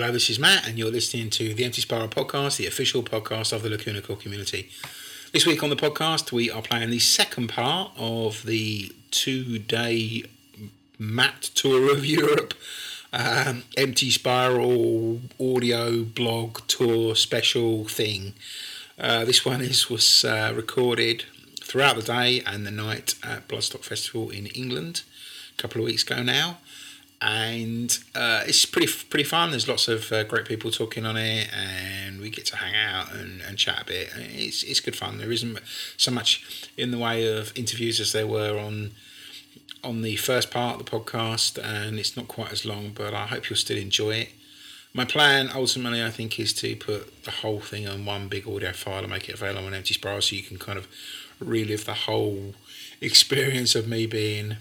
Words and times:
Hello, 0.00 0.12
this 0.14 0.30
is 0.30 0.38
Matt, 0.38 0.66
and 0.66 0.78
you're 0.78 0.90
listening 0.90 1.28
to 1.28 1.52
the 1.52 1.62
Empty 1.62 1.82
Spiral 1.82 2.08
podcast, 2.08 2.56
the 2.56 2.66
official 2.66 3.02
podcast 3.02 3.52
of 3.52 3.62
the 3.62 3.68
Lacuna 3.68 4.00
Coil 4.00 4.16
community. 4.16 4.70
This 5.30 5.44
week 5.44 5.62
on 5.62 5.68
the 5.68 5.76
podcast, 5.76 6.32
we 6.32 6.50
are 6.50 6.62
playing 6.62 6.88
the 6.88 6.98
second 6.98 7.50
part 7.50 7.92
of 7.98 8.46
the 8.46 8.94
two 9.10 9.58
day 9.58 10.24
Matt 10.98 11.42
tour 11.54 11.92
of 11.92 12.06
Europe, 12.06 12.54
um, 13.12 13.64
Empty 13.76 14.08
Spiral 14.08 15.20
audio 15.38 16.02
blog 16.04 16.66
tour 16.66 17.14
special 17.14 17.84
thing. 17.84 18.32
Uh, 18.98 19.26
this 19.26 19.44
one 19.44 19.60
is 19.60 19.90
was 19.90 20.24
uh, 20.24 20.50
recorded 20.56 21.26
throughout 21.60 21.96
the 21.96 22.02
day 22.02 22.42
and 22.46 22.66
the 22.66 22.70
night 22.70 23.16
at 23.22 23.48
Bloodstock 23.48 23.84
Festival 23.84 24.30
in 24.30 24.46
England 24.46 25.02
a 25.52 25.60
couple 25.60 25.82
of 25.82 25.84
weeks 25.84 26.04
ago 26.04 26.22
now 26.22 26.56
and 27.22 27.98
uh, 28.14 28.42
it's 28.46 28.64
pretty 28.64 28.90
pretty 29.10 29.24
fun. 29.24 29.50
There's 29.50 29.68
lots 29.68 29.88
of 29.88 30.10
uh, 30.10 30.24
great 30.24 30.46
people 30.46 30.70
talking 30.70 31.04
on 31.04 31.16
it, 31.16 31.48
and 31.54 32.20
we 32.20 32.30
get 32.30 32.46
to 32.46 32.56
hang 32.56 32.74
out 32.74 33.12
and, 33.12 33.42
and 33.42 33.58
chat 33.58 33.82
a 33.82 33.84
bit. 33.84 34.10
It's 34.16 34.62
it's 34.62 34.80
good 34.80 34.96
fun. 34.96 35.18
There 35.18 35.30
isn't 35.30 35.58
so 35.96 36.10
much 36.10 36.70
in 36.76 36.90
the 36.90 36.98
way 36.98 37.26
of 37.26 37.56
interviews 37.56 38.00
as 38.00 38.12
there 38.12 38.26
were 38.26 38.58
on 38.58 38.92
on 39.84 40.02
the 40.02 40.16
first 40.16 40.50
part 40.50 40.80
of 40.80 40.86
the 40.86 40.90
podcast, 40.90 41.62
and 41.62 41.98
it's 41.98 42.16
not 42.16 42.26
quite 42.26 42.52
as 42.52 42.64
long. 42.64 42.92
But 42.94 43.12
I 43.12 43.26
hope 43.26 43.50
you'll 43.50 43.56
still 43.56 43.78
enjoy 43.78 44.12
it. 44.12 44.28
My 44.94 45.04
plan 45.04 45.50
ultimately, 45.54 46.02
I 46.02 46.10
think, 46.10 46.40
is 46.40 46.52
to 46.54 46.74
put 46.74 47.24
the 47.24 47.30
whole 47.30 47.60
thing 47.60 47.86
on 47.86 48.04
one 48.04 48.28
big 48.28 48.48
audio 48.48 48.72
file 48.72 49.00
and 49.00 49.10
make 49.10 49.28
it 49.28 49.34
available 49.34 49.66
on 49.66 49.74
Empty 49.74 49.94
Spiral, 49.94 50.22
so 50.22 50.34
you 50.36 50.42
can 50.42 50.58
kind 50.58 50.78
of 50.78 50.88
relive 51.38 51.84
the 51.84 51.94
whole 51.94 52.54
experience 53.02 53.74
of 53.74 53.86
me 53.86 54.06
being 54.06 54.56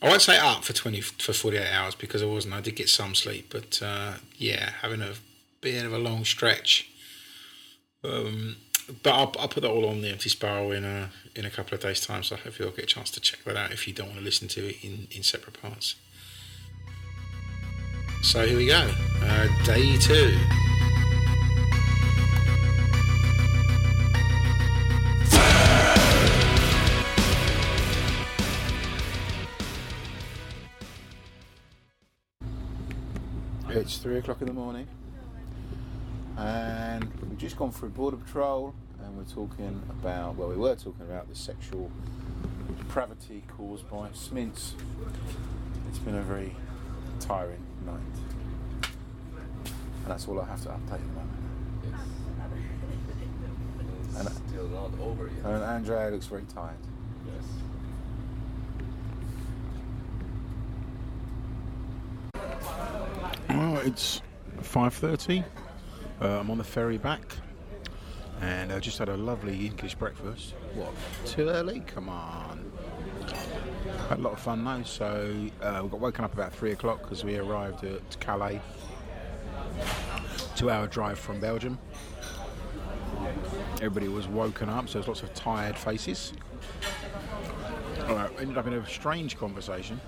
I 0.00 0.08
won't 0.08 0.22
say 0.22 0.38
up 0.38 0.64
for 0.64 0.72
twenty 0.72 1.00
for 1.00 1.32
forty 1.32 1.56
eight 1.56 1.72
hours 1.72 1.94
because 1.94 2.22
I 2.22 2.26
wasn't. 2.26 2.54
I 2.54 2.60
did 2.60 2.76
get 2.76 2.88
some 2.88 3.14
sleep, 3.14 3.48
but 3.50 3.80
uh, 3.82 4.14
yeah, 4.36 4.70
having 4.82 5.02
a 5.02 5.14
bit 5.60 5.84
of 5.84 5.92
a 5.92 5.98
long 5.98 6.24
stretch. 6.24 6.88
Um, 8.04 8.56
but 9.02 9.12
I'll, 9.12 9.34
I'll 9.38 9.48
put 9.48 9.62
that 9.62 9.70
all 9.70 9.86
on 9.86 10.00
the 10.00 10.08
empty 10.08 10.28
spiral 10.28 10.70
in 10.72 10.84
a 10.84 11.10
in 11.34 11.44
a 11.44 11.50
couple 11.50 11.74
of 11.74 11.80
days' 11.80 12.00
time. 12.00 12.22
So 12.22 12.36
I 12.36 12.38
hope 12.38 12.58
you'll 12.58 12.70
get 12.70 12.84
a 12.84 12.86
chance 12.86 13.10
to 13.12 13.20
check 13.20 13.42
that 13.44 13.56
out 13.56 13.72
if 13.72 13.88
you 13.88 13.94
don't 13.94 14.06
want 14.06 14.18
to 14.18 14.24
listen 14.24 14.48
to 14.48 14.68
it 14.68 14.84
in 14.84 15.08
in 15.10 15.22
separate 15.22 15.60
parts. 15.60 15.96
So 18.22 18.46
here 18.46 18.56
we 18.56 18.66
go, 18.66 18.90
uh, 19.22 19.48
day 19.64 19.96
two. 19.96 20.36
It's 33.88 33.96
three 33.96 34.18
o'clock 34.18 34.42
in 34.42 34.48
the 34.48 34.52
morning, 34.52 34.86
and 36.36 37.10
we've 37.22 37.38
just 37.38 37.56
gone 37.56 37.72
through 37.72 37.88
border 37.88 38.18
patrol, 38.18 38.74
and 39.02 39.16
we're 39.16 39.24
talking 39.24 39.80
about 39.88 40.36
well, 40.36 40.50
we 40.50 40.56
were 40.56 40.74
talking 40.74 41.06
about 41.06 41.26
the 41.26 41.34
sexual 41.34 41.90
depravity 42.78 43.44
caused 43.56 43.88
by 43.88 44.10
Smints. 44.12 44.74
It's 45.88 46.00
been 46.00 46.16
a 46.16 46.20
very 46.20 46.54
tiring 47.18 47.62
night, 47.86 47.96
and 48.82 50.06
that's 50.06 50.28
all 50.28 50.38
I 50.38 50.44
have 50.44 50.60
to 50.64 50.68
update 50.68 50.92
at 50.92 51.00
the 51.00 51.06
moment. 51.06 51.32
It's 54.10 54.18
And- 54.18 54.48
still 54.50 54.68
not 54.68 54.90
over 55.00 55.28
yet. 55.28 55.46
And 55.46 55.64
Andrea 55.64 56.10
looks 56.10 56.26
very 56.26 56.44
tired. 56.44 56.76
yes. 57.24 57.42
Well, 63.58 63.78
it's 63.78 64.22
five 64.62 64.94
thirty. 64.94 65.42
Uh, 66.22 66.38
I'm 66.38 66.48
on 66.48 66.58
the 66.58 66.64
ferry 66.64 66.96
back, 66.96 67.22
and 68.40 68.72
I 68.72 68.78
just 68.78 68.98
had 68.98 69.08
a 69.08 69.16
lovely 69.16 69.66
English 69.66 69.96
breakfast. 69.96 70.54
What? 70.74 70.92
Too 71.26 71.48
early? 71.48 71.80
Come 71.80 72.08
on. 72.08 72.70
Had 74.08 74.20
a 74.20 74.22
lot 74.22 74.34
of 74.34 74.38
fun 74.38 74.62
though. 74.62 74.84
So 74.84 75.34
uh, 75.60 75.80
we 75.82 75.88
got 75.88 75.98
woken 75.98 76.24
up 76.24 76.34
about 76.34 76.52
three 76.52 76.70
o'clock 76.70 77.02
because 77.02 77.24
we 77.24 77.36
arrived 77.36 77.82
at 77.82 78.20
Calais, 78.20 78.60
two-hour 80.54 80.86
drive 80.86 81.18
from 81.18 81.40
Belgium. 81.40 81.80
Everybody 83.82 84.06
was 84.06 84.28
woken 84.28 84.68
up, 84.68 84.88
so 84.88 85.00
there's 85.00 85.08
lots 85.08 85.24
of 85.24 85.34
tired 85.34 85.76
faces. 85.76 86.32
All 88.06 88.14
right, 88.14 88.30
ended 88.38 88.56
up 88.56 88.68
in 88.68 88.74
a 88.74 88.86
strange 88.86 89.36
conversation 89.36 90.00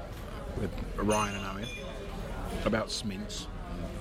with 0.61 0.71
Ryan 0.97 1.35
and 1.35 1.47
Owen 1.47 1.69
about 2.65 2.91
Smints. 2.91 3.47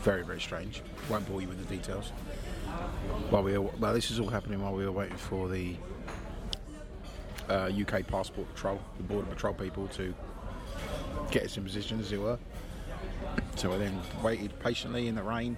Very, 0.01 0.23
very 0.23 0.39
strange. 0.39 0.81
Won't 1.09 1.27
bore 1.27 1.41
you 1.41 1.47
with 1.47 1.65
the 1.67 1.75
details. 1.75 2.11
While 3.29 3.43
we, 3.43 3.57
were, 3.57 3.69
well, 3.79 3.93
this 3.93 4.11
is 4.11 4.19
all 4.19 4.29
happening 4.29 4.61
while 4.61 4.73
we 4.73 4.85
were 4.85 4.91
waiting 4.91 5.17
for 5.17 5.49
the 5.49 5.75
uh, 7.49 7.69
UK 7.69 8.05
passport 8.07 8.47
patrol, 8.53 8.79
the 8.97 9.03
border 9.03 9.27
patrol 9.27 9.53
people, 9.53 9.87
to 9.89 10.13
get 11.31 11.43
us 11.43 11.57
in 11.57 11.63
position, 11.63 11.99
as 11.99 12.11
it 12.11 12.19
were. 12.19 12.37
So 13.55 13.73
I 13.73 13.77
then 13.77 13.99
waited 14.23 14.57
patiently 14.59 15.07
in 15.07 15.15
the 15.15 15.23
rain, 15.23 15.57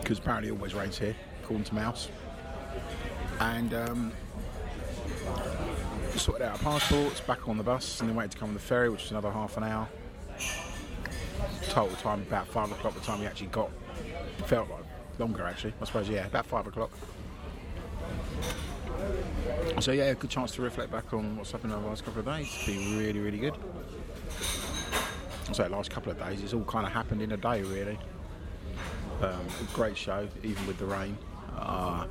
because 0.00 0.18
apparently 0.18 0.48
it 0.48 0.52
always 0.52 0.74
rains 0.74 0.98
here, 0.98 1.14
according 1.42 1.64
to 1.64 1.74
Mouse. 1.74 2.08
And 3.40 3.72
um, 3.72 4.12
sorted 6.16 6.42
out 6.42 6.52
our 6.52 6.58
passports, 6.58 7.20
back 7.20 7.48
on 7.48 7.56
the 7.56 7.62
bus, 7.62 8.00
and 8.00 8.08
then 8.08 8.16
waited 8.16 8.32
to 8.32 8.38
come 8.38 8.48
on 8.48 8.54
the 8.54 8.60
ferry, 8.60 8.88
which 8.88 9.02
was 9.02 9.10
another 9.12 9.30
half 9.30 9.56
an 9.56 9.64
hour 9.64 9.88
total 11.68 11.96
time 11.96 12.22
about 12.22 12.48
five 12.48 12.70
o'clock. 12.70 12.94
The 12.94 13.00
time 13.00 13.20
we 13.20 13.26
actually 13.26 13.48
got 13.48 13.70
felt 14.46 14.68
like 14.70 14.84
longer 15.18 15.44
actually. 15.44 15.74
I 15.80 15.84
suppose 15.84 16.08
yeah, 16.08 16.26
about 16.26 16.46
five 16.46 16.66
o'clock. 16.66 16.90
So 19.80 19.92
yeah, 19.92 20.04
a 20.04 20.14
good 20.14 20.30
chance 20.30 20.52
to 20.52 20.62
reflect 20.62 20.90
back 20.90 21.12
on 21.12 21.36
what's 21.36 21.52
happened 21.52 21.72
over 21.72 21.82
the 21.82 21.88
last 21.88 22.04
couple 22.04 22.20
of 22.20 22.26
days. 22.26 22.46
It's 22.46 22.66
been 22.66 22.98
really, 22.98 23.20
really 23.20 23.38
good. 23.38 23.54
So 25.52 25.62
the 25.62 25.68
last 25.70 25.90
couple 25.90 26.12
of 26.12 26.18
days, 26.18 26.42
it's 26.42 26.52
all 26.52 26.64
kind 26.64 26.86
of 26.86 26.92
happened 26.92 27.22
in 27.22 27.32
a 27.32 27.36
day 27.36 27.62
really. 27.62 27.98
Um, 29.22 29.46
great 29.72 29.96
show, 29.96 30.28
even 30.42 30.66
with 30.66 30.78
the 30.78 30.84
rain. 30.84 31.16
Uh, 31.56 32.06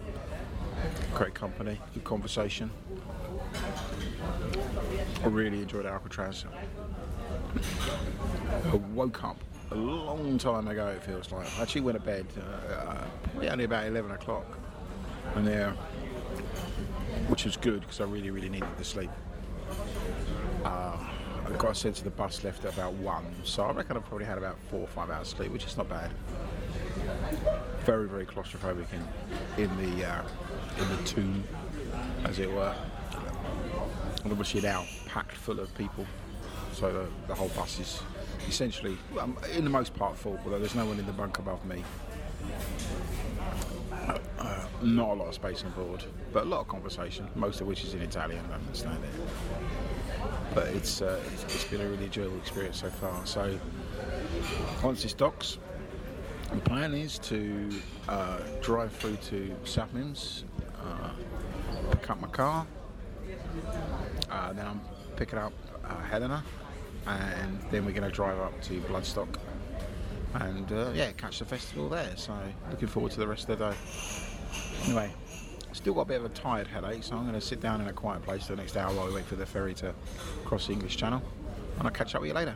great 1.14 1.34
company, 1.34 1.80
good 1.94 2.04
conversation. 2.04 2.70
I 5.24 5.28
really 5.28 5.62
enjoyed 5.62 5.86
Alcatraz. 5.86 6.46
I 8.72 8.76
woke 8.94 9.24
up 9.24 9.38
a 9.72 9.76
long 9.76 10.38
time 10.38 10.68
ago. 10.68 10.88
It 10.88 11.04
feels 11.04 11.32
like. 11.32 11.48
I 11.58 11.62
actually 11.62 11.82
went 11.82 11.98
to 11.98 12.04
bed 12.04 12.26
uh, 12.38 12.74
uh, 12.74 13.08
probably 13.24 13.50
only 13.50 13.64
about 13.64 13.86
eleven 13.86 14.12
o'clock, 14.12 14.46
and 15.36 15.46
there, 15.48 15.72
which 17.28 17.46
was 17.46 17.58
good 17.58 17.82
because 17.82 18.02
I 18.02 18.06
really, 18.06 18.30
really 18.30 18.50
needed 18.50 18.70
the 18.78 18.84
sleep. 18.84 19.12
Uh, 20.64 20.98
I 21.46 21.52
got 21.58 21.72
a 21.72 21.76
sense 21.76 22.00
of 22.00 22.04
the 22.04 22.10
bus 22.12 22.44
left 22.44 22.66
at 22.66 22.74
about 22.74 22.94
one, 22.94 23.26
so 23.44 23.64
I 23.64 23.72
reckon 23.72 23.98
I've 23.98 24.06
probably 24.06 24.26
had 24.26 24.38
about 24.38 24.58
four 24.70 24.82
or 24.82 24.88
five 24.88 25.10
hours 25.10 25.30
sleep, 25.30 25.52
which 25.52 25.66
is 25.66 25.78
not 25.78 25.88
bad. 25.90 26.12
Very, 27.86 28.08
very 28.08 28.26
claustrophobic 28.26 28.88
in 28.94 29.64
in 29.64 29.78
the 29.78 30.06
uh, 30.06 30.24
in 30.78 30.90
the 30.90 31.04
tomb, 31.04 31.44
as 32.26 32.40
it 32.40 32.52
were. 32.52 32.76
And 34.24 34.32
obviously 34.32 34.62
now 34.62 34.86
packed 35.06 35.36
full 35.36 35.60
of 35.60 35.74
people 35.78 36.06
so 36.78 36.94
the, 36.94 37.08
the 37.28 37.34
whole 37.34 37.50
bus 37.50 37.80
is 37.80 38.04
essentially, 38.48 38.96
um, 39.20 39.36
in 39.56 39.64
the 39.64 39.70
most 39.70 39.96
part, 39.96 40.16
full. 40.16 40.40
Although 40.46 40.60
there's 40.60 40.76
no 40.76 40.86
one 40.86 41.00
in 41.00 41.08
the 41.08 41.12
bunk 41.12 41.40
above 41.40 41.66
me. 41.66 41.84
Uh, 44.38 44.68
not 44.84 45.10
a 45.10 45.14
lot 45.14 45.28
of 45.28 45.34
space 45.34 45.64
on 45.64 45.72
board, 45.72 46.04
but 46.32 46.44
a 46.44 46.46
lot 46.46 46.62
of 46.62 46.68
conversation. 46.68 47.28
Most 47.36 47.62
of 47.62 47.68
which 47.68 47.84
is 47.84 47.96
in 47.96 48.02
Italian. 48.02 48.46
I 48.52 48.56
understand 48.56 49.04
it, 49.04 49.10
but 50.54 50.68
it's 50.68 51.02
uh, 51.02 51.20
it's, 51.34 51.64
been 51.66 51.82
a 51.82 51.90
really 51.90 52.06
enjoyable 52.06 52.38
experience 52.38 52.80
so 52.80 52.90
far. 52.90 53.26
So 53.26 53.60
once 54.84 55.02
this 55.02 55.14
docks, 55.14 55.58
the 56.54 56.62
plan 56.62 56.94
is 56.94 57.18
to 57.20 57.72
uh, 58.08 58.38
drive 58.62 58.92
through 58.92 59.18
to 59.30 59.56
South 59.64 59.94
Mimms, 59.96 60.44
uh, 60.80 61.10
pick 61.92 62.10
up 62.12 62.22
my 62.22 62.28
car, 62.28 62.68
uh, 64.30 64.54
then 64.54 64.68
I'm 64.68 64.82
picking 65.16 65.40
up 65.40 65.54
Helena, 66.10 66.44
and 67.08 67.60
then 67.72 67.86
we're 67.86 67.92
going 67.92 68.10
to 68.10 68.16
drive 68.16 68.40
up 68.40 68.62
to 68.64 68.80
Bloodstock 68.82 69.38
and 70.36 70.72
uh, 70.72 70.92
yeah, 70.94 71.12
catch 71.14 71.40
the 71.40 71.46
festival 71.46 71.90
there. 71.90 72.12
So 72.16 72.34
looking 72.70 72.88
forward 72.88 73.12
to 73.14 73.20
the 73.20 73.28
rest 73.28 73.50
of 73.50 73.58
the 73.58 73.70
day. 73.70 73.78
Anyway, 74.86 75.12
still 75.74 75.94
got 75.94 76.02
a 76.02 76.06
bit 76.06 76.20
of 76.20 76.26
a 76.26 76.30
tired 76.30 76.68
headache, 76.68 77.04
so 77.04 77.16
I'm 77.16 77.24
going 77.24 77.34
to 77.34 77.42
sit 77.42 77.62
down 77.62 77.82
in 77.82 77.88
a 77.88 77.94
quiet 77.94 78.24
place 78.24 78.44
for 78.44 78.56
the 78.56 78.62
next 78.62 78.76
hour 78.78 78.94
while 78.94 79.08
we 79.08 79.14
wait 79.14 79.26
for 79.26 79.36
the 79.36 79.46
ferry 79.46 79.74
to 79.76 79.94
cross 80.46 80.68
the 80.68 80.74
English 80.74 80.98
Channel, 80.98 81.22
and 81.78 81.88
I'll 81.88 81.94
catch 81.94 82.16
up 82.16 82.22
with 82.22 82.30
you 82.30 82.36
later. 82.36 82.56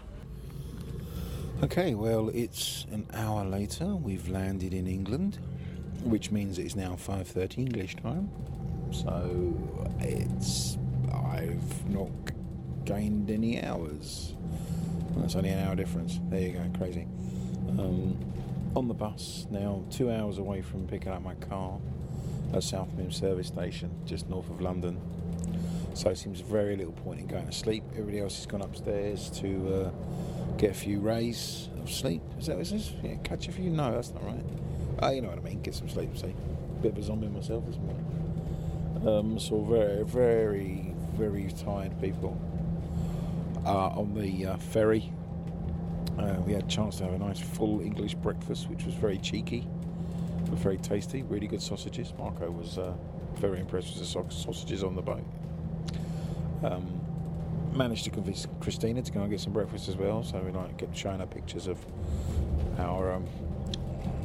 Okay, 1.64 1.94
well, 1.94 2.30
it's 2.30 2.86
an 2.92 3.06
hour 3.14 3.46
later. 3.46 3.96
We've 3.96 4.28
landed 4.28 4.74
in 4.74 4.88
England, 4.88 5.38
which 6.04 6.32
means 6.32 6.58
it's 6.58 6.76
now 6.76 6.96
5:30 6.96 7.60
English 7.60 7.96
time. 7.98 8.30
So 8.92 9.54
it's 10.00 10.78
I've 11.14 11.90
not 11.90 12.10
gained 12.86 13.30
any 13.30 13.64
hours. 13.64 14.34
That's 15.18 15.36
only 15.36 15.50
an 15.50 15.68
hour 15.68 15.76
difference. 15.76 16.20
There 16.30 16.42
you 16.42 16.54
go, 16.54 16.70
crazy. 16.78 17.08
Um, 17.70 18.18
on 18.76 18.88
the 18.88 18.94
bus 18.94 19.46
now, 19.50 19.84
two 19.92 20.12
hours 20.12 20.38
away 20.38 20.62
from 20.62 20.88
picking 20.88 21.12
up 21.12 21.22
my 21.22 21.36
car 21.36 21.80
at 22.54 22.64
South 22.64 22.90
Mimms 22.98 23.14
service 23.14 23.48
station, 23.48 23.92
just 24.06 24.30
north 24.30 24.50
of 24.50 24.62
London. 24.62 25.00
So 25.94 26.10
it 26.10 26.18
seems 26.18 26.40
very 26.40 26.76
little 26.76 26.94
point 26.94 27.20
in 27.20 27.28
going 27.28 27.46
to 27.46 27.52
sleep. 27.52 27.84
Everybody 27.92 28.22
else 28.22 28.38
has 28.38 28.46
gone 28.46 28.62
upstairs 28.62 29.30
to 29.42 29.74
uh, 29.74 30.58
get 30.58 30.72
a 30.72 30.74
few 30.74 31.00
rays 31.00 31.70
of 31.82 31.92
sleep. 31.92 32.22
Is 32.40 32.48
that 32.48 32.58
what 32.58 32.66
it 32.66 32.74
is? 32.74 32.94
Yeah, 33.04 33.16
catch 33.24 33.48
a 33.48 33.52
few? 33.52 33.70
No, 33.70 33.92
that's 33.92 34.12
not 34.12 34.26
right. 34.26 34.44
Oh, 35.00 35.10
you 35.10 35.22
know 35.22 35.30
what 35.30 35.40
I 35.40 35.42
mean. 35.42 35.62
Get 35.62 35.76
some 35.76 35.90
sleep. 35.90 36.18
See, 36.18 36.34
bit 36.82 36.94
of 36.94 36.98
a 36.98 37.04
zombie 37.04 37.28
myself 37.28 37.66
this 37.66 37.78
morning. 37.78 38.06
Um, 39.06 39.40
so 39.40 39.62
very, 39.64 40.04
very, 40.04 40.94
very 41.18 41.52
tired 41.52 42.00
people 42.00 42.40
on 43.70 44.14
the 44.14 44.48
uh, 44.48 44.58
ferry. 44.58 45.12
Uh, 46.18 46.36
we 46.46 46.54
had 46.54 46.64
a 46.64 46.68
chance 46.68 46.98
to 46.98 47.04
have 47.04 47.14
a 47.14 47.18
nice 47.18 47.40
full 47.40 47.82
English 47.82 48.16
breakfast, 48.16 48.70
which 48.70 48.86
was 48.86 48.94
very 48.96 49.18
cheeky, 49.18 49.68
but 50.50 50.60
very 50.60 50.78
tasty. 50.78 51.24
Really 51.24 51.48
good 51.48 51.62
sausages. 51.62 52.14
Marco 52.18 52.50
was 52.50 52.78
uh, 52.78 52.94
very 53.36 53.60
impressed 53.60 53.88
with 53.88 54.00
the 54.00 54.32
sausages 54.32 54.84
on 54.84 54.96
the 54.96 55.02
boat. 55.02 55.24
Um, 56.64 57.02
managed 57.74 58.04
to 58.04 58.10
convince 58.10 58.46
Christina 58.60 59.02
to 59.02 59.12
go 59.12 59.22
and 59.22 59.30
get 59.30 59.40
some 59.40 59.54
breakfast 59.54 59.88
as 59.88 59.96
well. 59.96 60.24
So 60.24 60.40
we 60.40 60.52
like 60.52 60.78
kept 60.78 60.96
showing 60.96 61.20
her 61.20 61.26
pictures 61.26 61.68
of 61.68 61.84
our 62.78 63.14
um, 63.14 63.26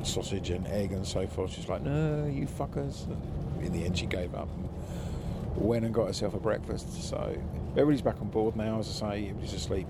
sausage 0.03 0.50
and 0.50 0.67
egg 0.67 0.93
and 0.93 1.06
so 1.06 1.27
forth. 1.27 1.53
She's 1.53 1.69
like, 1.69 1.83
"No, 1.83 2.27
you 2.27 2.47
fuckers!" 2.47 3.06
In 3.62 3.73
the 3.73 3.85
end, 3.85 3.97
she 3.97 4.06
gave 4.06 4.35
up 4.35 4.49
and 4.56 4.69
went 5.56 5.85
and 5.85 5.94
got 5.94 6.06
herself 6.06 6.35
a 6.35 6.41
breakfast. 6.41 7.08
So 7.08 7.37
everybody's 7.73 8.03
back 8.03 8.20
on 8.20 8.29
board 8.29 8.56
now. 8.56 8.79
As 8.79 9.03
I 9.03 9.11
say, 9.11 9.23
everybody's 9.25 9.55
asleep, 9.55 9.88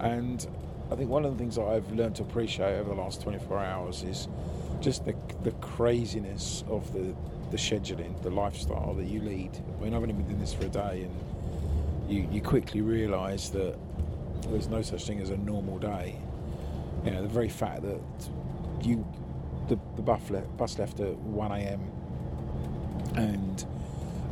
and 0.00 0.46
I 0.90 0.96
think 0.96 1.10
one 1.10 1.24
of 1.24 1.32
the 1.32 1.38
things 1.38 1.56
that 1.56 1.64
I've 1.64 1.90
learned 1.92 2.16
to 2.16 2.22
appreciate 2.22 2.78
over 2.78 2.90
the 2.90 3.00
last 3.00 3.22
24 3.22 3.58
hours 3.58 4.02
is 4.02 4.28
just 4.80 5.04
the 5.04 5.14
the 5.42 5.52
craziness 5.52 6.64
of 6.68 6.92
the 6.92 7.14
the 7.50 7.56
scheduling, 7.56 8.20
the 8.22 8.30
lifestyle 8.30 8.94
that 8.94 9.06
you 9.06 9.20
lead. 9.20 9.50
I 9.56 9.84
mean, 9.84 9.94
I've 9.94 10.02
only 10.02 10.14
been 10.14 10.26
doing 10.26 10.40
this 10.40 10.52
for 10.52 10.66
a 10.66 10.68
day, 10.68 11.02
and 11.08 12.10
you, 12.10 12.28
you 12.30 12.40
quickly 12.40 12.80
realise 12.80 13.48
that 13.50 13.76
there's 14.48 14.68
no 14.68 14.82
such 14.82 15.04
thing 15.06 15.20
as 15.20 15.30
a 15.30 15.36
normal 15.36 15.78
day. 15.78 16.16
You 17.04 17.12
know, 17.12 17.22
the 17.22 17.28
very 17.28 17.48
fact 17.48 17.82
that 17.82 18.00
you 18.82 19.06
the, 19.68 19.78
the 19.96 20.02
bus, 20.02 20.20
bus 20.56 20.78
left 20.78 21.00
at 21.00 21.16
1 21.18 21.52
a.m. 21.52 21.80
and 23.16 23.66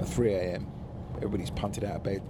at 0.05 0.11
3 0.11 0.35
a.m. 0.35 0.67
everybody's 1.17 1.51
punted 1.51 1.85
out 1.85 1.97
of 1.97 2.03
bed 2.03 2.23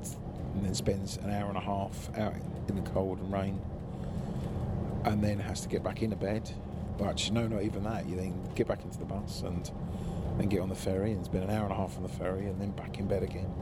and 0.54 0.64
then 0.64 0.74
spends 0.74 1.16
an 1.18 1.30
hour 1.30 1.48
and 1.48 1.56
a 1.56 1.60
half 1.60 2.08
out 2.16 2.34
in 2.68 2.76
the 2.76 2.90
cold 2.90 3.18
and 3.18 3.32
rain 3.32 3.60
and 5.04 5.22
then 5.22 5.38
has 5.38 5.60
to 5.60 5.68
get 5.68 5.82
back 5.82 6.02
into 6.02 6.16
bed. 6.16 6.48
But 6.96 7.30
no, 7.32 7.48
not 7.48 7.62
even 7.62 7.82
that. 7.84 8.06
You 8.08 8.16
then 8.16 8.48
get 8.54 8.68
back 8.68 8.84
into 8.84 8.98
the 8.98 9.04
bus 9.04 9.42
and 9.42 9.68
then 10.38 10.48
get 10.48 10.60
on 10.60 10.68
the 10.68 10.74
ferry 10.76 11.12
and 11.12 11.24
spend 11.24 11.44
an 11.44 11.50
hour 11.50 11.64
and 11.64 11.72
a 11.72 11.76
half 11.76 11.96
on 11.96 12.04
the 12.04 12.08
ferry 12.08 12.46
and 12.46 12.60
then 12.60 12.70
back 12.70 12.98
in 12.98 13.08
bed 13.08 13.24
again. 13.24 13.52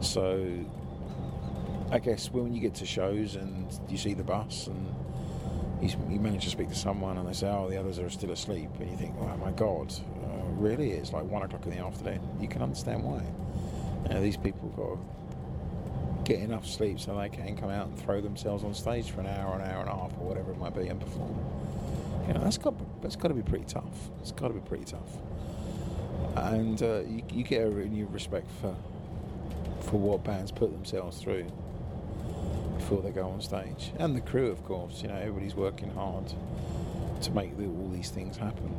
So 0.00 0.64
I 1.90 1.98
guess 1.98 2.30
when 2.30 2.54
you 2.54 2.60
get 2.60 2.76
to 2.76 2.86
shows 2.86 3.34
and 3.34 3.66
you 3.88 3.98
see 3.98 4.14
the 4.14 4.22
bus 4.22 4.68
and 4.68 4.94
you 5.82 6.20
manage 6.20 6.44
to 6.44 6.50
speak 6.50 6.68
to 6.68 6.74
someone 6.74 7.18
and 7.18 7.28
they 7.28 7.32
say, 7.32 7.48
oh, 7.48 7.68
the 7.68 7.76
others 7.78 7.98
are 7.98 8.10
still 8.10 8.30
asleep, 8.30 8.68
and 8.80 8.90
you 8.90 8.96
think, 8.96 9.14
oh 9.20 9.36
my 9.36 9.50
God, 9.52 9.92
really? 10.58 10.90
is 10.92 11.12
like 11.12 11.24
one 11.24 11.42
o'clock 11.42 11.64
in 11.66 11.70
the 11.70 11.84
afternoon. 11.84 12.20
You 12.40 12.48
can 12.48 12.62
understand 12.62 13.02
why. 13.02 13.22
You 14.04 14.14
know, 14.14 14.22
these 14.22 14.36
people 14.36 14.68
got 14.70 14.94
to 14.94 16.32
get 16.32 16.42
enough 16.42 16.66
sleep 16.66 17.00
so 17.00 17.16
they 17.16 17.28
can 17.28 17.56
come 17.56 17.70
out 17.70 17.86
and 17.86 17.98
throw 17.98 18.20
themselves 18.20 18.64
on 18.64 18.74
stage 18.74 19.10
for 19.10 19.20
an 19.20 19.26
hour, 19.26 19.54
an 19.54 19.62
hour 19.62 19.80
and 19.80 19.88
a 19.88 19.94
half, 19.94 20.12
or 20.18 20.28
whatever 20.28 20.52
it 20.52 20.58
might 20.58 20.74
be, 20.74 20.88
and 20.88 21.00
perform. 21.00 21.36
You 22.26 22.34
know, 22.34 22.40
that's 22.40 22.58
got 22.58 22.74
that's 23.02 23.16
got 23.16 23.28
to 23.28 23.34
be 23.34 23.42
pretty 23.42 23.64
tough. 23.64 24.10
It's 24.20 24.32
got 24.32 24.48
to 24.48 24.54
be 24.54 24.60
pretty 24.60 24.84
tough. 24.84 25.16
And 26.36 26.80
uh, 26.82 27.00
you, 27.00 27.22
you 27.32 27.44
get 27.44 27.66
a 27.66 27.70
renewed 27.70 28.12
respect 28.12 28.50
for 28.60 28.74
for 29.80 29.98
what 29.98 30.22
bands 30.24 30.52
put 30.52 30.72
themselves 30.72 31.18
through 31.18 31.46
before 32.76 33.02
they 33.02 33.10
go 33.10 33.28
on 33.28 33.40
stage. 33.40 33.92
And 33.98 34.14
the 34.14 34.20
crew, 34.20 34.48
of 34.48 34.64
course, 34.64 35.02
you 35.02 35.08
know, 35.08 35.16
everybody's 35.16 35.54
working 35.54 35.90
hard 35.90 36.32
to 37.22 37.30
make 37.32 37.56
the, 37.56 37.64
all 37.64 37.90
these 37.92 38.10
things 38.10 38.36
happen. 38.36 38.74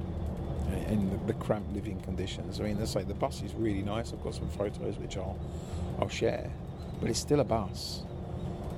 And 0.69 1.11
the, 1.11 1.33
the, 1.33 1.39
cramped 1.39 1.73
living 1.73 1.99
conditions. 2.01 2.59
I 2.59 2.63
mean, 2.63 2.79
let's 2.79 2.91
say 2.91 3.03
the 3.03 3.13
bus 3.13 3.41
is 3.41 3.53
really 3.53 3.81
nice. 3.81 4.13
I've 4.13 4.23
got 4.23 4.35
some 4.35 4.49
photos 4.49 4.97
which 4.97 5.17
I'll, 5.17 5.37
I'll 5.99 6.09
share, 6.09 6.51
but 6.99 7.09
it's 7.09 7.19
still 7.19 7.39
a 7.39 7.43
bus. 7.43 8.03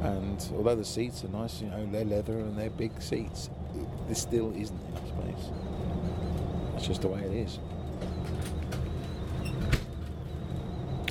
And 0.01 0.43
although 0.55 0.75
the 0.75 0.85
seats 0.85 1.23
are 1.23 1.29
nice, 1.29 1.61
you 1.61 1.67
know, 1.67 1.85
they're 1.91 2.05
leather 2.05 2.33
and 2.33 2.57
they're 2.57 2.69
big 2.69 3.01
seats, 3.01 3.49
there 4.07 4.15
still 4.15 4.51
isn't 4.55 4.79
enough 4.89 5.07
space. 5.07 5.51
That's 6.73 6.87
just 6.87 7.01
the 7.01 7.07
way 7.07 7.21
it 7.21 7.33
is. 7.33 7.59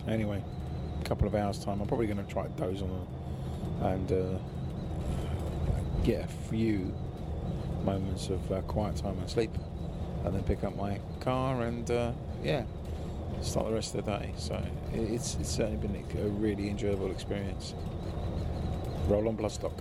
Anyway, 0.09 0.43
a 1.01 1.05
couple 1.05 1.29
of 1.29 1.35
hours' 1.35 1.63
time, 1.65 1.81
I'm 1.81 1.87
probably 1.87 2.07
going 2.07 2.25
to 2.25 2.33
try 2.33 2.43
to 2.45 2.49
doze 2.61 2.83
on 2.83 3.07
and 3.83 4.13
uh, 4.13 4.39
get 6.03 6.25
a 6.25 6.29
few 6.29 6.93
moments 7.85 8.29
of 8.29 8.53
uh, 8.53 8.61
quiet 8.63 8.97
time 8.97 9.19
and 9.19 9.31
sleep, 9.31 9.51
and 10.25 10.35
then 10.35 10.43
pick 10.45 10.65
up 10.65 10.77
my 10.77 11.01
car 11.21 11.63
and 11.63 11.91
uh, 11.91 12.13
yeah, 12.43 12.65
start 13.43 13.67
the 13.67 13.73
rest 13.73 13.95
of 13.95 14.05
the 14.05 14.19
day. 14.19 14.33
So 14.37 14.63
it's, 14.93 15.37
it's 15.41 15.51
certainly 15.51 15.87
been 15.87 16.23
a 16.23 16.29
really 16.29 16.69
enjoyable 16.69 17.11
experience. 17.11 17.75
Roll 19.07 19.29
on 19.29 19.37
Bloodstock. 19.37 19.73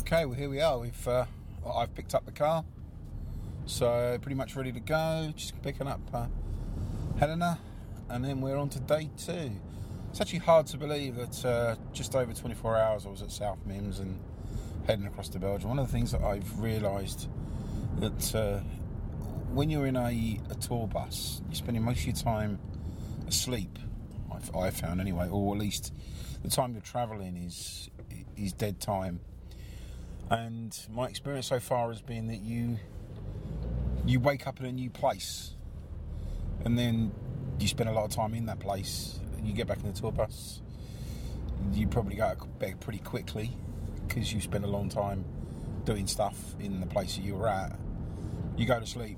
Okay, 0.00 0.24
well 0.24 0.34
here 0.34 0.48
we 0.48 0.60
are. 0.60 0.78
We've 0.78 1.08
uh, 1.08 1.26
I've 1.74 1.94
picked 1.94 2.14
up 2.14 2.24
the 2.24 2.32
car, 2.32 2.64
so 3.66 4.18
pretty 4.20 4.34
much 4.34 4.56
ready 4.56 4.72
to 4.72 4.80
go. 4.80 5.32
Just 5.36 5.60
picking 5.62 5.86
up 5.86 6.00
uh, 6.12 6.26
Helena, 7.18 7.58
and 8.08 8.24
then 8.24 8.40
we're 8.40 8.56
on 8.56 8.68
to 8.70 8.80
day 8.80 9.10
two. 9.16 9.52
It's 10.10 10.20
actually 10.20 10.40
hard 10.40 10.66
to 10.68 10.76
believe 10.76 11.16
that 11.16 11.44
uh, 11.44 11.76
just 11.92 12.16
over 12.16 12.32
24 12.32 12.76
hours 12.76 13.06
I 13.06 13.10
was 13.10 13.22
at 13.22 13.30
South 13.30 13.58
Mimms 13.68 14.00
and 14.00 14.18
heading 14.86 15.06
across 15.06 15.28
to 15.30 15.38
Belgium. 15.38 15.68
One 15.70 15.78
of 15.78 15.86
the 15.86 15.92
things 15.92 16.12
that 16.12 16.22
I've 16.22 16.60
realised 16.60 17.28
that 17.98 18.34
uh, 18.34 18.60
when 19.52 19.70
you're 19.70 19.86
in 19.86 19.96
a, 19.96 20.40
a, 20.50 20.54
tour 20.54 20.86
bus, 20.86 21.42
you're 21.48 21.54
spending 21.54 21.82
most 21.82 22.00
of 22.00 22.06
your 22.06 22.16
time 22.16 22.58
asleep. 23.28 23.78
I've, 24.32 24.54
I've 24.54 24.76
found 24.76 25.00
anyway, 25.00 25.28
or 25.30 25.54
at 25.54 25.60
least 25.60 25.92
the 26.42 26.50
time 26.50 26.72
you're 26.72 26.82
travelling 26.82 27.36
is 27.36 27.90
is 28.36 28.52
dead 28.52 28.80
time. 28.80 29.20
And 30.30 30.78
my 30.90 31.06
experience 31.06 31.46
so 31.46 31.60
far 31.60 31.88
has 31.88 32.00
been 32.00 32.28
that 32.28 32.40
you 32.40 32.78
you 34.06 34.20
wake 34.20 34.46
up 34.46 34.60
in 34.60 34.66
a 34.66 34.72
new 34.72 34.90
place, 34.90 35.54
and 36.64 36.78
then 36.78 37.12
you 37.58 37.68
spend 37.68 37.90
a 37.90 37.92
lot 37.92 38.04
of 38.04 38.10
time 38.10 38.34
in 38.34 38.46
that 38.46 38.60
place 38.60 39.20
you 39.44 39.52
get 39.52 39.66
back 39.66 39.78
in 39.82 39.92
the 39.92 39.98
tour 39.98 40.12
bus, 40.12 40.60
you 41.72 41.86
probably 41.86 42.16
go 42.16 42.34
bed 42.58 42.80
pretty 42.80 42.98
quickly 42.98 43.56
because 44.10 44.32
you 44.32 44.40
spend 44.40 44.64
a 44.64 44.68
long 44.68 44.88
time 44.88 45.24
doing 45.84 46.06
stuff 46.06 46.36
in 46.58 46.80
the 46.80 46.86
place 46.86 47.14
that 47.14 47.22
you 47.22 47.36
were 47.36 47.48
at. 47.48 47.78
You 48.56 48.66
go 48.66 48.80
to 48.80 48.86
sleep, 48.86 49.16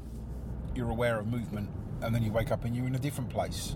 you're 0.75 0.91
aware 0.91 1.19
of 1.19 1.27
movement, 1.27 1.71
and 2.03 2.15
then 2.15 2.23
you 2.23 2.31
wake 2.31 2.53
up 2.53 2.65
and 2.65 2.77
you're 2.77 2.87
in 2.87 2.95
a 2.95 2.99
different 2.99 3.31
place. 3.31 3.75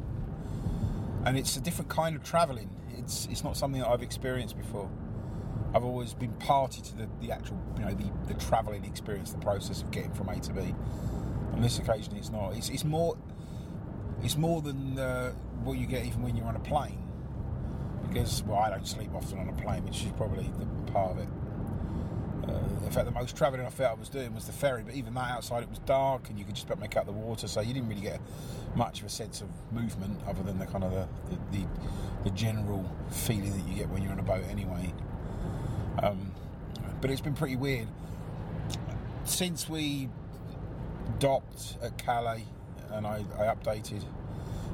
And 1.24 1.38
it's 1.38 1.56
a 1.56 1.60
different 1.60 1.90
kind 1.90 2.14
of 2.14 2.22
travelling. 2.22 2.70
It's 2.98 3.26
it's 3.30 3.42
not 3.42 3.56
something 3.56 3.80
that 3.80 3.88
I've 3.88 4.02
experienced 4.02 4.56
before. 4.56 4.90
I've 5.74 5.84
always 5.84 6.14
been 6.14 6.32
party 6.34 6.82
to 6.82 6.96
the, 6.96 7.08
the 7.20 7.32
actual, 7.32 7.58
you 7.76 7.84
know, 7.84 7.92
the, 7.92 8.32
the 8.32 8.38
travelling 8.38 8.84
experience, 8.84 9.32
the 9.32 9.38
process 9.38 9.82
of 9.82 9.90
getting 9.90 10.12
from 10.12 10.28
A 10.28 10.38
to 10.38 10.52
B. 10.52 10.74
On 11.52 11.60
this 11.60 11.78
occasion, 11.78 12.14
it's 12.16 12.30
not. 12.30 12.54
It's, 12.54 12.68
it's 12.68 12.84
more 12.84 13.16
it's 14.22 14.36
more 14.36 14.60
than 14.60 14.98
uh, 14.98 15.32
what 15.64 15.78
you 15.78 15.86
get 15.86 16.04
even 16.04 16.22
when 16.22 16.36
you're 16.36 16.46
on 16.46 16.56
a 16.56 16.60
plane. 16.60 17.05
Because, 18.08 18.42
well, 18.44 18.58
I 18.58 18.70
don't 18.70 18.86
sleep 18.86 19.10
often 19.14 19.38
on 19.38 19.48
a 19.48 19.52
plane, 19.52 19.84
which 19.84 20.04
is 20.04 20.12
probably 20.12 20.50
the 20.58 20.92
part 20.92 21.12
of 21.12 21.18
it. 21.18 21.28
Uh, 22.48 22.84
in 22.84 22.90
fact, 22.92 23.06
the 23.06 23.10
most 23.12 23.36
travelling 23.36 23.66
I 23.66 23.70
felt 23.70 23.96
I 23.96 24.00
was 24.00 24.08
doing 24.08 24.34
was 24.34 24.46
the 24.46 24.52
ferry, 24.52 24.82
but 24.82 24.94
even 24.94 25.14
that 25.14 25.30
outside 25.30 25.62
it 25.62 25.68
was 25.68 25.80
dark 25.80 26.28
and 26.28 26.38
you 26.38 26.44
could 26.44 26.54
just 26.54 26.66
about 26.66 26.78
make 26.78 26.96
out 26.96 27.06
the 27.06 27.12
water, 27.12 27.48
so 27.48 27.60
you 27.60 27.74
didn't 27.74 27.88
really 27.88 28.02
get 28.02 28.20
much 28.76 29.00
of 29.00 29.06
a 29.06 29.08
sense 29.08 29.40
of 29.40 29.48
movement 29.72 30.20
other 30.28 30.42
than 30.42 30.58
the 30.58 30.66
kind 30.66 30.84
of 30.84 30.92
the, 30.92 31.08
the, 31.30 31.58
the, 31.58 31.66
the 32.24 32.30
general 32.30 32.88
feeling 33.10 33.50
that 33.50 33.68
you 33.68 33.74
get 33.74 33.88
when 33.88 34.02
you're 34.02 34.12
on 34.12 34.18
a 34.18 34.22
boat 34.22 34.44
anyway. 34.48 34.92
Um, 36.02 36.32
but 37.00 37.10
it's 37.10 37.20
been 37.20 37.34
pretty 37.34 37.56
weird. 37.56 37.88
Since 39.24 39.68
we 39.68 40.08
docked 41.18 41.76
at 41.82 41.98
Calais 41.98 42.44
and 42.90 43.06
I, 43.06 43.24
I 43.38 43.44
updated. 43.46 44.04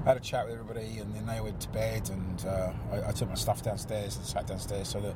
I 0.05 0.09
had 0.09 0.17
a 0.17 0.21
chat 0.21 0.47
with 0.47 0.59
everybody, 0.59 0.99
and 0.99 1.15
then 1.15 1.27
they 1.27 1.41
went 1.41 1.61
to 1.61 1.69
bed, 1.69 2.11
and 2.11 2.47
uh, 2.47 2.73
I, 2.93 3.09
I, 3.09 3.13
took 3.13 3.29
my 3.29 3.37
stuff 3.37 3.63
downstairs 3.63 4.17
and 4.17 4.27
sat 4.27 4.49
downstairs 4.49 4.89
so 4.89 5.01
that 5.01 5.15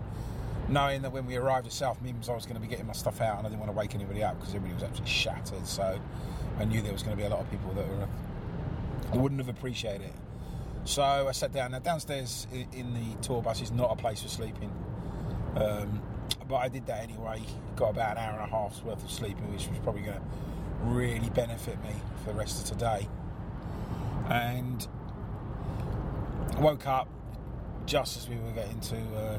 knowing 0.68 1.02
that 1.02 1.10
when 1.10 1.26
we 1.26 1.36
arrived 1.36 1.66
at 1.66 1.72
South 1.72 2.02
Mimms, 2.04 2.28
I 2.28 2.34
was 2.34 2.46
going 2.46 2.54
to 2.54 2.60
be 2.60 2.68
getting 2.68 2.86
my 2.86 2.92
stuff 2.92 3.20
out, 3.20 3.38
and 3.38 3.46
I 3.46 3.50
didn't 3.50 3.60
want 3.60 3.72
to 3.72 3.76
wake 3.76 3.94
anybody 3.96 4.22
up 4.22 4.38
because 4.38 4.54
everybody 4.54 4.74
was 4.74 4.84
absolutely 4.84 5.12
shattered. 5.12 5.66
So 5.66 5.98
I 6.58 6.64
knew 6.64 6.82
there 6.82 6.92
was 6.92 7.02
going 7.02 7.16
to 7.16 7.20
be 7.20 7.26
a 7.26 7.30
lot 7.30 7.40
of 7.40 7.50
people 7.50 7.72
that 7.72 7.88
were 7.88 8.08
I 9.12 9.16
wouldn't 9.16 9.40
have 9.40 9.48
appreciated 9.48 10.02
it. 10.02 10.14
So 10.84 11.02
I 11.02 11.32
sat 11.32 11.52
down. 11.52 11.72
Now 11.72 11.80
downstairs 11.80 12.46
in 12.52 12.94
the 12.94 13.22
tour 13.22 13.42
bus 13.42 13.60
is 13.60 13.72
not 13.72 13.92
a 13.92 13.96
place 13.96 14.22
for 14.22 14.28
sleeping. 14.28 14.70
Um, 15.56 16.00
but 16.48 16.56
I 16.56 16.68
did 16.68 16.86
that 16.86 17.02
anyway. 17.02 17.42
Got 17.76 17.90
about 17.90 18.16
an 18.16 18.24
hour 18.24 18.40
and 18.40 18.52
a 18.52 18.54
half's 18.54 18.82
worth 18.82 19.02
of 19.02 19.10
sleeping, 19.10 19.50
which 19.52 19.68
was 19.68 19.78
probably 19.78 20.02
going 20.02 20.18
to 20.18 20.24
really 20.84 21.30
benefit 21.30 21.82
me 21.82 21.90
for 22.24 22.32
the 22.32 22.38
rest 22.38 22.62
of 22.62 22.78
today. 22.78 23.08
And 24.28 24.86
woke 26.58 26.86
up 26.86 27.08
just 27.86 28.16
as 28.16 28.28
we 28.28 28.36
were 28.36 28.50
getting 28.52 28.80
to 28.80 28.96
uh, 28.96 29.38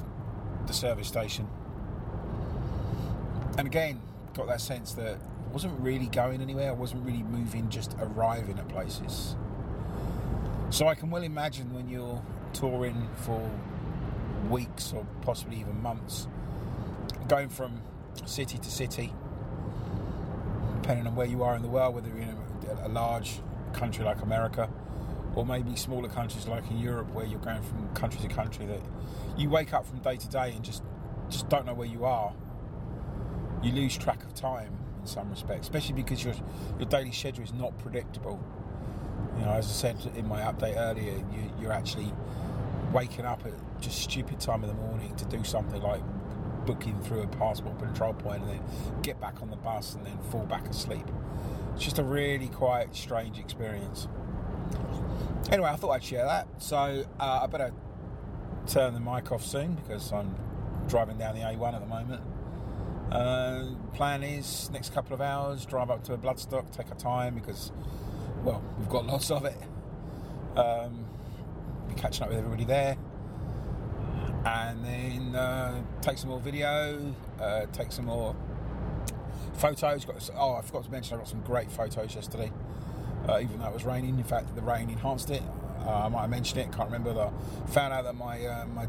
the 0.66 0.74
service 0.74 1.08
station. 1.08 1.48
And 3.58 3.68
again, 3.68 4.02
got 4.34 4.48
that 4.48 4.62
sense 4.62 4.94
that 4.94 5.18
I 5.18 5.52
wasn't 5.52 5.80
really 5.80 6.08
going 6.08 6.42
anywhere. 6.42 6.70
I 6.70 6.74
wasn't 6.74 7.06
really 7.06 7.24
moving, 7.24 7.70
just 7.70 7.96
arriving 8.00 8.60
at 8.60 8.70
places. 8.70 9.36
So 10.70 10.88
I 10.88 10.96
can 10.96 11.10
well 11.10 11.24
imagine 11.24 11.74
when 11.74 11.90
you're 11.90 12.22
touring 12.54 13.10
for 13.16 13.50
weeks 14.50 14.94
or 14.94 15.06
possibly 15.22 15.60
even 15.60 15.82
months, 15.82 16.28
going 17.28 17.50
from 17.50 17.82
city 18.26 18.58
to 18.58 18.72
city, 18.72 19.14
depending 20.82 21.08
on 21.08 21.16
where 21.16 21.28
you 21.28 21.44
are 21.44 21.56
in 21.56 21.62
the 21.62 21.68
world, 21.68 21.96
whether 21.96 22.10
you're 22.10 22.20
in 22.20 22.38
a 22.84 22.90
large 22.90 23.40
country 23.74 24.06
like 24.06 24.22
America 24.22 24.70
or 25.38 25.46
maybe 25.46 25.76
smaller 25.76 26.10
countries 26.10 26.48
like 26.48 26.68
in 26.72 26.80
Europe 26.80 27.14
where 27.14 27.24
you're 27.24 27.40
going 27.40 27.62
from 27.62 27.88
country 27.94 28.20
to 28.20 28.28
country 28.28 28.66
that 28.66 28.82
you 29.38 29.52
wake 29.52 29.72
up 29.72 29.86
from 29.86 30.00
day 30.00 30.18
to 30.18 30.28
day 30.28 30.52
and 30.52 30.66
just 30.66 30.82
just 31.30 31.48
don't 31.48 31.64
know 31.66 31.76
where 31.76 31.88
you 31.88 32.06
are. 32.06 32.34
You 33.62 33.72
lose 33.72 33.96
track 33.96 34.24
of 34.24 34.34
time 34.34 34.76
in 35.00 35.06
some 35.06 35.30
respects, 35.30 35.68
especially 35.68 35.94
because 35.94 36.24
your 36.24 36.34
your 36.80 36.90
daily 36.90 37.12
schedule 37.12 37.44
is 37.44 37.54
not 37.54 37.78
predictable. 37.78 38.44
You 39.38 39.46
know, 39.46 39.52
as 39.52 39.68
I 39.68 39.74
said 39.74 40.12
in 40.16 40.28
my 40.28 40.42
update 40.42 40.76
earlier, 40.76 41.14
you, 41.14 41.52
you're 41.62 41.72
actually 41.72 42.12
waking 42.92 43.26
up 43.26 43.46
at 43.46 43.54
just 43.80 44.00
stupid 44.00 44.40
time 44.40 44.64
in 44.64 44.70
the 44.70 44.82
morning 44.88 45.16
to 45.18 45.26
do 45.26 45.44
something 45.44 45.84
like 45.84 46.02
booking 46.66 47.00
through 47.02 47.22
a 47.22 47.28
passport 47.28 47.78
control 47.78 48.14
point 48.14 48.42
and 48.42 48.54
then 48.54 48.64
get 49.04 49.22
back 49.22 49.40
on 49.44 49.52
the 49.52 49.58
bus 49.58 49.94
and 49.94 50.04
then 50.04 50.18
fall 50.32 50.48
back 50.48 50.68
asleep. 50.68 51.06
It's 51.76 51.84
just 51.84 52.00
a 52.00 52.04
really 52.04 52.48
quite 52.48 52.96
strange 52.96 53.38
experience. 53.38 54.08
Anyway, 55.52 55.70
I 55.70 55.78
thought 55.78 55.92
I'd 55.92 56.04
share 56.04 56.26
that. 56.26 56.48
So 56.58 57.06
uh, 57.20 57.40
I 57.44 57.48
better 57.48 57.72
turn 58.66 58.94
the 58.94 59.00
mic 59.00 59.32
off 59.32 59.46
soon 59.46 59.76
because 59.76 60.12
I'm 60.12 60.36
driving 60.88 61.18
down 61.18 61.36
the 61.36 61.42
A1 61.42 61.74
at 61.74 61.80
the 61.80 61.88
moment. 61.88 62.22
Uh, 63.12 63.68
plan 63.94 64.24
is 64.24 64.70
next 64.72 64.94
couple 64.94 65.14
of 65.14 65.22
hours 65.22 65.66
drive 65.66 65.90
up 65.90 66.04
to 66.04 66.14
a 66.14 66.18
Bloodstock, 66.18 66.70
take 66.76 66.90
our 66.90 66.98
time 66.98 67.36
because, 67.36 67.72
well, 68.44 68.62
we've 68.78 68.90
got 68.90 69.06
lots 69.06 69.32
of 69.32 69.46
it. 69.46 69.58
Um, 70.58 71.06
be 71.88 71.96
catching 71.96 72.24
up 72.24 72.30
with 72.30 72.40
everybody 72.40 72.66
there, 72.66 72.98
and 74.46 74.84
then 74.84 75.36
uh, 75.36 75.82
take 76.02 76.18
some 76.18 76.30
more 76.30 76.42
video, 76.42 77.16
uh, 77.40 77.68
take 77.72 77.94
some 77.94 78.06
more 78.06 78.36
photos. 79.54 80.04
Got 80.04 80.30
oh, 80.36 80.56
I 80.56 80.62
forgot 80.62 80.84
to 80.84 80.92
mention 80.92 81.16
I 81.16 81.20
got 81.20 81.30
some 81.30 81.42
great 81.42 81.72
photos 81.72 82.16
yesterday 82.16 82.52
uh, 83.28 83.40
even 83.40 83.60
though 83.60 83.68
it 83.68 83.74
was 83.74 83.86
raining. 83.86 84.18
In 84.18 84.24
fact, 84.24 84.56
the 84.56 84.62
rain 84.62 84.90
enhanced 84.90 85.30
it. 85.30 85.44
Uh, 85.86 86.06
I 86.06 86.08
might 86.10 86.22
have 86.22 86.30
mentioned 86.30 86.62
it. 86.62 86.72
Can't 86.72 86.90
remember. 86.90 87.14
Though. 87.14 87.34
Found 87.70 87.94
out 87.94 88.04
that 88.06 88.16
my 88.16 88.46
uh, 88.46 88.66
my 88.68 88.88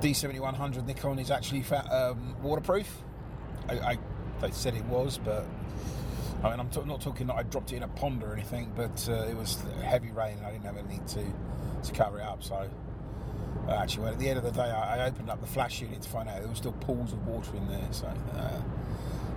D7100 0.00 0.86
Nikon 0.86 1.18
is 1.18 1.30
actually 1.30 1.64
um, 1.90 2.36
waterproof. 2.42 3.02
I, 3.68 3.74
I, 3.74 3.98
they 4.40 4.50
said 4.50 4.74
it 4.74 4.84
was, 4.84 5.18
but 5.18 5.46
I 6.44 6.50
mean, 6.50 6.60
I'm 6.60 6.68
t- 6.68 6.82
not 6.84 7.00
talking 7.00 7.26
that 7.28 7.34
I 7.34 7.42
dropped 7.42 7.72
it 7.72 7.76
in 7.76 7.82
a 7.82 7.88
pond 7.88 8.22
or 8.22 8.32
anything, 8.32 8.72
but 8.76 9.08
uh, 9.08 9.24
it 9.24 9.36
was 9.36 9.62
heavy 9.82 10.10
rain 10.10 10.36
and 10.36 10.46
I 10.46 10.52
didn't 10.52 10.64
have 10.64 10.76
anything 10.76 11.04
to 11.06 11.88
to 11.88 11.92
cover 11.92 12.20
it 12.20 12.24
up. 12.24 12.42
So. 12.42 12.68
Uh, 13.66 13.72
actually, 13.72 14.04
well, 14.04 14.12
at 14.12 14.18
the 14.20 14.28
end 14.28 14.38
of 14.38 14.44
the 14.44 14.52
day, 14.52 14.70
I, 14.70 14.98
I, 14.98 15.06
opened 15.08 15.28
up 15.28 15.40
the 15.40 15.46
flash 15.46 15.80
unit 15.82 16.00
to 16.00 16.08
find 16.08 16.28
out 16.28 16.38
there 16.38 16.46
were 16.46 16.54
still 16.54 16.70
pools 16.70 17.12
of 17.12 17.26
water 17.26 17.50
in 17.56 17.66
there. 17.66 17.88
So, 17.90 18.06
uh, 18.36 18.60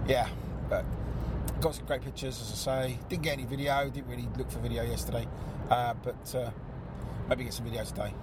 yeah, 0.08 0.27
but 0.70 0.86
got 1.60 1.75
some 1.75 1.86
great 1.86 2.01
pictures, 2.01 2.39
as 2.42 2.51
I 2.68 2.88
say. 2.88 3.00
Didn't 3.10 3.24
get 3.24 3.34
any 3.34 3.46
video, 3.46 3.89
didn't 3.89 4.08
really 4.08 4.28
look 4.38 4.50
for 4.50 4.60
video 4.60 4.84
yesterday, 4.84 5.28
uh, 5.70 5.94
but 6.04 6.36
uh, 6.36 6.51
maybe 7.28 7.44
get 7.44 7.54
some 7.54 7.66
video 7.66 7.84
today. 7.84 8.13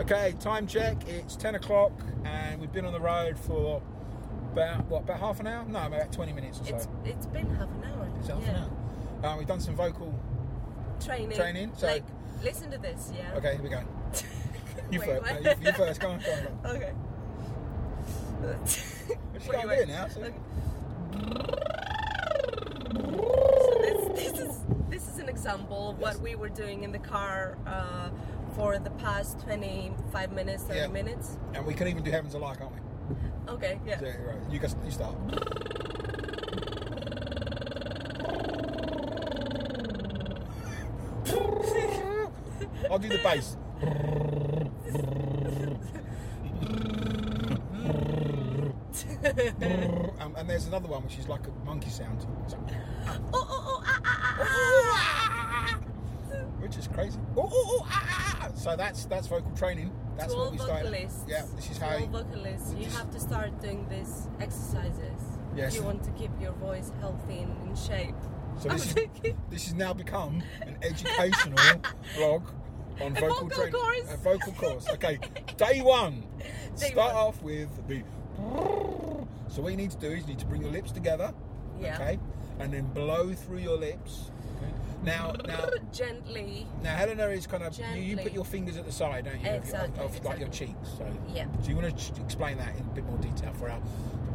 Okay, 0.00 0.34
time 0.40 0.66
check. 0.66 1.06
It's 1.08 1.36
10 1.36 1.54
o'clock, 1.54 1.92
and 2.24 2.60
we've 2.60 2.72
been 2.72 2.84
on 2.84 2.92
the 2.92 3.00
road 3.00 3.38
for 3.38 3.80
about 4.52 4.86
what 4.86 5.02
about 5.02 5.20
half 5.20 5.40
an 5.40 5.46
hour? 5.46 5.64
No, 5.66 5.86
about 5.86 6.12
20 6.12 6.32
minutes 6.32 6.60
or 6.60 6.64
so. 6.64 6.74
It's, 6.74 6.88
it's 7.04 7.26
been 7.26 7.48
half 7.54 7.68
an 7.68 7.84
hour. 7.84 8.08
It's 8.18 8.28
half 8.28 8.42
yeah. 8.42 8.50
an 8.50 8.70
hour. 9.22 9.34
Uh, 9.34 9.38
we've 9.38 9.46
done 9.46 9.60
some 9.60 9.76
vocal 9.76 10.12
training. 11.04 11.36
Training. 11.36 11.72
So 11.76 11.86
like, 11.86 12.04
listen 12.42 12.70
to 12.72 12.78
this. 12.78 13.12
Yeah. 13.16 13.34
Okay, 13.36 13.52
here 13.54 13.62
we 13.62 13.68
go. 13.68 13.80
you, 14.90 15.00
Wait, 15.00 15.08
first, 15.08 15.42
no, 15.42 15.50
you, 15.50 15.56
you, 15.62 15.72
first. 15.72 16.00
Go 16.00 16.10
on. 16.10 16.20
Go 16.20 16.32
on. 16.32 16.42
Go 16.42 16.68
on. 16.68 16.76
Okay. 16.76 16.92
What's 19.32 19.44
she 19.44 19.50
got 19.50 19.62
to 19.62 19.86
do 19.86 19.86
now? 19.86 20.08
So. 20.08 20.20
Okay. 20.20 20.34
This, 24.34 24.48
is 24.48 24.60
this 24.90 25.08
is 25.08 25.18
an 25.18 25.28
example 25.28 25.90
of 25.90 25.98
what 26.00 26.18
we 26.20 26.34
were 26.34 26.48
doing 26.48 26.82
in 26.82 26.90
the 26.90 26.98
car 26.98 27.56
uh, 27.66 28.10
for 28.56 28.78
the 28.78 28.90
past 28.90 29.38
25 29.40 30.32
minutes, 30.32 30.64
30 30.64 30.78
yeah. 30.78 30.86
minutes. 30.88 31.38
And 31.54 31.64
we 31.64 31.72
can 31.74 31.86
even 31.86 32.02
do 32.02 32.10
Heaven's 32.10 32.34
a 32.34 32.38
Lie, 32.38 32.56
can't 32.56 32.72
we? 32.72 33.52
Okay, 33.52 33.78
yeah. 33.86 34.00
So, 34.00 34.06
right. 34.06 34.50
You, 34.50 34.58
guys, 34.58 34.74
you 34.84 34.90
start. 34.90 35.14
I'll 42.90 42.98
do 42.98 43.08
the 43.08 43.18
bass. 43.22 43.56
um, 50.20 50.34
and 50.36 50.48
there's 50.48 50.66
another 50.66 50.88
one 50.88 51.02
which 51.02 51.18
is 51.18 51.28
like 51.28 51.46
a 51.46 51.50
monkey 51.64 51.88
sound. 51.90 52.26
Like, 52.48 52.60
oh, 53.08 53.16
oh, 53.32 53.48
oh, 53.50 53.73
which 56.60 56.76
is 56.76 56.88
crazy. 56.88 57.18
Ah, 57.38 57.42
ah, 57.44 58.38
ah. 58.42 58.48
So 58.54 58.76
that's 58.76 59.06
that's 59.06 59.26
vocal 59.26 59.50
training. 59.52 59.90
That's 60.16 60.32
to 60.32 60.38
what 60.38 60.52
we 60.52 60.58
started. 60.58 61.08
Yeah, 61.28 61.42
this 61.56 61.70
is 61.70 61.78
how. 61.78 61.96
All 61.96 62.06
vocalists, 62.06 62.74
you 62.76 62.86
have 62.86 63.10
to 63.10 63.20
start 63.20 63.60
doing 63.60 63.86
these 63.88 64.28
exercises 64.40 65.20
yes. 65.56 65.74
if 65.74 65.80
you 65.80 65.86
want 65.86 66.04
to 66.04 66.10
keep 66.12 66.30
your 66.40 66.52
voice 66.52 66.92
healthy 67.00 67.40
and 67.40 67.68
in 67.68 67.76
shape. 67.76 68.14
So 68.60 68.68
this 68.68 68.86
is, 68.86 68.94
this 69.50 69.64
has 69.64 69.74
now 69.74 69.92
become 69.92 70.42
an 70.62 70.76
educational 70.82 71.56
blog 72.16 72.48
on 73.00 73.16
a 73.16 73.20
vocal, 73.20 73.48
vocal 73.48 73.50
training. 73.50 73.72
Course. 73.72 74.12
A 74.12 74.16
vocal 74.16 74.52
course. 74.52 74.88
Okay, 74.90 75.18
day 75.56 75.82
one. 75.82 76.24
Day 76.76 76.90
start 76.90 77.14
one. 77.14 77.24
off 77.24 77.42
with 77.42 77.68
the 77.86 78.02
so 79.48 79.62
what 79.62 79.70
you 79.70 79.76
need 79.76 79.92
to 79.92 79.98
do 79.98 80.08
is 80.08 80.22
you 80.22 80.30
need 80.30 80.40
to 80.40 80.46
bring 80.46 80.62
your 80.62 80.72
lips 80.72 80.90
together. 80.90 81.32
Yeah. 81.80 81.94
Okay. 81.94 82.18
And 82.60 82.72
then 82.72 82.84
blow 82.92 83.32
through 83.32 83.58
your 83.58 83.76
lips. 83.76 84.30
Okay. 84.56 84.72
Now, 85.02 85.34
now, 85.46 85.68
gently. 85.92 86.66
Now, 86.82 86.96
Helena 86.96 87.28
is 87.28 87.46
kind 87.46 87.62
of 87.64 87.78
you, 87.78 88.02
you, 88.02 88.16
put 88.16 88.32
your 88.32 88.44
fingers 88.44 88.76
at 88.76 88.86
the 88.86 88.92
side, 88.92 89.24
don't 89.24 89.40
you? 89.40 89.50
Exactly. 89.50 90.04
Of, 90.04 90.10
of, 90.10 90.16
exactly. 90.16 90.30
like 90.30 90.40
your 90.40 90.48
cheeks. 90.48 90.88
So 90.98 91.06
yeah. 91.34 91.46
So 91.62 91.70
you 91.70 91.76
want 91.76 91.98
to 91.98 92.22
explain 92.22 92.58
that 92.58 92.76
in 92.76 92.82
a 92.82 92.94
bit 92.94 93.04
more 93.04 93.18
detail 93.18 93.52
for 93.54 93.70
our 93.70 93.80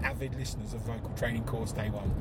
avid 0.03 0.35
listeners 0.35 0.73
of 0.73 0.81
vocal 0.81 1.09
training 1.11 1.43
course 1.45 1.71
day 1.71 1.89
one. 1.89 2.11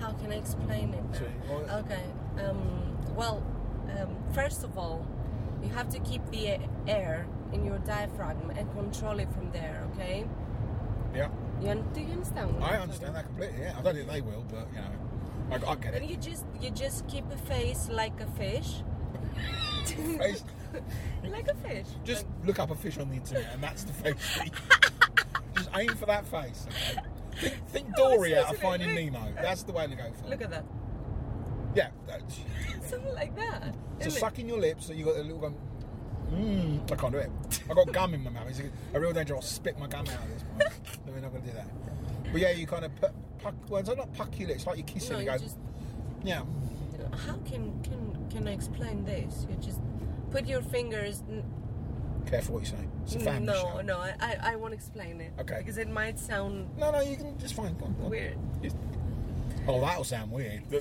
How 0.00 0.12
can 0.12 0.32
I 0.32 0.36
explain 0.36 0.94
it? 0.94 1.04
So, 1.16 1.24
well, 1.48 1.80
okay. 1.80 2.04
Um, 2.44 2.98
well, 3.16 3.42
um, 3.98 4.16
first 4.32 4.64
of 4.64 4.78
all, 4.78 5.06
you 5.62 5.70
have 5.70 5.88
to 5.90 5.98
keep 6.00 6.24
the 6.30 6.58
air 6.86 7.26
in 7.52 7.64
your 7.64 7.78
diaphragm 7.78 8.50
and 8.56 8.70
control 8.72 9.18
it 9.18 9.30
from 9.32 9.50
there. 9.50 9.86
Okay. 9.94 10.24
Yeah. 11.14 11.28
You, 11.60 11.84
do 11.92 12.00
you 12.00 12.12
understand? 12.12 12.62
I 12.62 12.76
understand 12.76 13.16
that 13.16 13.26
completely. 13.26 13.62
Yeah, 13.62 13.74
I 13.76 13.82
don't 13.82 13.94
think 13.94 14.08
they 14.08 14.20
will, 14.20 14.44
but 14.48 14.68
you 14.72 14.80
know, 14.80 14.90
I, 15.50 15.54
I 15.54 15.74
get 15.76 15.94
it. 15.94 16.02
And 16.02 16.10
you 16.10 16.16
just 16.16 16.44
you 16.60 16.70
just 16.70 17.06
keep 17.08 17.24
a 17.30 17.36
face 17.36 17.88
like 17.90 18.20
a 18.20 18.26
fish. 18.26 18.82
face. 19.86 20.44
like 21.24 21.48
a 21.48 21.54
fish. 21.54 21.86
Just 22.04 22.26
like... 22.26 22.46
look 22.46 22.58
up 22.58 22.70
a 22.70 22.74
fish 22.74 22.98
on 22.98 23.08
the 23.08 23.16
internet, 23.16 23.52
and 23.54 23.62
that's 23.62 23.84
the 23.84 23.92
face. 23.92 24.40
just 25.56 25.70
aim 25.74 25.94
for 25.96 26.06
that 26.06 26.26
face. 26.26 26.66
Okay? 26.90 27.00
Think, 27.38 27.68
think 27.68 27.96
Dory 27.96 28.36
out 28.36 28.52
of 28.52 28.60
Finding 28.60 28.94
Nemo. 28.94 29.32
That's 29.40 29.62
the 29.62 29.72
way 29.72 29.86
to 29.86 29.94
go 29.94 30.10
for. 30.20 30.28
Look 30.28 30.42
at 30.42 30.50
that. 30.50 30.64
Yeah. 31.74 31.90
that's 32.06 32.40
Something 32.88 33.14
like 33.14 33.36
that. 33.36 33.74
So 34.00 34.10
sucking 34.10 34.48
your 34.48 34.58
lips, 34.58 34.86
so 34.86 34.92
you 34.92 35.04
got 35.04 35.16
a 35.16 35.22
little. 35.22 35.54
Mm, 36.30 36.90
I 36.90 36.96
can't 36.96 37.12
do 37.12 37.18
it. 37.18 37.30
I 37.70 37.74
got 37.74 37.92
gum 37.92 38.14
in 38.14 38.22
my 38.22 38.30
mouth. 38.30 38.48
It's 38.48 38.60
a, 38.60 38.70
a 38.94 39.00
real 39.00 39.12
danger. 39.12 39.34
I'll 39.34 39.42
spit 39.42 39.78
my 39.78 39.86
gum 39.86 40.06
out 40.06 40.08
at 40.08 40.28
this 40.28 40.42
point. 40.42 40.98
no, 41.06 41.12
we're 41.12 41.20
not 41.20 41.30
going 41.30 41.42
to 41.42 41.48
do 41.48 41.54
that. 41.54 41.68
But 42.32 42.40
yeah, 42.40 42.50
you 42.50 42.66
kind 42.66 42.84
of 42.84 42.94
put, 42.96 43.10
puck. 43.38 43.54
Well, 43.68 43.80
it's 43.80 43.88
not 43.88 44.12
puck 44.14 44.38
your 44.38 44.48
lips. 44.48 44.66
Like 44.66 44.78
you're 44.78 44.86
kissing. 44.86 45.12
No, 45.12 45.18
you, 45.20 45.32
you 45.32 45.38
just, 45.38 45.56
yeah. 46.22 46.42
How 47.26 47.36
can 47.44 47.80
can 47.82 48.26
can 48.30 48.48
I 48.48 48.52
explain 48.52 49.04
this? 49.04 49.46
You 49.48 49.56
just 49.56 49.80
put 50.30 50.46
your 50.46 50.62
fingers. 50.62 51.22
Careful 52.26 52.56
what 52.56 52.64
you 52.64 52.70
say. 52.70 52.88
It's 53.04 53.14
a 53.14 53.20
family 53.20 53.46
no, 53.46 53.54
show. 53.54 53.80
No, 53.80 53.98
I, 53.98 54.36
I 54.42 54.56
won't 54.56 54.74
explain 54.74 55.20
it. 55.20 55.32
Okay. 55.40 55.58
Because 55.58 55.78
it 55.78 55.88
might 55.88 56.18
sound. 56.18 56.68
No, 56.76 56.90
no, 56.90 57.00
you 57.00 57.16
can 57.16 57.38
just 57.38 57.54
find. 57.54 57.78
Go 57.78 57.86
on, 57.86 57.94
go 57.94 58.04
on. 58.04 58.10
Weird. 58.10 58.36
Oh, 59.66 59.80
that'll 59.82 60.04
sound 60.04 60.30
weird. 60.32 60.62
The, 60.70 60.78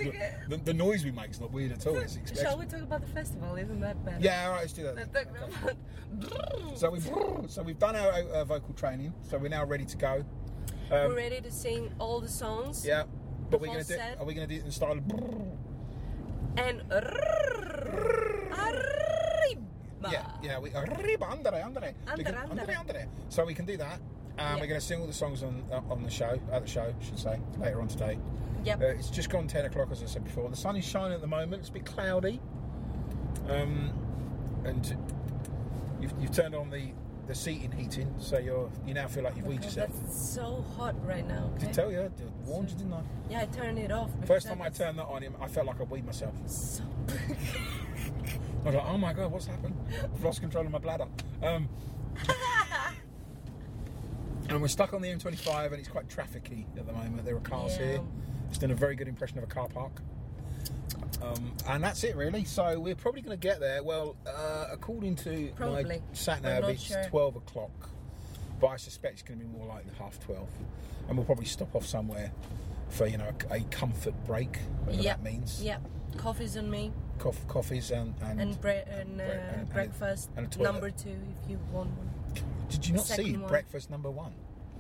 the, 0.47 0.57
the, 0.57 0.73
noise 0.73 1.03
we 1.03 1.11
make 1.11 1.31
is 1.31 1.41
not 1.41 1.51
weird 1.51 1.73
at 1.73 1.85
all. 1.85 2.01
Shall 2.41 2.57
we 2.57 2.65
talk 2.65 2.81
about 2.81 3.01
the 3.01 3.07
festival? 3.07 3.55
Isn't 3.55 3.81
that 3.81 4.03
better? 4.05 4.17
Yeah, 4.21 4.45
all 4.45 4.51
right, 4.51 4.61
let's 4.61 4.71
do 4.71 4.83
that. 4.83 4.95
Let's 4.95 5.11
talk 5.11 5.27
about- 6.23 6.77
So 6.77 6.89
we've 6.89 7.51
so 7.51 7.63
we've 7.63 7.79
done 7.79 7.97
our 7.97 8.11
uh, 8.11 8.45
vocal 8.45 8.73
training. 8.75 9.13
So 9.29 9.37
we're 9.37 9.49
now 9.49 9.65
ready 9.65 9.83
to 9.83 9.97
go. 9.97 10.23
Um, 10.91 11.09
We're 11.09 11.15
ready 11.15 11.41
to 11.41 11.51
sing 11.51 11.91
all 11.99 12.19
the 12.21 12.29
songs. 12.29 12.85
yeah, 12.85 13.03
but 13.49 13.59
we're 13.59 13.67
gonna 13.67 13.79
do. 13.83 13.95
set. 13.95 14.19
Are 14.19 14.25
we 14.25 14.33
gonna 14.33 14.47
do 14.47 14.55
it 14.55 14.65
in 14.65 14.71
style? 14.71 14.99
And 16.57 16.81
arriba. 16.91 18.03
Yeah, 20.11 20.25
yeah. 20.41 20.59
We 20.59 20.71
arriba, 20.73 21.25
andere, 21.25 21.61
andere. 21.63 21.93
We 22.15 22.23
can- 22.23 22.35
Andere, 22.35 22.49
andere. 22.49 22.75
andere. 22.77 23.07
So 23.29 23.45
we 23.45 23.53
can 23.53 23.65
do 23.65 23.77
that. 23.77 23.93
Um, 23.93 23.99
Yeah. 24.37 24.53
We're 24.55 24.67
going 24.67 24.79
to 24.79 24.85
sing 24.85 25.01
all 25.01 25.07
the 25.07 25.13
songs 25.13 25.41
on 25.43 25.63
uh, 25.71 25.81
on 25.89 26.03
the 26.03 26.09
show, 26.11 26.39
at 26.51 26.61
the 26.61 26.67
show, 26.67 26.93
I 26.99 27.03
should 27.03 27.17
say, 27.19 27.39
later 27.57 27.81
on 27.81 27.87
today. 27.87 28.19
Yep. 28.65 28.81
Uh, 28.81 28.85
it's 28.87 29.09
just 29.09 29.29
gone 29.29 29.47
10 29.47 29.65
o'clock, 29.65 29.89
as 29.91 30.03
I 30.03 30.05
said 30.05 30.23
before. 30.23 30.49
The 30.49 30.55
sun 30.55 30.75
is 30.75 30.85
shining 30.85 31.13
at 31.13 31.21
the 31.21 31.27
moment. 31.27 31.61
It's 31.61 31.69
a 31.69 31.73
bit 31.73 31.85
cloudy. 31.85 32.39
Um, 33.49 33.91
and 34.63 34.95
you've, 35.99 36.13
you've 36.19 36.31
turned 36.31 36.53
on 36.53 36.69
the, 36.69 36.91
the 37.27 37.35
seating 37.35 37.71
heating, 37.73 38.13
so 38.19 38.37
you're 38.37 38.69
you 38.85 38.93
now 38.93 39.07
feel 39.07 39.23
like 39.23 39.35
you've 39.35 39.45
weed 39.47 39.63
yourself. 39.63 39.89
That's 40.01 40.17
so 40.33 40.63
hot 40.77 40.95
right 41.05 41.27
now. 41.27 41.51
Did 41.57 41.63
Okay? 41.63 41.69
I 41.69 41.71
tell 41.73 41.91
you? 41.91 42.01
I 42.01 42.09
warned 42.47 42.69
you, 42.69 42.77
didn't 42.77 42.93
I? 42.93 43.01
Yeah, 43.29 43.41
I 43.41 43.45
turned 43.47 43.77
it 43.79 43.91
off. 43.91 44.09
First 44.25 44.47
time 44.47 44.61
I 44.61 44.69
turned 44.69 44.97
that 44.99 45.05
on 45.07 45.21
him, 45.21 45.35
I 45.41 45.47
felt 45.47 45.67
like 45.67 45.79
I 45.81 45.83
weed 45.83 46.05
myself. 46.05 46.33
So 46.47 46.83
I 47.09 48.65
was 48.65 48.75
like, 48.75 48.85
oh 48.85 48.97
my 48.97 49.13
god, 49.13 49.31
what's 49.31 49.45
happened? 49.45 49.75
I've 50.03 50.23
lost 50.23 50.39
control 50.39 50.65
of 50.65 50.71
my 50.71 50.79
bladder. 50.79 51.07
Um, 51.43 51.67
and 54.49 54.61
we're 54.61 54.67
stuck 54.69 54.93
on 54.93 55.01
the 55.01 55.09
M25 55.09 55.65
and 55.67 55.75
it's 55.75 55.89
quite 55.89 56.07
trafficy 56.07 56.65
at 56.77 56.85
the 56.87 56.93
moment. 56.93 57.25
There 57.25 57.35
are 57.35 57.39
cars 57.41 57.77
Yeah. 57.77 57.85
here. 57.85 58.01
It's 58.49 58.57
done 58.57 58.71
a 58.71 58.75
very 58.75 58.95
good 58.95 59.09
impression 59.09 59.37
of 59.37 59.43
a 59.43 59.47
car 59.47 59.67
park. 59.67 60.01
Um, 61.21 61.51
and 61.67 61.83
that's 61.83 62.03
it 62.03 62.15
really. 62.15 62.43
So 62.45 62.79
we're 62.79 62.95
probably 62.95 63.21
going 63.21 63.37
to 63.37 63.41
get 63.47 63.59
there. 63.59 63.83
Well, 63.83 64.15
uh, 64.27 64.67
according 64.71 65.15
to 65.17 65.51
Probably. 65.55 65.83
my 65.83 66.01
sat 66.13 66.41
nav, 66.43 66.63
it's 66.69 66.81
sure. 66.83 67.03
12 67.09 67.33
12 67.33 67.35
o'clock. 67.37 67.89
But 68.59 68.67
I 68.67 68.77
suspect 68.77 69.13
it's 69.13 69.21
going 69.23 69.39
to 69.39 69.45
be 69.45 69.51
more 69.51 69.67
like 69.67 69.85
half 69.97 70.19
12. 70.25 70.47
And 71.07 71.17
we'll 71.17 71.25
probably 71.25 71.45
stop 71.45 71.75
off 71.75 71.85
somewhere 71.85 72.31
for, 72.89 73.07
you 73.07 73.17
know, 73.17 73.31
a, 73.49 73.55
a 73.55 73.59
comfort 73.71 74.13
break, 74.25 74.57
whatever 74.85 75.03
Yep. 75.03 75.23
that 75.23 75.31
means. 75.31 75.63
Yep. 75.63 75.81
Coffee's 76.17 76.57
on 76.57 76.69
me. 76.69 76.91
Coff- 77.19 77.47
coffees 77.47 77.91
and, 77.91 78.13
and, 78.21 78.39
And, 78.41 78.61
bre- 78.61 78.69
and, 78.69 79.19
uh, 79.19 79.23
and- 79.23 79.55
and 79.61 79.69
breakfast 79.73 80.29
and 80.37 80.59
number 80.59 80.89
two 80.91 81.09
if 81.43 81.49
you 81.49 81.59
want 81.71 81.89
one. 81.97 82.09
Did 82.69 82.85
you 82.87 82.93
the 82.93 82.97
not 82.97 83.05
see 83.07 83.35
one. 83.37 83.47
breakfast 83.47 83.89
number 83.89 84.09
one? 84.11 84.33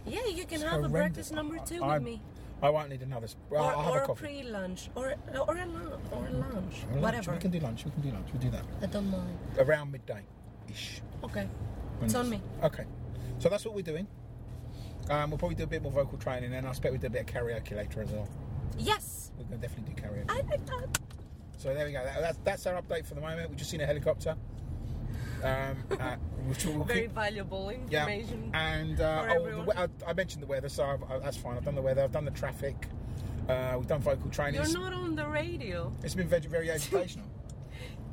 Yeah, 0.05 0.25
you 0.27 0.45
can 0.45 0.61
It's 0.61 0.63
have 0.63 0.83
a 0.83 0.89
breakfast 0.89 1.33
number 1.33 1.57
two 1.65 1.83
I, 1.83 1.95
with 1.97 2.03
me. 2.03 2.21
I 2.61 2.69
won't 2.69 2.89
need 2.89 3.01
another. 3.01 3.27
or 3.51 3.59
I'll 3.59 3.81
have 3.83 3.93
or 3.93 4.01
a 4.01 4.05
coffee. 4.07 4.25
pre-lunch. 4.25 4.89
Or, 4.95 5.09
or, 5.09 5.13
a, 5.13 5.35
lu- 5.35 5.47
or 5.47 5.57
a 5.57 5.65
lunch. 5.65 6.01
Or 6.11 6.29
lunch. 6.31 6.75
Whatever. 7.01 7.31
We 7.33 7.37
can 7.37 7.51
do 7.51 7.59
lunch. 7.59 7.85
We 7.85 7.91
can 7.91 8.01
do 8.01 8.11
lunch. 8.11 8.27
We'll 8.33 8.41
do 8.41 8.49
that 8.51 8.63
I 8.81 8.85
don't 8.87 9.09
mind. 9.11 9.37
around 9.59 9.91
midday, 9.91 10.21
ish. 10.69 11.01
Okay. 11.23 11.47
It's 12.01 12.15
on 12.15 12.29
me. 12.29 12.41
Okay, 12.63 12.85
so 13.39 13.49
that's 13.49 13.65
what 13.65 13.73
we're 13.75 13.81
doing. 13.81 14.07
Um, 15.09 15.29
we'll 15.31 15.39
probably 15.39 15.55
do 15.55 15.63
a 15.63 15.67
bit 15.67 15.81
more 15.81 15.91
vocal 15.91 16.17
training, 16.17 16.53
and 16.53 16.65
I 16.67 16.69
expect 16.69 16.91
we 16.91 16.97
do 16.99 17.07
a 17.07 17.09
bit 17.09 17.21
of 17.21 17.27
karaoke 17.27 17.75
later 17.75 18.01
as 18.01 18.09
well. 18.11 18.27
Yes. 18.77 19.31
We're 19.37 19.45
going 19.45 19.61
to 19.61 19.67
definitely 19.67 19.93
do 19.95 20.01
karaoke. 20.01 20.29
I 20.29 20.41
like 20.49 20.65
that. 20.67 20.99
So 21.57 21.73
there 21.73 21.85
we 21.85 21.91
go. 21.91 22.03
That, 22.03 22.21
that's, 22.21 22.37
that's 22.43 22.67
our 22.67 22.79
update 22.81 23.05
for 23.05 23.15
the 23.15 23.21
moment. 23.21 23.49
We've 23.49 23.57
just 23.57 23.71
seen 23.71 23.81
a 23.81 23.85
helicopter. 23.85 24.35
Um, 25.43 25.77
uh, 25.99 26.15
Very 26.85 27.07
valuable 27.07 27.71
Yeah, 27.89 28.07
information. 28.07 28.51
and 28.53 28.99
uh, 29.01 29.35
oh, 29.37 29.63
the, 29.65 29.79
I, 29.79 29.87
I 30.07 30.13
mentioned 30.13 30.41
the 30.43 30.47
weather, 30.47 30.69
so 30.69 30.83
I've, 30.83 31.03
I, 31.03 31.19
that's 31.19 31.37
fine. 31.37 31.57
I've 31.57 31.65
done 31.65 31.75
the 31.75 31.81
weather. 31.81 32.03
I've 32.03 32.11
done 32.11 32.25
the 32.25 32.31
traffic. 32.31 32.87
Uh, 33.47 33.75
we've 33.77 33.87
done 33.87 34.01
vocal 34.01 34.29
training. 34.29 34.55
You're 34.61 34.73
not 34.73 34.93
on 34.93 35.15
the 35.15 35.27
radio. 35.27 35.93
It's 36.03 36.15
been 36.15 36.27
very, 36.27 36.41
very 36.41 36.71
educational. 36.77 37.27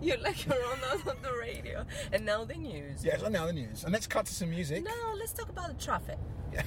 You're 0.00 0.18
like 0.18 0.44
you're 0.44 0.54
on, 0.54 0.78
on 1.08 1.16
the 1.22 1.32
radio. 1.38 1.84
And 2.12 2.26
now 2.26 2.44
the 2.44 2.54
news. 2.54 3.04
yes, 3.04 3.22
I 3.22 3.28
know 3.28 3.46
the 3.46 3.52
news. 3.52 3.84
And 3.84 3.92
let's 3.92 4.06
cut 4.06 4.26
to 4.26 4.34
some 4.34 4.50
music. 4.50 4.84
No, 4.84 5.14
let's 5.18 5.32
talk 5.32 5.48
about 5.48 5.68
the 5.68 5.82
traffic. 5.84 6.18
Yeah. 6.52 6.62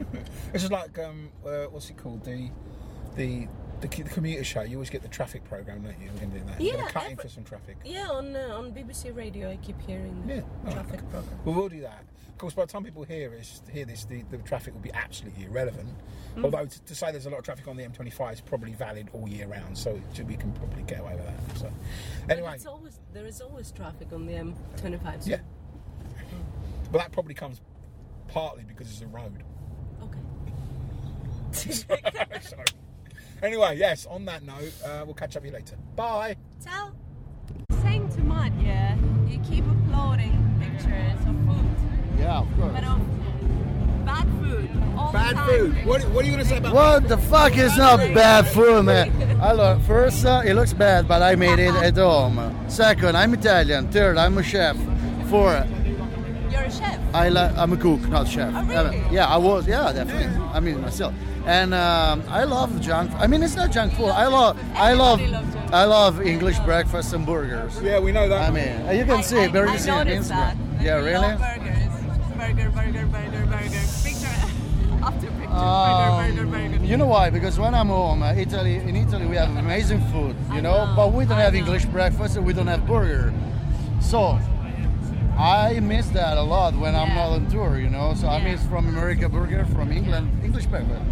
it's 0.54 0.62
just 0.62 0.72
like 0.72 0.98
um, 0.98 1.30
uh, 1.44 1.64
what's 1.64 1.90
it 1.90 1.96
called? 1.96 2.24
The 2.24 2.50
the 3.16 3.46
the, 3.80 3.88
the 3.88 4.10
commuter 4.10 4.44
show. 4.44 4.62
You 4.62 4.76
always 4.76 4.90
get 4.90 5.02
the 5.02 5.08
traffic 5.08 5.44
program, 5.44 5.82
don't 5.82 6.00
you? 6.00 6.10
We're 6.14 6.26
do 6.26 6.44
that. 6.46 6.60
You're 6.60 6.74
Yeah, 6.74 6.80
gonna 6.80 6.92
cut 6.92 7.10
in 7.10 7.16
for 7.16 7.28
some 7.28 7.44
traffic. 7.44 7.76
Yeah, 7.84 8.08
on 8.08 8.34
uh, 8.34 8.56
on 8.56 8.72
BBC 8.72 9.14
Radio, 9.16 9.50
I 9.50 9.56
keep 9.56 9.80
hearing 9.86 10.22
the 10.26 10.34
Yeah, 10.36 10.40
all 10.40 10.48
right. 10.64 10.72
traffic 10.74 11.00
program. 11.10 11.38
Well, 11.44 11.54
we'll 11.54 11.68
do 11.68 11.80
that. 11.82 12.04
Of 12.28 12.38
course, 12.38 12.54
by 12.54 12.66
the 12.66 12.72
time 12.72 12.84
people 12.84 13.02
hear 13.02 13.30
this, 13.30 13.62
hear 13.72 13.84
this, 13.84 14.04
the, 14.04 14.22
the 14.30 14.38
traffic 14.38 14.72
will 14.72 14.80
be 14.80 14.92
absolutely 14.92 15.46
irrelevant. 15.46 15.88
Mm. 16.36 16.44
Although 16.44 16.66
to, 16.66 16.82
to 16.84 16.94
say 16.94 17.10
there's 17.10 17.26
a 17.26 17.30
lot 17.30 17.38
of 17.38 17.44
traffic 17.44 17.66
on 17.66 17.76
the 17.76 17.82
M25 17.82 18.34
is 18.34 18.40
probably 18.40 18.74
valid 18.74 19.08
all 19.12 19.28
year 19.28 19.48
round, 19.48 19.76
so 19.76 19.98
we 20.24 20.36
can 20.36 20.52
probably 20.52 20.84
get 20.84 21.00
away 21.00 21.14
with 21.16 21.26
that. 21.26 21.58
So, 21.58 21.72
anyway, 22.30 22.52
it's 22.54 22.66
always 22.66 23.00
there 23.12 23.26
is 23.26 23.40
always 23.40 23.72
traffic 23.72 24.12
on 24.12 24.26
the 24.26 24.34
M25. 24.34 25.24
So 25.24 25.30
yeah. 25.30 25.38
But 26.92 26.98
that 26.98 27.12
probably 27.12 27.34
comes 27.34 27.60
partly 28.28 28.64
because 28.64 28.88
it's 28.90 29.00
a 29.02 29.06
road. 29.08 29.42
Okay. 30.02 30.18
so, 32.40 32.56
anyway, 33.42 33.76
yes. 33.78 34.06
On 34.06 34.24
that 34.26 34.42
note, 34.42 34.72
uh, 34.84 35.02
we'll 35.04 35.14
catch 35.14 35.36
up 35.36 35.42
with 35.42 35.52
you 35.52 35.56
later. 35.58 35.76
Bye. 35.96 36.36
Ciao. 36.64 36.92
Saying 37.82 38.08
to 38.10 38.20
Matt, 38.20 38.52
yeah, 38.60 38.96
you 39.26 39.38
keep 39.40 39.64
uploading 39.68 40.34
pictures 40.60 41.20
of 41.20 41.36
food, 41.46 42.18
Yeah, 42.18 42.38
of 42.40 42.56
course. 42.56 42.72
but 42.74 42.84
of 42.84 44.04
bad 44.04 44.24
food. 44.40 44.70
All 44.96 45.12
the 45.12 45.18
Bad 45.18 45.36
time. 45.36 45.48
food. 45.48 45.86
What, 45.86 46.02
what 46.10 46.24
are 46.24 46.28
you 46.28 46.32
going 46.32 46.42
to 46.44 46.48
say 46.50 46.56
about? 46.58 46.74
What 46.74 47.08
the 47.08 47.18
fuck 47.18 47.56
is 47.56 47.76
not 47.76 47.98
bad 48.14 48.46
food, 48.48 48.84
man? 48.84 49.10
Allora, 49.40 49.80
first, 49.86 50.24
uh, 50.26 50.42
it 50.44 50.54
looks 50.54 50.72
bad, 50.72 51.06
but 51.06 51.22
I 51.22 51.36
made 51.36 51.58
it 51.60 51.74
at 51.76 51.96
home. 51.96 52.38
Second, 52.68 53.16
I'm 53.16 53.32
Italian. 53.34 53.88
Third, 53.92 54.16
I'm 54.18 54.36
a 54.38 54.42
chef. 54.42 54.76
Four, 55.30 55.64
You're 56.50 56.62
a 56.62 56.70
chef. 56.70 56.98
I 57.14 57.28
li- 57.28 57.54
I'm 57.56 57.72
a 57.72 57.76
cook, 57.76 58.00
not 58.08 58.26
chef. 58.28 58.52
Oh, 58.54 58.64
really? 58.64 59.00
Uh, 59.00 59.10
yeah, 59.12 59.26
I 59.26 59.36
was. 59.36 59.66
Yeah, 59.66 59.92
definitely. 59.92 60.36
I 60.52 60.60
mean, 60.60 60.80
myself. 60.80 61.14
And 61.46 61.72
um, 61.72 62.22
I 62.28 62.44
love 62.44 62.78
junk. 62.80 63.10
I 63.16 63.26
mean, 63.26 63.42
it's 63.42 63.56
not 63.56 63.70
junk 63.72 63.92
food. 63.94 64.08
I 64.10 64.26
love. 64.26 64.58
I 64.74 64.92
love. 64.92 65.20
Everybody 65.20 65.44
loves 65.44 65.54
junk 65.54 65.72
I 65.72 65.84
love 65.84 66.20
English 66.22 66.58
breakfast 66.60 67.12
and 67.12 67.24
burgers. 67.26 67.80
Yeah, 67.82 68.00
we 68.00 68.12
know 68.12 68.28
that. 68.28 68.48
I 68.48 68.50
mean, 68.50 68.98
you 68.98 69.04
can 69.04 69.18
I, 69.18 69.20
see 69.22 69.38
I, 69.38 69.44
it. 69.44 69.52
Very 69.52 69.68
I 69.70 69.74
easy 69.74 69.90
on 69.90 70.06
that. 70.06 70.16
Instagram. 70.22 70.82
Yeah, 70.82 70.98
You 70.98 71.04
really. 71.04 71.20
love 71.28 71.38
burgers. 71.38 71.84
Burger, 72.36 72.70
burger, 72.70 73.06
burger, 73.06 73.46
burger. 73.46 73.84
Picture 74.04 74.26
after 75.02 75.26
picture. 75.30 75.48
Um, 75.48 76.34
burger, 76.34 76.46
burger, 76.46 76.68
burger. 76.70 76.84
You 76.84 76.96
know 76.96 77.06
why? 77.06 77.30
Because 77.30 77.58
when 77.58 77.74
I'm 77.74 77.88
home, 77.88 78.22
uh, 78.22 78.32
Italy, 78.32 78.76
in 78.76 78.96
Italy, 78.96 79.26
we 79.26 79.36
have 79.36 79.54
amazing 79.56 80.00
food, 80.12 80.36
you 80.54 80.62
know, 80.62 80.86
know, 80.86 80.92
but 80.96 81.12
we 81.12 81.24
don't 81.24 81.38
I 81.38 81.42
have 81.42 81.52
know. 81.52 81.58
English 81.60 81.84
breakfast 81.86 82.36
and 82.36 82.46
we 82.46 82.52
don't 82.52 82.66
have 82.68 82.86
burger. 82.86 83.32
So 84.00 84.38
I 85.38 85.78
miss 85.80 86.08
that 86.10 86.36
a 86.36 86.42
lot 86.42 86.74
when 86.74 86.96
I'm 86.96 87.14
not 87.14 87.30
on 87.30 87.48
tour, 87.48 87.78
you 87.78 87.88
know. 87.88 88.14
So 88.14 88.28
I 88.28 88.42
miss 88.42 88.64
from 88.66 88.88
America 88.88 89.28
burger, 89.28 89.64
from 89.66 89.92
England 89.92 90.30
English 90.44 90.66
breakfast. 90.66 91.02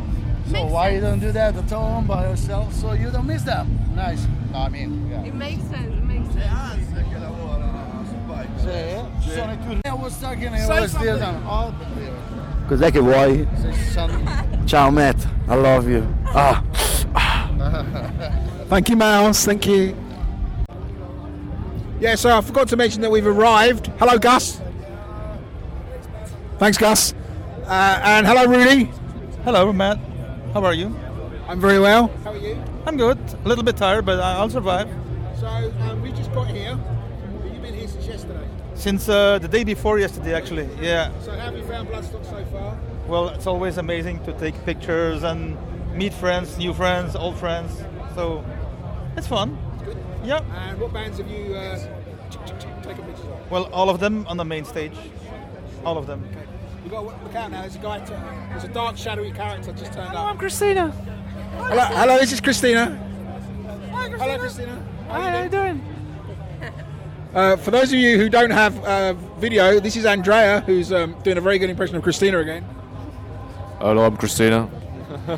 So 0.46 0.52
Makes 0.52 0.72
why 0.72 0.90
you 0.90 1.00
don't 1.00 1.20
do 1.20 1.32
that 1.32 1.56
at 1.56 1.70
home 1.70 2.06
by 2.06 2.28
yourself 2.28 2.72
so 2.74 2.92
you 2.92 3.10
don't 3.10 3.26
miss 3.26 3.42
them? 3.42 3.78
Nice. 3.94 4.26
I 4.54 4.68
mean, 4.68 5.08
yeah. 5.10 5.24
It 5.24 5.34
makes 5.34 5.62
sense. 5.64 5.94
It 5.94 6.04
makes 6.04 6.32
sense. 6.34 6.86
Sì, 8.66 9.30
sono 9.30 9.52
i 9.52 9.58
turni. 9.58 9.80
I 9.84 9.92
was 9.92 10.18
talking, 10.18 10.52
I 10.52 10.66
was 10.66 10.90
still 10.90 11.18
something. 11.18 11.46
Oh, 11.46 11.72
Cos'è 12.66 12.90
che 12.90 12.98
vuoi? 12.98 13.46
Ciao 14.64 14.90
Matt, 14.90 15.24
I 15.48 15.54
love 15.54 15.88
you. 15.88 16.04
Ah. 16.32 16.62
Thank 18.68 18.88
you, 18.88 18.96
Mouse. 18.96 19.44
Thank 19.44 19.66
you. 19.66 19.94
Yeah, 22.06 22.14
so 22.14 22.38
I 22.38 22.40
forgot 22.40 22.68
to 22.68 22.76
mention 22.76 23.00
that 23.00 23.10
we've 23.10 23.26
arrived. 23.26 23.88
Hello, 23.98 24.16
Gus. 24.16 24.60
Thanks, 26.56 26.78
Gus. 26.78 27.12
Uh, 27.64 28.00
and 28.04 28.24
hello, 28.24 28.44
Rudy. 28.46 28.92
Hello, 29.42 29.72
Matt. 29.72 29.98
How 30.54 30.64
are 30.64 30.72
you? 30.72 30.94
I'm 31.48 31.60
very 31.60 31.80
well. 31.80 32.06
How 32.22 32.30
are 32.30 32.36
you? 32.36 32.62
I'm 32.86 32.96
good. 32.96 33.18
A 33.44 33.48
little 33.48 33.64
bit 33.64 33.76
tired, 33.76 34.06
but 34.06 34.20
I- 34.20 34.34
I'll 34.34 34.48
survive. 34.48 34.88
So 35.40 35.48
um, 35.48 36.00
we 36.00 36.12
just 36.12 36.32
got 36.32 36.46
here. 36.46 36.78
You've 37.44 37.60
been 37.60 37.74
here 37.74 37.88
since 37.88 38.06
yesterday. 38.06 38.48
Since 38.76 39.08
uh, 39.08 39.40
the 39.40 39.48
day 39.48 39.64
before 39.64 39.98
yesterday, 39.98 40.32
actually. 40.32 40.68
Yeah. 40.80 41.10
So 41.22 41.32
how 41.32 41.46
have 41.46 41.56
you 41.56 41.64
found 41.64 41.88
Bloodstock 41.88 42.24
so 42.24 42.44
far? 42.52 42.78
Well, 43.08 43.30
it's 43.30 43.48
always 43.48 43.78
amazing 43.78 44.22
to 44.26 44.32
take 44.34 44.54
pictures 44.64 45.24
and 45.24 45.56
meet 45.92 46.14
friends, 46.14 46.56
new 46.56 46.72
friends, 46.72 47.16
old 47.16 47.36
friends. 47.36 47.82
So 48.14 48.44
it's 49.16 49.26
fun. 49.26 49.58
Good. 49.84 49.96
Yeah. 50.22 50.40
And 50.68 50.80
what 50.80 50.92
bands 50.92 51.18
have 51.18 51.28
you 51.28 51.52
uh, 51.56 51.95
taken 52.86 53.04
pictures 53.04 53.26
of? 53.26 53.50
Well, 53.50 53.64
all 53.72 53.90
of 53.90 54.00
them 54.00 54.26
on 54.28 54.36
the 54.36 54.44
main 54.44 54.64
stage. 54.64 54.94
All 55.84 55.98
of 55.98 56.06
them. 56.06 56.26
You've 56.82 56.92
got 56.92 57.00
to 57.00 57.24
look 57.24 57.34
out 57.34 57.50
now. 57.50 57.62
There's 57.62 57.76
a 57.76 57.78
guy. 57.78 57.98
To, 58.00 58.46
there's 58.50 58.64
a 58.64 58.68
dark, 58.68 58.96
shadowy 58.96 59.32
character 59.32 59.72
just 59.72 59.92
turned 59.92 60.08
Hello, 60.08 60.22
I'm 60.22 60.34
up. 60.34 60.38
Christina. 60.38 60.90
Hello, 60.90 61.84
hello. 61.84 62.18
This 62.18 62.32
is 62.32 62.40
Christina. 62.40 62.96
Hi, 63.92 64.08
Christina. 64.08 64.18
Hello, 64.18 64.38
Christina. 64.38 64.86
Hi, 65.08 65.30
how 65.30 65.42
you 65.42 65.48
doing? 65.48 65.84
Uh, 67.34 67.56
for 67.56 67.70
those 67.70 67.92
of 67.92 67.98
you 67.98 68.16
who 68.16 68.28
don't 68.28 68.50
have 68.50 68.82
uh, 68.84 69.12
video, 69.38 69.78
this 69.78 69.96
is 69.96 70.06
Andrea, 70.06 70.60
who's 70.60 70.92
um, 70.92 71.14
doing 71.22 71.36
a 71.36 71.40
very 71.40 71.58
good 71.58 71.68
impression 71.68 71.96
of 71.96 72.02
Christina 72.02 72.38
again. 72.38 72.64
Hello, 73.78 74.04
I'm 74.04 74.16
Christina. 74.16 74.68
How 75.26 75.32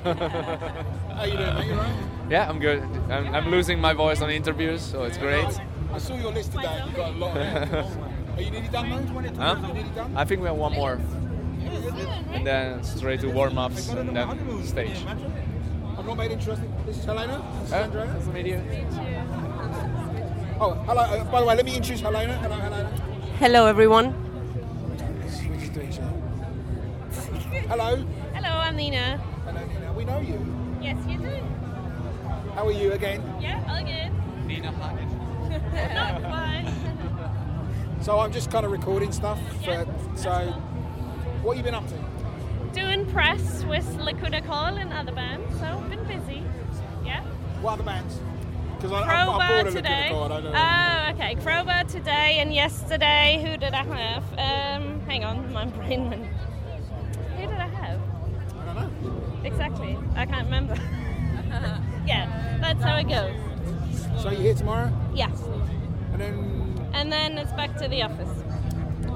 are 1.19 1.27
you 1.27 1.37
doing, 1.37 1.55
mate? 1.55 1.67
You 1.67 1.73
all 1.73 1.79
right? 1.79 2.05
Yeah, 2.31 2.49
I'm 2.49 2.61
good. 2.61 2.83
I'm, 3.11 3.35
I'm 3.35 3.51
losing 3.51 3.81
my 3.81 3.95
voice 3.95 4.21
on 4.23 4.31
interviews, 4.31 4.81
so 4.81 5.05
it's 5.05 5.19
great. 5.19 5.49
I 5.93 5.99
saw 5.99 6.15
your 6.17 6.33
list 6.33 6.53
today. 6.53 6.83
You've 6.85 6.97
got 6.97 7.13
a 7.13 7.17
lot. 7.17 7.37
Are 8.37 8.43
you 8.43 8.51
nearly 8.51 8.69
done 8.69 8.91
though? 8.91 9.43
Huh? 9.43 9.57
Are 9.63 9.67
you 9.69 9.75
nearly 9.75 9.91
done? 9.91 10.17
I 10.17 10.25
think 10.25 10.41
we 10.41 10.47
have 10.47 10.57
one 10.57 10.73
more, 10.75 11.01
and 12.33 12.47
then 12.47 12.83
straight 12.85 13.21
to 13.21 13.29
warm 13.31 13.59
ups 13.59 13.89
and 13.89 14.17
then 14.17 14.65
stage. 14.65 15.05
I've 15.99 16.07
not 16.07 16.17
made 16.17 16.31
interesting. 16.31 16.73
This 16.87 16.99
is 16.99 17.05
Helena. 17.05 17.43
This 17.61 17.69
is 17.69 17.73
Uh, 17.73 17.77
Andrea. 17.77 18.05
nice 18.07 18.25
to 18.25 18.31
meet 18.33 18.47
you. 18.47 18.63
Oh, 20.61 20.75
hello. 20.87 21.03
Uh, 21.03 21.25
by 21.25 21.41
the 21.41 21.47
way, 21.47 21.57
let 21.57 21.65
me 21.65 21.75
introduce 21.77 22.01
Helena. 22.01 22.35
Hello, 22.39 22.57
Helena. 22.57 22.91
Hello, 23.39 23.67
everyone. 23.67 24.15
Switch 25.29 25.73
to 25.75 25.83
each 25.89 25.99
other. 25.99 27.67
Hello. 27.69 27.97
Hello, 28.35 28.49
I'm 28.49 28.77
Nina. 28.77 29.19
Hello, 29.45 29.67
Nina. 29.67 29.93
We 29.95 30.05
know 30.05 30.21
you. 30.21 30.39
Yes, 30.81 30.97
you 31.09 31.19
do. 31.19 31.31
How 32.55 32.67
are 32.67 32.73
you 32.73 32.93
again? 32.93 33.21
Yeah, 33.41 33.61
all 33.69 33.83
good. 33.85 34.47
Nina, 34.47 34.73
Not. 35.73 36.75
So 38.01 38.21
I'm 38.21 38.33
just 38.33 38.51
kind 38.51 38.65
of 38.65 38.71
recording 38.71 39.11
stuff. 39.13 39.39
For, 39.65 39.85
so, 40.15 40.31
what 41.43 41.57
have 41.57 41.67
you 41.67 41.71
been 41.71 41.75
up 41.75 41.87
to? 41.89 41.99
Doing 42.73 43.05
press 43.07 43.65
with 43.65 43.87
Lacuna 43.97 44.41
Coil 44.41 44.77
and 44.79 44.93
other 44.93 45.13
bands, 45.13 45.53
so 45.59 45.79
been 45.91 46.05
busy. 46.05 46.45
Yeah. 47.05 47.23
What 47.61 47.73
other 47.73 47.83
bands? 47.83 48.21
Because 48.77 48.93
I, 48.93 49.03
Crowbar 49.03 49.49
bored 49.49 49.67
of 49.67 49.75
looking 49.75 49.83
today. 49.83 50.09
God. 50.11 50.31
I 50.31 50.41
don't 50.41 50.53
know. 50.53 50.59
Oh, 50.59 51.25
okay. 51.25 51.35
Crowbar 51.43 51.85
today 51.85 52.39
and 52.39 52.55
yesterday. 52.55 53.45
Who 53.45 53.57
did 53.57 53.75
I 53.75 53.83
have? 53.83 54.23
Um, 54.39 55.01
hang 55.01 55.25
on, 55.25 55.53
my 55.53 55.67
brain 55.79 56.09
went. 56.09 56.25
Who 56.27 57.47
did 57.47 57.51
I 57.51 57.67
have? 57.67 58.01
I 58.61 58.65
don't 58.65 59.03
know. 59.03 59.45
Exactly. 59.45 59.99
I 60.15 60.25
can't 60.25 60.45
remember. 60.45 60.75
yeah, 62.07 62.59
that's 62.61 62.83
how 62.83 62.97
it 62.97 63.09
goes. 63.09 63.48
So 64.19 64.31
you 64.31 64.39
here 64.39 64.55
tomorrow, 64.55 64.91
Yeah. 65.15 65.31
and 66.13 66.21
then 66.21 66.91
And 66.93 67.13
then 67.13 67.39
it's 67.39 67.53
back 67.53 67.77
to 67.79 67.89
the 67.89 68.03
office. 68.03 68.29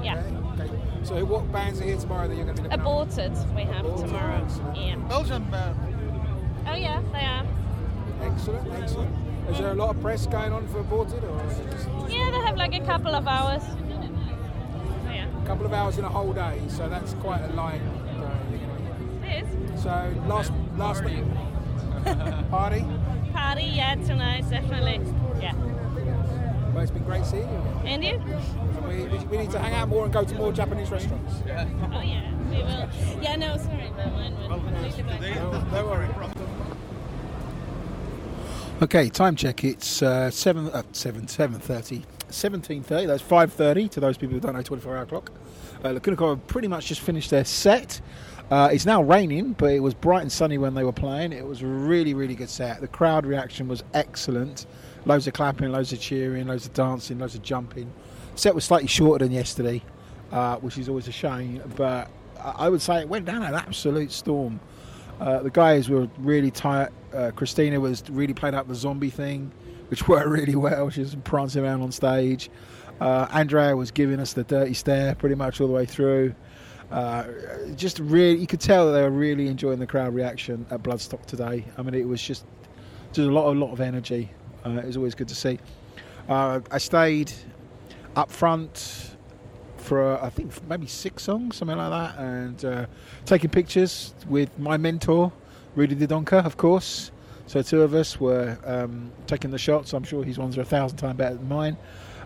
Yeah. 0.01 0.21
okay. 0.59 0.69
So 1.03 1.23
what 1.25 1.51
bands 1.51 1.81
are 1.81 1.83
here 1.83 1.97
tomorrow 1.97 2.27
that 2.27 2.35
you're 2.35 2.45
going 2.45 2.55
to 2.57 2.63
be 2.63 2.69
looking 2.69 2.79
Aborted 2.81 3.33
we 3.55 3.63
have 3.63 3.85
Aborted. 3.85 4.07
tomorrow. 4.07 4.47
Yeah. 4.75 4.95
Belgian 5.09 5.43
band. 5.51 5.75
Oh 6.67 6.75
yeah, 6.75 7.01
they 7.11 7.19
are. 7.25 7.45
Excellent, 8.31 8.73
excellent. 8.73 9.13
Is 9.49 9.57
there 9.57 9.71
a 9.71 9.75
lot 9.75 9.93
of 9.93 10.01
press 10.01 10.25
going 10.25 10.53
on 10.53 10.65
for 10.69 10.79
Aborted, 10.79 11.23
or 11.25 11.43
is 11.47 11.59
it 11.59 11.71
just 11.71 11.87
Yeah, 12.09 12.31
they 12.31 12.37
have 12.47 12.55
like 12.55 12.73
a 12.73 12.85
couple 12.85 13.13
of 13.13 13.27
hours. 13.27 13.61
Oh, 13.65 15.11
yeah. 15.11 15.27
a 15.27 15.45
couple 15.45 15.65
of 15.65 15.73
hours 15.73 15.97
in 15.97 16.05
a 16.05 16.09
whole 16.09 16.31
day? 16.31 16.61
So 16.69 16.87
that's 16.87 17.13
quite 17.15 17.41
a 17.41 17.49
light 17.53 17.81
day. 19.21 19.27
It 19.27 19.43
is. 19.43 19.83
So 19.83 19.89
last 20.27 20.53
last 20.77 21.01
party. 21.01 21.23
Party, 22.49 22.85
yeah, 23.35 23.95
tonight, 23.95 24.49
definitely. 24.49 24.99
Yeah. 25.41 25.53
Well, 26.73 26.81
it's 26.81 26.91
been 26.91 27.03
great 27.03 27.25
seeing 27.25 27.43
you. 27.43 27.63
And 27.85 28.03
you? 28.03 28.21
We, 28.87 29.05
we, 29.05 29.17
we 29.25 29.37
need 29.37 29.51
to 29.51 29.59
hang 29.59 29.73
out 29.73 29.89
more 29.89 30.05
and 30.05 30.13
go 30.13 30.23
to 30.23 30.35
more 30.35 30.51
Japanese 30.51 30.89
restaurants. 30.89 31.35
Oh 31.45 32.01
yeah, 32.01 32.31
we 32.49 32.57
will. 32.57 32.89
Yeah, 33.21 33.35
no, 33.35 33.57
sorry, 33.57 33.91
but 33.95 34.11
mine 34.13 34.35
went 34.49 34.63
completely 34.65 35.03
blank. 35.03 35.35
Don't 35.71 35.89
worry. 35.89 36.07
Okay, 38.81 39.09
time 39.09 39.35
check. 39.35 39.63
It's 39.63 40.01
uh, 40.01 40.31
seven, 40.31 40.69
uh, 40.69 40.83
seven, 40.91 41.27
seven 41.27 41.59
thirty, 42.33 42.39
seventeen 42.39 42.83
thirty. 42.83 43.05
That's 43.05 43.21
five 43.21 43.53
thirty 43.53 43.87
to 43.89 43.99
those 43.99 44.17
people 44.17 44.33
who 44.33 44.39
don't 44.39 44.55
know 44.55 44.61
twenty-four 44.61 44.97
hour 44.97 45.05
clock. 45.05 45.31
Uh, 45.83 45.93
have 45.93 46.47
pretty 46.47 46.67
much 46.67 46.87
just 46.87 47.01
finished 47.01 47.29
their 47.29 47.45
set. 47.45 48.01
Uh, 48.51 48.69
it's 48.71 48.85
now 48.85 49.01
raining, 49.01 49.53
but 49.53 49.71
it 49.71 49.79
was 49.79 49.93
bright 49.93 50.21
and 50.21 50.31
sunny 50.31 50.57
when 50.57 50.73
they 50.73 50.83
were 50.83 50.93
playing. 50.93 51.33
It 51.33 51.45
was 51.45 51.61
a 51.61 51.67
really, 51.67 52.13
really 52.13 52.35
good 52.35 52.49
set. 52.49 52.81
The 52.81 52.87
crowd 52.87 53.25
reaction 53.25 53.67
was 53.67 53.83
excellent. 53.93 54.65
Loads 55.05 55.27
of 55.27 55.33
clapping, 55.33 55.71
loads 55.71 55.91
of 55.91 55.99
cheering, 55.99 56.47
loads 56.47 56.65
of 56.65 56.73
dancing, 56.73 57.19
loads 57.19 57.35
of 57.35 57.41
jumping. 57.41 57.91
Set 58.35 58.53
was 58.53 58.63
slightly 58.63 58.87
shorter 58.87 59.25
than 59.25 59.33
yesterday, 59.33 59.81
uh, 60.31 60.57
which 60.57 60.77
is 60.77 60.87
always 60.87 61.07
a 61.07 61.11
shame. 61.11 61.61
But 61.75 62.09
I 62.39 62.69
would 62.69 62.81
say 62.81 63.01
it 63.01 63.09
went 63.09 63.25
down 63.25 63.43
an 63.43 63.53
absolute 63.53 64.11
storm. 64.11 64.59
Uh, 65.19 65.39
the 65.41 65.49
guys 65.49 65.89
were 65.89 66.07
really 66.19 66.51
tight. 66.51 66.89
Uh, 67.13 67.31
Christina 67.35 67.79
was 67.79 68.03
really 68.09 68.33
playing 68.33 68.55
up 68.55 68.67
the 68.67 68.75
zombie 68.75 69.09
thing, 69.09 69.51
which 69.93 70.07
worked 70.07 70.27
really 70.27 70.55
well. 70.55 70.89
She 70.89 71.01
was 71.01 71.13
prancing 71.23 71.63
around 71.63 71.83
on 71.83 71.91
stage. 71.91 72.49
Uh, 72.99 73.27
Andrea 73.31 73.75
was 73.75 73.91
giving 73.91 74.19
us 74.19 74.33
the 74.33 74.43
dirty 74.43 74.73
stare 74.73 75.13
pretty 75.13 75.35
much 75.35 75.61
all 75.61 75.67
the 75.67 75.73
way 75.73 75.85
through. 75.85 76.33
Uh, 76.89 77.25
just 77.75 77.99
really, 77.99 78.39
you 78.39 78.47
could 78.47 78.59
tell 78.59 78.87
that 78.87 78.93
they 78.93 79.03
were 79.03 79.11
really 79.11 79.47
enjoying 79.49 79.77
the 79.77 79.85
crowd 79.85 80.15
reaction 80.15 80.65
at 80.71 80.81
Bloodstock 80.81 81.23
today. 81.27 81.63
I 81.77 81.83
mean, 81.83 81.93
it 81.93 82.07
was 82.07 82.23
just 82.23 82.43
just 83.09 83.27
a 83.27 83.31
lot, 83.31 83.51
a 83.51 83.55
lot 83.55 83.71
of 83.71 83.81
energy. 83.81 84.31
Uh, 84.65 84.71
it 84.71 84.85
was 84.85 84.97
always 84.97 85.13
good 85.13 85.27
to 85.27 85.35
see. 85.35 85.59
Uh, 86.27 86.61
I 86.71 86.79
stayed 86.79 87.31
up 88.15 88.31
front 88.31 89.15
for 89.77 90.19
I 90.23 90.31
think 90.31 90.51
maybe 90.67 90.87
six 90.87 91.21
songs, 91.21 91.57
something 91.57 91.77
like 91.77 91.91
that, 91.91 92.19
and 92.19 92.65
uh, 92.65 92.85
taking 93.25 93.51
pictures 93.51 94.15
with 94.27 94.57
my 94.57 94.75
mentor, 94.75 95.31
Rudy 95.75 95.95
Didonka, 95.95 96.43
of 96.43 96.57
course. 96.57 97.11
So 97.53 97.61
two 97.61 97.83
of 97.83 97.93
us 97.93 98.19
were 98.19 98.57
um, 98.65 99.11
taking 99.27 99.51
the 99.51 99.59
shots. 99.59 99.93
I'm 99.93 100.03
sure 100.03 100.23
his 100.23 100.39
ones 100.39 100.57
are 100.57 100.61
a 100.61 100.65
thousand 100.65 100.97
times 100.97 101.17
better 101.17 101.35
than 101.35 101.47
mine. 101.47 101.77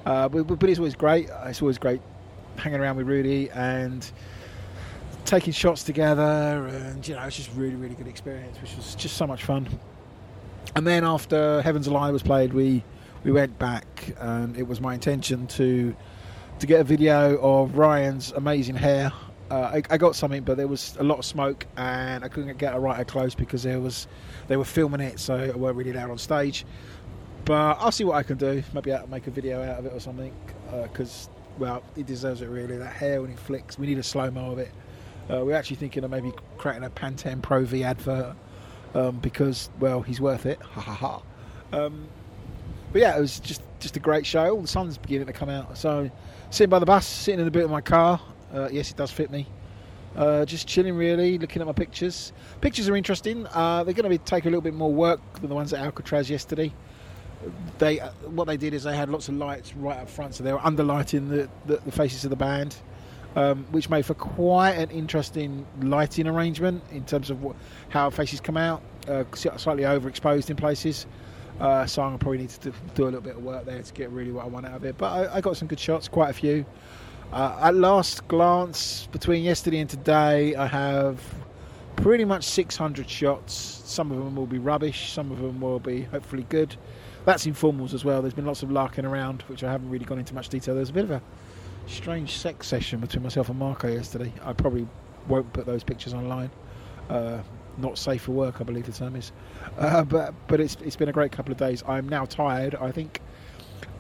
Uh, 0.05 0.29
but, 0.29 0.43
but 0.45 0.69
it's 0.69 0.79
always 0.79 0.95
great. 0.95 1.27
It's 1.47 1.61
always 1.61 1.77
great 1.77 1.99
hanging 2.55 2.79
around 2.79 2.95
with 2.95 3.07
Rudy 3.07 3.49
and 3.49 4.09
taking 5.25 5.51
shots 5.51 5.83
together, 5.83 6.67
and 6.67 7.05
you 7.05 7.13
know, 7.13 7.23
it's 7.23 7.35
just 7.35 7.49
really, 7.57 7.75
really 7.75 7.95
good 7.95 8.07
experience, 8.07 8.55
which 8.61 8.73
was 8.77 8.95
just 8.95 9.17
so 9.17 9.27
much 9.27 9.43
fun. 9.43 9.67
And 10.77 10.87
then 10.87 11.03
after 11.03 11.61
Heaven's 11.61 11.87
a 11.87 11.91
Lie 11.91 12.11
was 12.11 12.23
played, 12.23 12.53
we 12.53 12.81
we 13.25 13.33
went 13.33 13.59
back, 13.59 14.13
and 14.21 14.55
it 14.55 14.65
was 14.65 14.79
my 14.79 14.93
intention 14.93 15.45
to 15.47 15.93
to 16.59 16.67
get 16.67 16.79
a 16.79 16.85
video 16.85 17.37
of 17.39 17.77
Ryan's 17.77 18.31
amazing 18.31 18.75
hair. 18.75 19.11
Uh, 19.49 19.71
I, 19.75 19.83
I 19.89 19.97
got 19.97 20.15
something, 20.15 20.43
but 20.43 20.57
there 20.57 20.67
was 20.67 20.95
a 20.99 21.03
lot 21.03 21.19
of 21.19 21.25
smoke, 21.25 21.65
and 21.77 22.23
I 22.23 22.27
couldn't 22.27 22.57
get 22.57 22.75
a 22.75 22.79
writer 22.79 23.05
close 23.05 23.33
because 23.33 23.63
there 23.63 23.79
was 23.79 24.07
they 24.47 24.57
were 24.57 24.65
filming 24.65 24.99
it, 24.99 25.19
so 25.19 25.35
I 25.35 25.55
weren't 25.55 25.77
really 25.77 25.91
allowed 25.91 26.11
on 26.11 26.17
stage. 26.17 26.65
But 27.45 27.77
I'll 27.79 27.93
see 27.93 28.03
what 28.03 28.17
I 28.17 28.23
can 28.23 28.37
do. 28.37 28.61
Maybe 28.73 28.91
I'll 28.91 29.07
make 29.07 29.25
a 29.27 29.31
video 29.31 29.63
out 29.63 29.79
of 29.79 29.85
it 29.85 29.93
or 29.93 30.01
something, 30.01 30.33
because 30.83 31.29
well, 31.57 31.81
he 31.95 32.03
deserves 32.03 32.41
it 32.41 32.47
really. 32.47 32.77
That 32.77 32.91
hair 32.91 33.21
when 33.21 33.29
he 33.29 33.37
flicks, 33.37 33.79
we 33.79 33.87
need 33.87 33.97
a 33.97 34.03
slow 34.03 34.29
mo 34.29 34.51
of 34.51 34.59
it. 34.59 34.71
Uh, 35.29 35.43
we're 35.45 35.55
actually 35.55 35.77
thinking 35.77 36.03
of 36.03 36.11
maybe 36.11 36.31
creating 36.57 36.83
a 36.83 36.89
Pantene 36.89 37.41
Pro 37.41 37.63
V 37.63 37.83
advert 37.83 38.35
um, 38.95 39.17
because, 39.19 39.69
well, 39.79 40.01
he's 40.01 40.21
worth 40.21 40.45
it. 40.45 40.61
Ha 40.61 40.81
ha 40.81 40.93
ha. 40.93 41.21
Um, 41.71 42.07
but 42.91 43.01
yeah, 43.01 43.17
it 43.17 43.21
was 43.21 43.39
just 43.39 43.61
just 43.79 43.95
a 43.95 43.99
great 43.99 44.25
show. 44.25 44.49
All 44.49 44.61
the 44.61 44.67
sun's 44.67 44.97
beginning 44.97 45.27
to 45.27 45.33
come 45.33 45.49
out, 45.49 45.77
so 45.77 46.09
sitting 46.49 46.69
by 46.69 46.79
the 46.79 46.85
bus, 46.85 47.05
sitting 47.05 47.39
in 47.39 47.45
the 47.45 47.51
boot 47.51 47.63
of 47.63 47.71
my 47.71 47.81
car. 47.81 48.19
Uh, 48.53 48.69
yes, 48.71 48.91
it 48.91 48.97
does 48.97 49.11
fit 49.11 49.29
me. 49.31 49.47
Uh, 50.15 50.45
just 50.45 50.67
chilling, 50.67 50.95
really, 50.95 51.37
looking 51.37 51.61
at 51.61 51.67
my 51.67 51.73
pictures. 51.73 52.33
Pictures 52.61 52.89
are 52.89 52.95
interesting. 52.95 53.45
Uh, 53.47 53.83
they're 53.83 53.93
going 53.93 54.03
to 54.03 54.09
be 54.09 54.17
take 54.17 54.45
a 54.45 54.47
little 54.47 54.61
bit 54.61 54.73
more 54.73 54.91
work 54.91 55.19
than 55.39 55.49
the 55.49 55.55
ones 55.55 55.73
at 55.73 55.79
Alcatraz 55.79 56.29
yesterday. 56.29 56.73
They 57.77 57.99
uh, 57.99 58.09
what 58.25 58.45
they 58.45 58.57
did 58.57 58.73
is 58.73 58.83
they 58.83 58.95
had 58.95 59.09
lots 59.09 59.29
of 59.29 59.35
lights 59.35 59.75
right 59.75 59.99
up 59.99 60.09
front, 60.09 60.33
so 60.33 60.43
they 60.43 60.51
were 60.51 60.59
underlighting 60.59 61.29
the, 61.29 61.49
the, 61.67 61.77
the 61.81 61.91
faces 61.91 62.23
of 62.23 62.31
the 62.31 62.35
band, 62.35 62.75
um, 63.35 63.67
which 63.69 63.91
made 63.91 64.05
for 64.07 64.15
quite 64.15 64.71
an 64.71 64.89
interesting 64.89 65.67
lighting 65.81 66.25
arrangement 66.25 66.83
in 66.91 67.05
terms 67.05 67.29
of 67.29 67.55
how 67.89 68.09
faces 68.09 68.39
come 68.39 68.57
out. 68.57 68.81
Uh, 69.07 69.23
slightly 69.35 69.83
overexposed 69.83 70.49
in 70.49 70.55
places. 70.55 71.05
Uh, 71.59 71.85
so 71.85 72.01
I'm 72.03 72.17
probably 72.19 72.39
need 72.39 72.49
to 72.49 72.71
do, 72.71 72.73
do 72.93 73.03
a 73.03 73.05
little 73.05 73.21
bit 73.21 73.35
of 73.35 73.43
work 73.43 73.65
there 73.65 73.81
to 73.81 73.93
get 73.93 74.11
really 74.11 74.31
what 74.31 74.45
I 74.45 74.47
want 74.47 74.65
out 74.65 74.75
of 74.75 74.85
it. 74.85 74.97
But 74.97 75.11
I, 75.11 75.37
I 75.37 75.41
got 75.41 75.57
some 75.57 75.67
good 75.67 75.79
shots, 75.79 76.07
quite 76.07 76.29
a 76.29 76.33
few. 76.33 76.65
Uh, 77.33 77.57
at 77.61 77.75
last 77.75 78.25
glance, 78.29 79.07
between 79.11 79.43
yesterday 79.43 79.79
and 79.79 79.89
today, 79.89 80.55
I 80.55 80.65
have 80.65 81.21
pretty 81.97 82.23
much 82.23 82.45
600 82.45 83.09
shots. 83.09 83.53
Some 83.83 84.11
of 84.11 84.17
them 84.17 84.35
will 84.35 84.47
be 84.47 84.59
rubbish, 84.59 85.11
some 85.11 85.31
of 85.31 85.39
them 85.39 85.59
will 85.59 85.79
be 85.79 86.03
hopefully 86.03 86.45
good. 86.47 86.75
That's 87.25 87.45
informals 87.45 87.93
as 87.93 88.05
well. 88.05 88.21
There's 88.21 88.33
been 88.33 88.45
lots 88.45 88.63
of 88.63 88.71
larking 88.71 89.03
around, 89.03 89.41
which 89.43 89.61
I 89.63 89.71
haven't 89.71 89.89
really 89.89 90.05
gone 90.05 90.19
into 90.19 90.33
much 90.33 90.47
detail. 90.47 90.75
There's 90.75 90.89
a 90.89 90.93
bit 90.93 91.03
of 91.03 91.11
a 91.11 91.21
strange 91.87 92.37
sex 92.37 92.67
session 92.67 93.01
between 93.01 93.23
myself 93.23 93.49
and 93.49 93.59
Marco 93.59 93.89
yesterday. 93.89 94.31
I 94.43 94.53
probably 94.53 94.87
won't 95.27 95.51
put 95.51 95.65
those 95.65 95.83
pictures 95.83 96.13
online. 96.13 96.49
Uh, 97.09 97.39
not 97.77 97.97
safe 97.97 98.23
for 98.23 98.31
work, 98.31 98.61
I 98.61 98.63
believe 98.63 98.85
the 98.85 98.93
term 98.93 99.17
is. 99.17 99.33
Uh, 99.77 100.03
but 100.05 100.33
but 100.47 100.59
it's 100.59 100.77
it's 100.83 100.95
been 100.95 101.09
a 101.09 101.13
great 101.13 101.31
couple 101.33 101.51
of 101.51 101.57
days. 101.57 101.83
I'm 101.87 102.07
now 102.07 102.25
tired. 102.25 102.75
I 102.75 102.91
think 102.91 103.21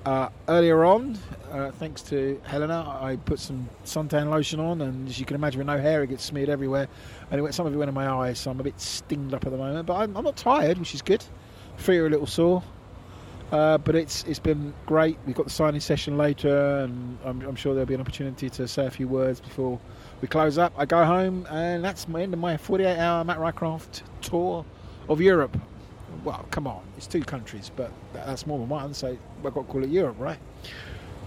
uh, 0.07 0.29
earlier 0.47 0.85
on, 0.85 1.17
uh, 1.51 1.69
thanks 1.69 2.01
to 2.01 2.39
Helena, 2.45 2.97
I 3.01 3.17
put 3.17 3.39
some 3.39 3.67
suntan 3.83 4.29
lotion 4.29 4.57
on, 4.57 4.79
and 4.79 5.09
as 5.09 5.19
you 5.19 5.25
can 5.25 5.35
imagine, 5.35 5.57
with 5.57 5.67
no 5.67 5.77
hair, 5.77 6.01
it 6.01 6.07
gets 6.07 6.23
smeared 6.23 6.47
everywhere, 6.47 6.87
and 7.29 7.53
some 7.53 7.67
of 7.67 7.73
it 7.73 7.77
went 7.77 7.89
in 7.89 7.93
my 7.93 8.07
eyes, 8.07 8.39
so 8.39 8.49
I'm 8.49 8.59
a 8.61 8.63
bit 8.63 8.79
stinged 8.79 9.33
up 9.33 9.45
at 9.45 9.51
the 9.51 9.57
moment. 9.57 9.85
But 9.85 9.95
I'm, 9.95 10.15
I'm 10.15 10.23
not 10.23 10.37
tired, 10.37 10.77
which 10.77 10.95
is 10.95 11.01
good. 11.01 11.25
Feet 11.75 11.97
are 11.97 12.07
a 12.07 12.09
little 12.09 12.25
sore, 12.25 12.63
uh, 13.51 13.79
but 13.79 13.95
it's 13.95 14.23
it's 14.23 14.39
been 14.39 14.73
great. 14.85 15.17
We've 15.25 15.35
got 15.35 15.47
the 15.47 15.51
signing 15.51 15.81
session 15.81 16.17
later, 16.17 16.77
and 16.77 17.17
I'm, 17.25 17.41
I'm 17.41 17.57
sure 17.57 17.73
there'll 17.73 17.85
be 17.85 17.95
an 17.95 17.99
opportunity 17.99 18.49
to 18.49 18.65
say 18.65 18.85
a 18.85 18.91
few 18.91 19.09
words 19.09 19.41
before 19.41 19.77
we 20.21 20.29
close 20.29 20.57
up. 20.57 20.71
I 20.77 20.85
go 20.85 21.03
home, 21.03 21.45
and 21.49 21.83
that's 21.83 22.07
my 22.07 22.21
end 22.21 22.33
of 22.33 22.39
my 22.39 22.55
48-hour 22.55 23.25
Matt 23.25 23.39
Rycroft 23.39 24.03
tour 24.21 24.65
of 25.09 25.19
Europe. 25.19 25.57
Well, 26.23 26.45
come 26.51 26.67
on, 26.67 26.81
it's 26.97 27.07
two 27.07 27.21
countries, 27.21 27.71
but 27.75 27.91
that's 28.13 28.45
more 28.47 28.59
than 28.59 28.69
one, 28.69 28.93
so 28.93 29.17
we've 29.43 29.53
got 29.53 29.61
to 29.61 29.67
call 29.67 29.83
it 29.83 29.89
Europe, 29.89 30.15
right? 30.19 30.39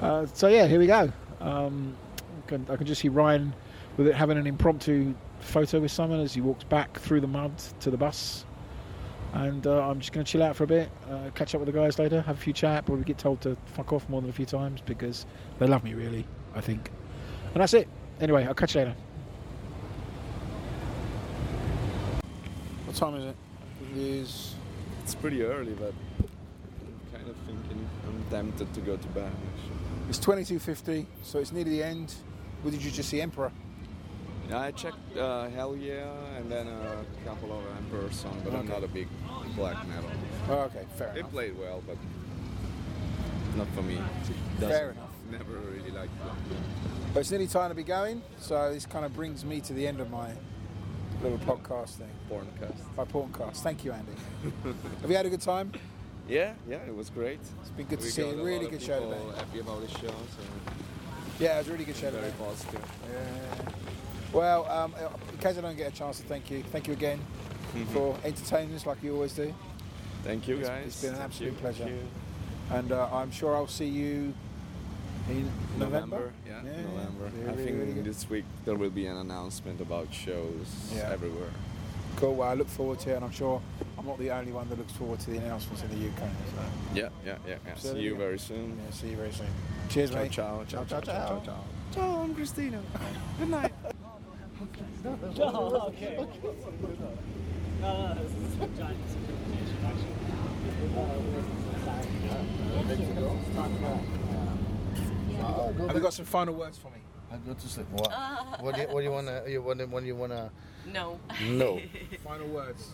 Uh, 0.00 0.26
so 0.32 0.48
yeah, 0.48 0.66
here 0.66 0.78
we 0.78 0.86
go. 0.86 1.12
Um, 1.40 1.96
I, 2.18 2.48
can, 2.48 2.66
I 2.70 2.76
can 2.76 2.86
just 2.86 3.00
see 3.00 3.08
Ryan 3.08 3.54
with 3.96 4.06
it 4.06 4.14
having 4.14 4.38
an 4.38 4.46
impromptu 4.46 5.14
photo 5.40 5.80
with 5.80 5.90
someone 5.90 6.20
as 6.20 6.34
he 6.34 6.40
walks 6.40 6.64
back 6.64 6.98
through 6.98 7.20
the 7.20 7.26
mud 7.26 7.52
to 7.80 7.90
the 7.90 7.96
bus. 7.96 8.44
And 9.32 9.66
uh, 9.66 9.88
I'm 9.88 10.00
just 10.00 10.12
going 10.12 10.24
to 10.24 10.30
chill 10.30 10.42
out 10.42 10.56
for 10.56 10.64
a 10.64 10.66
bit, 10.66 10.90
uh, 11.08 11.30
catch 11.34 11.54
up 11.54 11.60
with 11.60 11.72
the 11.72 11.78
guys 11.78 11.98
later, 11.98 12.20
have 12.22 12.36
a 12.36 12.40
few 12.40 12.52
chat, 12.52 12.84
probably 12.84 13.04
get 13.04 13.18
told 13.18 13.40
to 13.42 13.56
fuck 13.66 13.92
off 13.92 14.08
more 14.08 14.20
than 14.20 14.30
a 14.30 14.32
few 14.32 14.46
times 14.46 14.80
because 14.84 15.24
they 15.58 15.66
love 15.66 15.84
me, 15.84 15.94
really, 15.94 16.26
I 16.54 16.60
think. 16.60 16.90
And 17.54 17.60
that's 17.60 17.74
it. 17.74 17.88
Anyway, 18.20 18.44
I'll 18.44 18.54
catch 18.54 18.74
you 18.74 18.80
later. 18.80 18.96
What 22.86 22.96
time 22.96 23.14
is 23.14 23.24
it? 23.26 23.36
It 23.92 23.98
is. 23.98 24.54
It's 25.10 25.20
pretty 25.20 25.42
early, 25.42 25.72
but 25.72 25.92
I'm 26.20 27.12
kind 27.12 27.28
of 27.28 27.34
thinking 27.38 27.88
I'm 28.06 28.24
tempted 28.30 28.72
to 28.74 28.80
go 28.80 28.96
to 28.96 29.08
bed. 29.08 29.32
Actually. 29.56 30.08
It's 30.08 30.20
22.50, 30.20 31.04
so 31.24 31.40
it's 31.40 31.50
nearly 31.50 31.70
the 31.70 31.82
end. 31.82 32.14
What 32.62 32.70
did 32.70 32.80
you 32.84 32.92
just 32.92 33.08
see, 33.08 33.20
Emperor? 33.20 33.50
Yeah, 34.48 34.60
I 34.60 34.70
checked 34.70 35.16
uh, 35.16 35.48
Hellyeah 35.48 36.12
and 36.36 36.48
then 36.48 36.68
a 36.68 37.04
couple 37.26 37.52
of 37.52 37.60
Emperor 37.78 38.12
songs, 38.12 38.40
but 38.44 38.54
I'm 38.54 38.68
not 38.68 38.84
a 38.84 38.86
big 38.86 39.08
black 39.56 39.84
metal. 39.88 40.10
Oh, 40.48 40.60
okay, 40.70 40.86
fair 40.96 41.08
It 41.08 41.16
enough. 41.18 41.32
played 41.32 41.58
well, 41.58 41.82
but 41.84 41.96
not 43.56 43.66
for 43.74 43.82
me. 43.82 43.98
Fair 44.60 44.90
enough. 44.92 45.10
Never 45.28 45.54
really 45.54 45.90
liked 45.90 46.16
black 46.22 46.36
But 47.14 47.20
it's 47.20 47.32
nearly 47.32 47.48
time 47.48 47.70
to 47.70 47.74
be 47.74 47.82
going, 47.82 48.22
so 48.38 48.72
this 48.72 48.86
kind 48.86 49.04
of 49.04 49.12
brings 49.16 49.44
me 49.44 49.60
to 49.62 49.72
the 49.72 49.88
end 49.88 49.98
of 49.98 50.08
my 50.08 50.30
little 51.22 51.38
podcast 51.38 51.96
thing. 51.96 52.08
Porncast. 52.30 52.96
My 52.96 53.04
porncast. 53.04 53.56
Thank 53.62 53.84
you, 53.84 53.92
Andy. 53.92 54.12
Have 55.02 55.10
you 55.10 55.16
had 55.16 55.26
a 55.26 55.30
good 55.30 55.40
time? 55.40 55.72
Yeah, 56.28 56.54
yeah, 56.68 56.76
it 56.86 56.94
was 56.94 57.10
great. 57.10 57.40
It's 57.60 57.70
been 57.70 57.86
good 57.86 58.00
to 58.00 58.06
see 58.10 58.22
you. 58.22 58.40
a 58.40 58.44
Really 58.44 58.68
good 58.68 58.82
show 58.82 59.00
today. 59.00 59.20
Happy 59.36 59.60
about 59.60 59.80
the 59.82 59.88
show, 59.88 60.08
so 60.08 60.42
Yeah, 61.38 61.56
it 61.56 61.58
was 61.58 61.68
a 61.68 61.72
really 61.72 61.84
good 61.84 61.96
show 61.96 62.10
very 62.10 62.24
today. 62.30 62.34
positive. 62.38 62.92
Yeah. 63.12 63.72
Well, 64.32 64.66
um, 64.70 64.94
in 65.32 65.38
case 65.38 65.58
I 65.58 65.60
don't 65.60 65.76
get 65.76 65.92
a 65.92 65.96
chance 65.96 66.18
to 66.20 66.26
thank 66.26 66.50
you, 66.50 66.62
thank 66.70 66.86
you 66.86 66.92
again 66.92 67.18
for 67.92 68.16
entertaining 68.24 68.74
us 68.76 68.86
like 68.86 69.02
you 69.02 69.14
always 69.14 69.32
do. 69.32 69.52
Thank 70.22 70.46
you, 70.46 70.56
It's- 70.58 70.68
guys. 70.68 70.86
it's 70.86 71.00
been 71.02 71.10
an 71.10 71.16
Thank 71.16 71.30
absolute 71.30 71.52
you, 71.52 71.58
pleasure. 71.58 71.84
thank 71.84 71.96
you. 71.96 72.06
And 72.76 72.92
uh, 72.92 73.08
I'm 73.12 73.32
sure 73.32 73.56
I'll 73.56 73.66
see 73.66 73.86
you 73.88 74.32
in 75.38 75.50
November. 75.78 76.32
Yeah, 76.46 76.62
Yeah, 76.64 76.82
November. 76.82 77.30
really, 77.36 77.50
I 77.50 77.56
think 77.64 77.78
really 77.78 78.02
this 78.02 78.28
week 78.28 78.44
there 78.64 78.74
will 78.76 78.90
be 78.90 79.06
an 79.06 79.16
announcement 79.16 79.80
about 79.80 80.12
shows 80.12 80.66
Yeah. 80.94 81.10
everywhere. 81.12 81.50
Cool. 82.16 82.34
Well, 82.34 82.48
I 82.48 82.54
look 82.54 82.68
forward 82.68 82.98
to 83.00 83.10
it, 83.10 83.14
and 83.16 83.24
I'm 83.24 83.30
sure 83.30 83.62
I'm 83.96 84.06
not 84.06 84.18
the 84.18 84.30
only 84.30 84.52
one 84.52 84.68
that 84.68 84.78
looks 84.78 84.92
forward 84.92 85.20
to 85.20 85.30
the 85.30 85.38
announcements 85.38 85.82
in 85.82 85.88
the 85.90 86.08
UK. 86.08 86.18
So. 86.18 86.62
Yeah, 86.94 87.08
yeah, 87.24 87.36
yeah. 87.46 87.54
yeah. 87.66 87.74
So 87.76 87.94
See 87.94 88.00
you 88.00 88.12
you 88.12 88.16
very 88.16 88.38
soon. 88.38 88.78
Yeah, 88.84 88.90
see 88.90 89.08
you 89.10 89.16
very 89.16 89.32
soon. 89.32 89.46
Cheers, 89.88 90.10
Ciao, 90.10 90.22
mate. 90.22 90.32
ciao, 90.32 90.64
ciao, 90.64 90.84
ciao, 90.84 91.00
ciao, 91.00 91.14
ciao, 91.14 91.40
ciao. 91.44 91.64
Ciao, 91.94 92.20
I'm 92.22 92.34
Christina. 92.34 92.80
Good 93.38 93.48
night. 93.48 93.72
okay. 94.62 94.84
No, 95.04 95.16
no, 97.80 98.14
this 98.14 98.32
is 98.32 98.78
Johnny's 98.78 99.16
Have 105.42 105.94
you 105.94 106.00
got 106.00 106.12
some 106.14 106.24
final 106.24 106.54
words 106.54 106.78
for 106.78 106.88
me? 106.90 106.98
I 107.32 107.36
go 107.36 107.54
to 107.54 107.68
sleep. 107.68 107.86
What? 107.92 108.10
what 108.60 108.74
do 108.74 108.82
you, 108.82 108.88
what 108.88 108.98
do 109.00 109.04
you 109.04 109.12
wanna? 109.12 109.42
You 109.46 109.62
wanna? 109.62 109.86
What 109.86 110.00
do 110.00 110.06
you 110.06 110.16
wanna? 110.16 110.50
No. 110.92 111.20
No. 111.44 111.80
Final 112.24 112.48
words. 112.48 112.88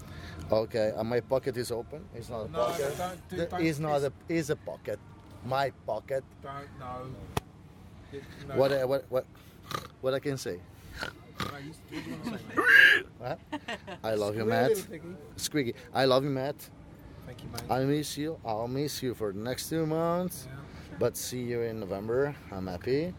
Okay. 0.52 0.92
Uh, 0.94 1.02
my 1.04 1.20
pocket 1.20 1.56
is 1.56 1.70
open. 1.70 2.04
It's 2.14 2.28
not 2.28 2.46
a 2.46 2.50
No, 2.50 2.58
pocket. 2.66 2.94
don't 2.98 3.28
do- 3.30 3.36
The- 3.36 3.46
don't- 3.46 3.62
it's 3.64 3.78
not 3.78 4.02
a. 4.02 4.12
Is 4.28 4.50
a 4.50 4.56
pocket. 4.56 4.98
My 5.46 5.70
pocket. 5.86 6.22
Don't 6.42 6.52
know. 6.78 7.06
No. 8.48 8.56
What? 8.56 8.72
I, 8.72 8.84
what? 8.84 9.04
What? 9.08 9.24
What 10.02 10.14
I 10.14 10.18
can 10.18 10.36
say? 10.36 10.60
No, 11.00 11.58
you- 11.58 11.72
what 11.72 12.04
do 12.04 12.10
you 12.10 12.16
want 12.16 12.24
to 12.24 12.30
say, 12.30 12.44
mate? 12.56 13.06
Huh? 13.22 13.36
I 14.04 14.14
love 14.14 14.34
you, 14.36 14.42
Squeaky 14.42 14.50
Matt. 14.50 14.90
piggy. 14.90 15.16
Squeaky. 15.36 15.74
I 15.94 16.04
love 16.04 16.24
you, 16.24 16.30
Matt. 16.30 16.56
Thank 17.24 17.42
you, 17.42 17.48
mate. 17.50 17.62
I 17.70 17.84
miss 17.84 18.18
you. 18.18 18.38
I'll 18.44 18.68
miss 18.68 19.02
you 19.02 19.14
for 19.14 19.32
the 19.32 19.38
next 19.38 19.68
two 19.70 19.86
months. 19.86 20.46
But 20.98 21.16
see 21.16 21.42
you 21.42 21.62
in 21.62 21.80
November. 21.80 22.34
I'm 22.50 22.66
happy. 22.66 23.12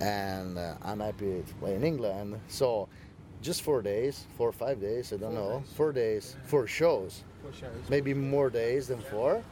And 0.00 0.58
uh, 0.58 0.74
I'm 0.82 1.00
happy 1.00 1.42
to 1.46 1.54
play 1.54 1.74
in 1.74 1.84
England. 1.84 2.40
So 2.48 2.88
just 3.42 3.62
four 3.62 3.82
days, 3.82 4.26
four 4.36 4.48
or 4.48 4.52
five 4.52 4.80
days, 4.80 5.12
I 5.12 5.16
don't 5.16 5.34
Four 5.34 5.40
know. 5.42 5.58
days. 5.60 5.72
Four 5.76 5.92
days, 5.92 6.36
four 6.44 6.66
shows. 6.66 7.24
Four 7.42 7.52
shows. 7.52 7.88
Maybe 7.88 8.14
more 8.14 8.50
days 8.50 8.88
than 8.88 9.00
four. 9.00 9.42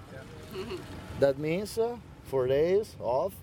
That 1.20 1.38
means 1.38 1.76
uh, 1.78 1.96
four 2.24 2.46
days 2.46 2.96
off 3.00 3.34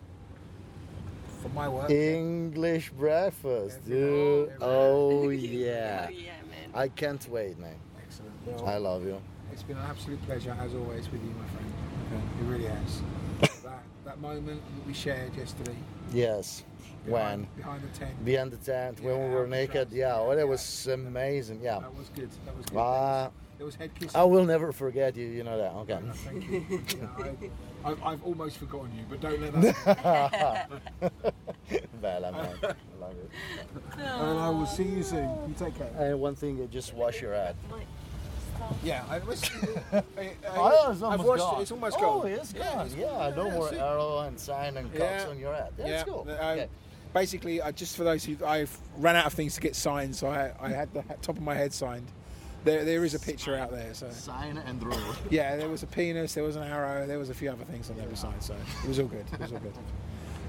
For 1.42 1.50
my 1.50 1.70
work. 1.70 1.90
English 1.92 2.90
breakfast, 2.92 3.80
Every 3.86 3.96
dude. 4.00 4.48
night, 4.50 4.54
every 4.62 4.68
Oh 4.68 5.30
yeah. 5.30 6.10
yeah, 6.10 6.32
man. 6.50 6.70
I 6.74 6.88
can't 6.88 7.28
wait, 7.30 7.60
man. 7.60 7.76
Excellent. 8.04 8.34
Well, 8.48 8.66
I 8.68 8.78
love 8.78 9.04
you. 9.04 9.22
It's 9.52 9.62
been 9.64 9.78
an 9.78 9.86
absolute 9.88 10.22
pleasure, 10.26 10.56
as 10.60 10.74
always, 10.74 11.10
with 11.12 11.22
you, 11.24 11.30
my 11.40 11.48
friend. 11.54 11.74
Okay, 12.08 12.24
it 12.42 12.52
really 12.52 12.66
has. 12.68 13.02
That, 14.06 14.16
that 14.16 14.22
moment 14.22 14.62
that 14.78 14.88
we 14.88 14.94
shared 14.94 15.36
yesterday. 15.36 15.76
Yes. 16.14 16.64
When? 17.06 17.12
Behind, 17.12 17.56
behind 17.58 17.82
the 17.84 18.00
tent. 18.00 18.26
Behind 18.26 18.52
the 18.52 18.58
tent, 18.58 19.00
when 19.02 19.30
we 19.30 19.36
were 19.36 19.48
naked. 19.48 19.74
dressed. 19.90 19.92
Yeah, 19.94 20.14
well, 20.22 20.30
Yeah. 20.30 20.36
that 20.36 20.48
was 20.48 20.88
amazing. 20.88 21.60
Yeah. 21.62 21.80
That 21.80 21.96
was 21.96 22.10
good. 22.10 22.30
That 22.46 22.58
was 22.58 22.66
good. 22.66 22.78
Uh, 22.78 23.30
there 23.58 23.66
was 23.66 23.76
head 23.76 23.92
kissing. 23.96 24.20
I 24.20 24.24
will 24.24 24.46
never 24.46 24.72
forget 24.72 25.16
you. 25.16 25.28
You 25.28 25.44
know 25.44 25.58
that. 25.58 25.72
Okay. 25.74 26.00
Thank 26.26 26.50
you. 26.50 26.66
Yeah, 26.98 27.28
I, 27.86 27.92
I've, 27.92 28.04
I've 28.04 28.24
almost 28.24 28.58
forgotten 28.58 28.92
you, 28.98 29.06
but 29.08 29.22
don't 29.22 29.40
let 29.40 29.76
that. 29.86 30.70
Bella, 32.02 32.32
man. 32.32 32.58
I 32.64 33.00
love 33.00 33.12
it. 33.12 33.30
and 34.00 34.40
I 34.40 34.50
will 34.50 34.66
see 34.66 34.84
you 34.84 35.04
soon. 35.04 35.30
You 35.48 35.54
take 35.58 35.78
care. 35.78 35.92
And 35.98 36.20
one 36.20 36.34
thing, 36.36 36.58
you 36.58 36.66
just 36.68 36.96
wash 36.96 37.22
your 37.22 37.34
head. 37.34 37.56
Yeah, 38.84 39.04
I 39.10 39.20
was. 39.20 39.50
Yeah, 39.94 40.02
it's 40.18 40.48
I've 40.48 41.04
almost 41.04 41.28
watched 41.28 41.40
gone. 41.40 41.60
It, 41.60 41.62
it's 41.62 41.72
almost 41.72 42.00
gone. 42.00 42.06
oh, 42.06 42.22
gone. 42.22 42.32
it's 42.32 42.54
Yeah, 42.54 42.74
gone. 42.74 42.86
it's 42.86 42.96
Yeah, 42.96 43.34
no 43.36 43.46
Yeah, 43.48 43.54
more 43.54 43.74
arrow 43.74 44.20
and 44.20 44.40
sign 44.40 44.78
and 44.78 44.94
cocks 44.96 45.26
on 45.26 45.40
your 45.40 45.54
head. 45.56 45.74
That's 45.78 45.90
yeah. 45.90 46.04
cool. 46.04 46.28
Okay. 46.30 46.68
Basically, 47.14 47.62
I, 47.62 47.72
just 47.72 47.96
for 47.96 48.04
those 48.04 48.26
who 48.26 48.36
I 48.46 48.68
ran 48.98 49.16
out 49.16 49.26
of 49.26 49.34
things 49.34 49.56
to 49.56 49.62
get 49.62 49.76
signed, 49.76 50.16
so 50.16 50.28
I, 50.28 50.52
I 50.60 50.70
had 50.70 50.94
the 50.94 51.02
top 51.22 51.38
of 51.38 51.42
my 51.42 51.56
head 51.56 51.74
signed. 51.74 52.08
There, 52.66 52.84
there 52.84 53.06
is 53.06 53.14
a 53.14 53.20
picture 53.20 53.56
out 53.56 53.72
there. 53.72 53.94
So 53.94 54.10
Sign 54.10 54.58
and 54.58 54.80
draw. 54.80 54.98
yeah, 55.30 55.56
there 55.56 55.70
was 55.70 55.84
a 55.84 55.88
penis, 55.88 56.34
there 56.34 56.44
was 56.44 56.56
an 56.56 56.64
arrow, 56.64 57.06
there 57.08 57.20
was 57.20 57.30
a 57.30 57.34
few 57.34 57.50
other 57.52 57.64
things 57.64 57.90
on 57.90 57.98
the 57.98 58.04
other 58.04 58.16
side. 58.16 58.42
So 58.44 58.56
it 58.84 58.88
was 58.88 59.00
all 59.00 59.06
good. 59.06 59.26
It 59.32 59.40
was 59.40 59.52
all 59.52 59.60
good. 59.60 59.74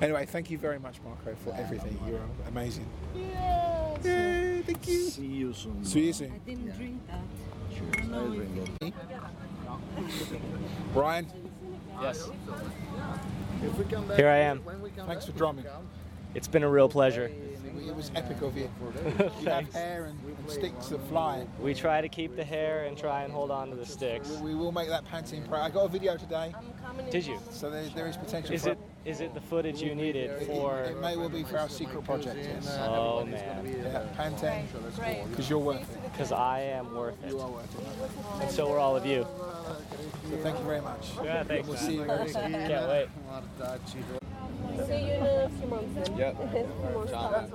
Anyway, 0.03 0.27
thank 0.27 0.51
you 0.51 0.59
very 0.59 0.79
much, 0.79 0.97
Marco, 1.03 1.35
for 1.43 1.55
everything. 1.55 1.99
You're 2.07 2.21
amazing. 2.49 2.87
Yes. 3.15 4.05
Yay, 4.05 4.63
thank 4.67 4.87
you. 4.89 5.09
See 5.09 5.25
you 5.25 5.55
soon. 5.55 5.85
See 5.85 6.07
you 6.07 6.13
soon. 6.13 6.33
I 6.33 6.39
didn't 6.39 6.77
drink 6.77 7.07
that. 7.07 7.21
Cheers. 7.77 8.13
I 8.13 8.27
drink 8.27 8.71
it. 8.83 8.95
Ryan, 10.95 11.27
Yes. 12.03 12.29
If 13.63 13.79
we 13.79 13.85
come 13.87 14.07
back 14.07 14.19
Here 14.19 14.29
I 14.29 14.37
am. 14.39 14.59
When 14.65 14.83
we 14.83 14.91
come 14.91 15.07
thanks 15.07 15.25
back, 15.25 15.33
for 15.33 15.39
drumming. 15.39 15.65
It's 16.35 16.49
been 16.49 16.63
a 16.63 16.69
real 16.69 16.89
pleasure. 16.89 17.31
It 17.87 17.95
was 17.95 18.11
epic 18.15 18.43
of 18.43 18.57
you. 18.57 18.69
You 19.41 19.49
have 19.49 19.73
hair 19.73 20.07
and, 20.07 20.19
and 20.39 20.51
sticks 20.51 20.89
that 20.89 21.01
fly. 21.09 21.47
We 21.61 21.73
try 21.73 22.01
to 22.01 22.09
keep 22.09 22.37
the 22.37 22.45
hair 22.45 22.85
and 22.85 22.97
try 22.99 23.23
and 23.23 23.33
hold 23.33 23.51
on 23.51 23.71
to 23.71 23.77
the 23.77 23.87
sticks. 23.87 24.29
We 24.43 24.55
will 24.55 24.73
make 24.73 24.89
that 24.89 25.05
Pantene 25.07 25.49
Pro. 25.49 25.61
I 25.61 25.71
got 25.71 25.85
a 25.85 25.89
video 25.89 26.17
today, 26.17 26.53
I'm 26.57 26.65
coming 26.85 27.07
in 27.07 27.13
Did 27.13 27.27
you? 27.27 27.39
so 27.51 27.71
there, 27.71 27.85
there 27.95 28.07
is 28.09 28.17
potential 28.17 28.55
Is 28.55 28.65
for 28.65 28.71
it 28.71 28.79
is 29.05 29.21
it 29.21 29.35
the 29.35 29.41
footage 29.41 29.81
you 29.81 29.95
needed 29.95 30.43
for? 30.47 30.81
it 30.81 31.01
may 31.01 31.17
well 31.17 31.29
be 31.29 31.45
for 31.45 31.59
our 31.59 31.69
secret 31.69 32.03
project. 32.05 32.37
Yes. 32.43 32.77
Oh 32.81 33.25
man, 33.25 33.65
Yeah, 33.67 34.03
Pantene, 34.19 34.65
because 35.31 35.49
you're 35.49 35.59
worth 35.61 35.81
it. 35.83 36.06
Because 36.13 36.33
I 36.33 36.61
am 36.61 36.95
worth 36.95 37.23
it, 37.25 37.31
You 37.31 37.41
are 37.41 37.49
worth 37.51 37.79
it. 37.79 38.43
and 38.43 38.51
so 38.51 38.73
are 38.73 38.79
all 38.79 38.97
of 38.97 39.05
you. 39.07 39.27
So 40.31 40.37
thank 40.43 40.59
you 40.59 40.65
very 40.65 40.81
much. 40.81 41.11
Yeah, 41.25 41.43
thanks. 41.45 41.67
We'll 41.69 41.77
man. 41.77 41.87
see 41.87 41.95
you 41.97 42.05
very 42.05 42.29
soon. 42.29 42.53
Can't 42.53 42.89
wait. 42.89 43.09
See 43.91 43.99
you 43.99 45.13
in 45.15 45.25
a 45.25 45.49
few 45.59 45.67
months 45.69 46.09
then. 46.09 46.17
Yeah. 46.19 46.31
A 46.43 46.49
few 46.51 46.67
more 46.93 47.07
Ciao. 47.07 47.31
times. 47.31 47.51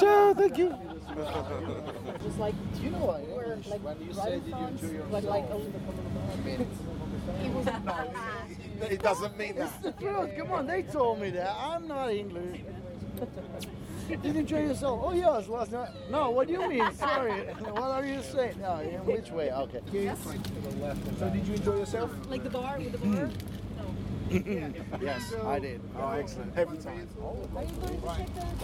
Ciao, 0.00 0.34
thank 0.34 0.56
you. 0.58 0.74
Just 2.22 2.38
like, 2.38 2.54
Do 2.76 2.82
you 2.82 2.90
know 2.90 2.98
what? 3.04 3.20
we're 3.28 3.56
like 3.68 3.82
When 3.82 4.00
you 4.00 4.12
right 4.12 4.24
say 4.28 4.30
did 4.38 4.46
you 4.46 4.52
France, 4.52 4.82
enjoy 4.82 5.02
but 5.10 5.24
like 5.24 5.42
yourself? 5.44 5.62
a 5.62 6.48
little 6.48 6.66
bit. 6.66 6.68
It 8.92 9.00
doesn't 9.02 9.38
mean 9.38 9.54
It's 9.58 9.72
the 9.76 9.92
truth. 9.92 10.30
Come 10.36 10.52
on, 10.52 10.66
they 10.66 10.82
told 10.82 11.20
me 11.20 11.30
that. 11.30 11.54
I'm 11.58 11.86
not 11.86 12.10
English. 12.10 12.60
Did 14.08 14.24
you 14.24 14.40
enjoy 14.40 14.60
yourself? 14.60 15.00
Oh 15.02 15.12
yes, 15.12 15.48
last 15.48 15.72
night. 15.72 15.90
No, 16.10 16.30
what 16.30 16.46
do 16.46 16.54
you 16.54 16.68
mean? 16.68 16.92
Sorry. 16.94 17.32
what 17.60 17.82
are 17.82 18.04
you 18.04 18.22
saying? 18.22 18.56
No, 18.60 18.80
in 18.80 19.04
which 19.06 19.30
way? 19.30 19.50
Okay. 19.50 19.80
So 21.18 21.28
did 21.30 21.46
you 21.46 21.54
enjoy 21.54 21.76
yourself? 21.78 22.10
Like 22.28 22.44
the 22.44 22.50
bar 22.50 22.78
with 22.78 22.92
the 22.92 22.98
bar? 22.98 23.28
Mm-hmm. 23.28 23.62
yes, 25.02 25.34
I 25.44 25.58
did. 25.58 25.80
Oh, 25.98 26.10
excellent. 26.12 26.56
Every 26.56 26.78
time. 26.78 27.06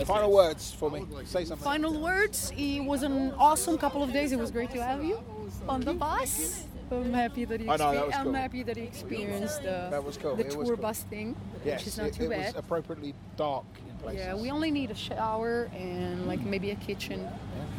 Final 0.07 0.33
words 0.33 0.73
for 0.73 0.91
me. 0.91 1.05
Say 1.25 1.45
something. 1.45 1.65
Final 1.65 2.01
words. 2.01 2.53
It 2.57 2.81
was 2.81 3.03
an 3.03 3.33
awesome 3.33 3.77
couple 3.77 4.03
of 4.03 4.13
days. 4.13 4.33
It 4.33 4.39
was 4.39 4.51
great 4.51 4.71
to 4.71 4.83
have 4.83 5.05
you 5.05 5.23
on 5.69 5.83
the 5.83 5.93
bus. 5.93 6.65
I'm 6.91 7.13
happy 7.13 7.45
that 7.45 7.61
you. 7.61 7.71
I 7.71 7.77
know, 7.77 7.93
that 7.93 8.03
exper- 8.03 8.07
was 8.07 8.15
I'm 8.17 8.35
happy 8.35 8.63
that 8.63 8.77
you 8.79 8.85
experienced 8.85 9.63
the, 9.63 9.89
That 9.91 10.03
was 10.03 10.17
cool. 10.17 10.37
the 10.37 10.47
It 10.47 10.51
tour 10.53 10.61
was 10.61 10.69
cool. 10.71 10.77
bus 10.79 11.03
thing, 11.03 11.37
Yes, 11.63 11.81
which 11.81 11.89
is 11.89 11.99
not 11.99 12.07
it, 12.07 12.15
too 12.15 12.25
it 12.25 12.31
bad. 12.31 12.55
was 12.55 12.65
appropriately 12.65 13.15
dark 13.37 13.67
in 13.87 13.88
places. 13.99 14.21
Yeah, 14.27 14.35
we 14.35 14.51
only 14.51 14.71
need 14.71 14.91
a 14.91 14.95
shower 14.95 15.71
and 15.77 16.27
like 16.27 16.41
maybe 16.41 16.71
a 16.71 16.77
kitchen 16.77 17.29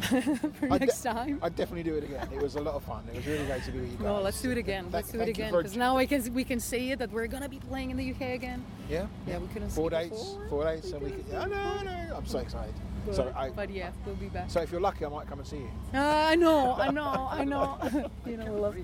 for 0.02 0.66
I 0.72 0.78
next 0.78 1.02
de- 1.02 1.12
time. 1.12 1.38
I'd 1.42 1.56
definitely 1.56 1.82
do 1.82 1.94
it 1.96 2.04
again. 2.04 2.28
It 2.32 2.40
was 2.40 2.54
a 2.56 2.60
lot 2.60 2.74
of 2.74 2.82
fun. 2.84 3.02
It 3.12 3.16
was 3.16 3.26
really 3.26 3.46
great 3.46 3.62
to 3.64 3.70
be 3.72 3.80
with 3.80 3.90
you 3.90 3.96
guys. 3.96 4.04
No, 4.04 4.20
let's 4.20 4.40
do 4.40 4.50
it 4.50 4.58
again. 4.58 4.84
Thank- 4.84 4.94
let's 4.94 5.12
do 5.12 5.20
it 5.20 5.28
again 5.28 5.52
because 5.52 5.76
now 5.76 5.96
I 5.96 6.06
can 6.06 6.32
we 6.34 6.44
can 6.44 6.60
say 6.60 6.90
it 6.90 6.98
that 6.98 7.10
we're 7.12 7.26
gonna 7.26 7.48
be 7.48 7.58
playing 7.58 7.90
in 7.90 7.96
the 7.96 8.10
UK 8.10 8.34
again. 8.34 8.64
Yeah? 8.88 9.06
Yeah, 9.26 9.38
we 9.38 9.46
couldn't 9.48 9.70
Four 9.70 9.90
see 9.90 9.96
days. 9.96 10.10
before. 10.10 10.46
Four 10.48 10.64
days. 10.64 10.88
So 10.90 10.98
we 10.98 11.10
could. 11.10 11.34
I 11.34 11.46
no, 11.46 11.82
know. 11.82 12.14
I'm 12.16 12.26
so 12.26 12.38
excited. 12.38 12.74
But, 13.06 13.14
So 13.14 13.32
I. 13.36 13.48
but 13.50 13.70
yeah, 13.70 13.90
we'll 14.04 14.14
be 14.16 14.28
back. 14.28 14.50
So 14.50 14.60
if 14.60 14.70
you're 14.70 14.80
lucky, 14.80 15.06
I 15.06 15.08
might 15.08 15.26
come 15.26 15.38
and 15.38 15.48
see 15.48 15.56
you. 15.56 15.70
Uh, 15.94 15.98
I 16.00 16.34
know, 16.34 16.74
I 16.74 16.90
know, 16.98 17.28
I 17.30 17.44
know. 17.44 17.78
you 18.26 18.36
know, 18.36 18.52
we 18.52 18.60
love 18.60 18.76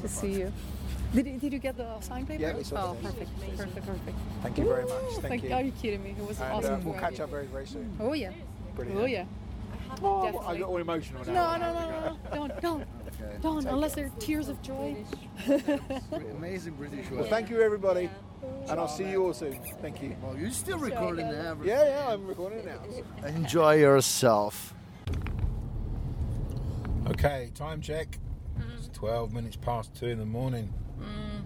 to 0.00 0.08
see 0.08 0.32
you. 0.40 0.52
Did, 1.14 1.26
you- 1.26 1.38
did 1.38 1.52
you 1.52 1.58
get 1.58 1.76
the 1.76 2.00
signed 2.00 2.28
paper? 2.28 2.40
Yeah, 2.42 2.54
we 2.56 2.62
saw 2.64 2.90
Oh, 2.90 2.92
it. 2.92 3.02
perfect, 3.02 3.30
perfect, 3.56 3.86
perfect. 3.86 4.16
Thank 4.42 4.58
you 4.58 4.64
very 4.64 4.84
much. 4.84 4.92
Thank 5.20 5.30
Like, 5.30 5.42
you. 5.42 5.52
Are 5.52 5.62
you 5.62 5.72
kidding 5.72 6.02
me? 6.04 6.10
It 6.18 6.26
was 6.26 6.40
And 6.40 6.52
awesome. 6.52 6.74
uh, 6.74 6.78
we'll 6.84 6.98
catch 7.00 7.18
up 7.20 7.30
very, 7.30 7.46
very 7.46 7.66
soon. 7.66 7.92
Oh 8.00 8.12
yeah. 8.12 8.30
Brilliant. 8.76 9.00
Oh 9.00 9.04
yeah. 9.06 9.24
Oh, 10.02 10.20
I 10.22 10.30
Definitely. 10.30 10.58
got 10.60 10.68
all 10.68 10.76
emotional 10.76 11.24
No, 11.26 11.32
now. 11.32 11.56
no, 11.56 11.72
no, 11.74 11.90
no, 11.90 12.18
don't, 12.48 12.60
don't, 12.62 12.86
don't, 13.42 13.66
unless 13.66 13.94
they're 13.96 14.10
tears 14.20 14.48
of 14.48 14.62
joy. 14.62 14.96
Amazing 16.36 16.74
British 16.74 17.10
Well, 17.10 17.24
thank 17.24 17.50
you, 17.50 17.60
everybody. 17.60 18.08
And 18.68 18.78
I'll 18.78 18.86
see 18.88 19.10
you 19.10 19.24
all 19.24 19.34
soon. 19.34 19.58
Thank 19.82 20.00
you. 20.00 20.16
Well, 20.22 20.36
you're 20.38 20.52
still 20.52 20.78
recording 20.78 21.26
now. 21.30 21.56
Yeah, 21.64 21.84
yeah, 21.86 22.12
I'm 22.12 22.24
recording 22.24 22.64
now. 22.64 22.78
Enjoy 23.26 23.74
yourself. 23.74 24.74
Okay, 27.08 27.50
time 27.56 27.80
check. 27.80 28.18
It's 28.90 28.98
12 28.98 29.32
minutes 29.32 29.54
past 29.56 29.94
2 30.00 30.06
in 30.06 30.18
the 30.18 30.26
morning. 30.26 30.72
Mm. 31.00 31.42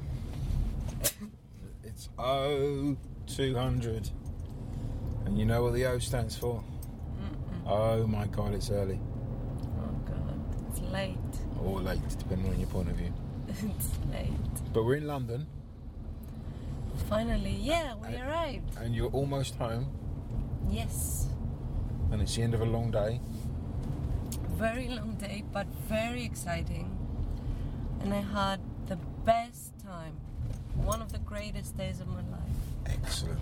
It's 1.84 2.08
O 2.18 2.96
200. 3.26 4.10
And 5.26 5.38
you 5.38 5.44
know 5.44 5.62
what 5.62 5.74
the 5.74 5.84
O 5.86 5.98
stands 5.98 6.36
for? 6.36 6.64
Oh 7.66 8.06
my 8.06 8.26
god, 8.28 8.54
it's 8.54 8.70
early. 8.70 8.98
Oh 9.78 9.90
God, 10.06 10.40
it's 10.70 10.80
late. 10.90 11.16
Or 11.62 11.80
late, 11.80 12.00
depending 12.18 12.50
on 12.50 12.58
your 12.58 12.68
point 12.68 12.88
of 12.90 12.96
view. 12.96 13.12
it's 13.48 13.90
late. 14.10 14.72
But 14.72 14.84
we're 14.84 14.96
in 14.96 15.06
London 15.06 15.46
Finally, 17.10 17.56
yeah, 17.60 17.94
we 17.96 18.08
I- 18.16 18.20
arrived. 18.26 18.76
and 18.78 18.94
you're 18.94 19.10
almost 19.10 19.56
home, 19.56 19.86
Yes, 20.70 21.26
and 22.10 22.22
it's 22.22 22.36
the 22.36 22.42
end 22.42 22.54
of 22.54 22.60
a 22.62 22.64
long 22.64 22.90
day. 22.90 23.20
very 24.56 24.88
long 24.88 25.14
day, 25.16 25.42
but 25.52 25.66
very 25.88 26.22
exciting. 26.24 26.96
And 28.04 28.12
I 28.12 28.20
had 28.20 28.60
the 28.86 28.96
best 29.24 29.72
time. 29.82 30.12
One 30.74 31.00
of 31.00 31.10
the 31.10 31.18
greatest 31.20 31.74
days 31.78 32.00
of 32.00 32.08
my 32.08 32.16
life. 32.16 32.54
Excellent. 32.84 33.40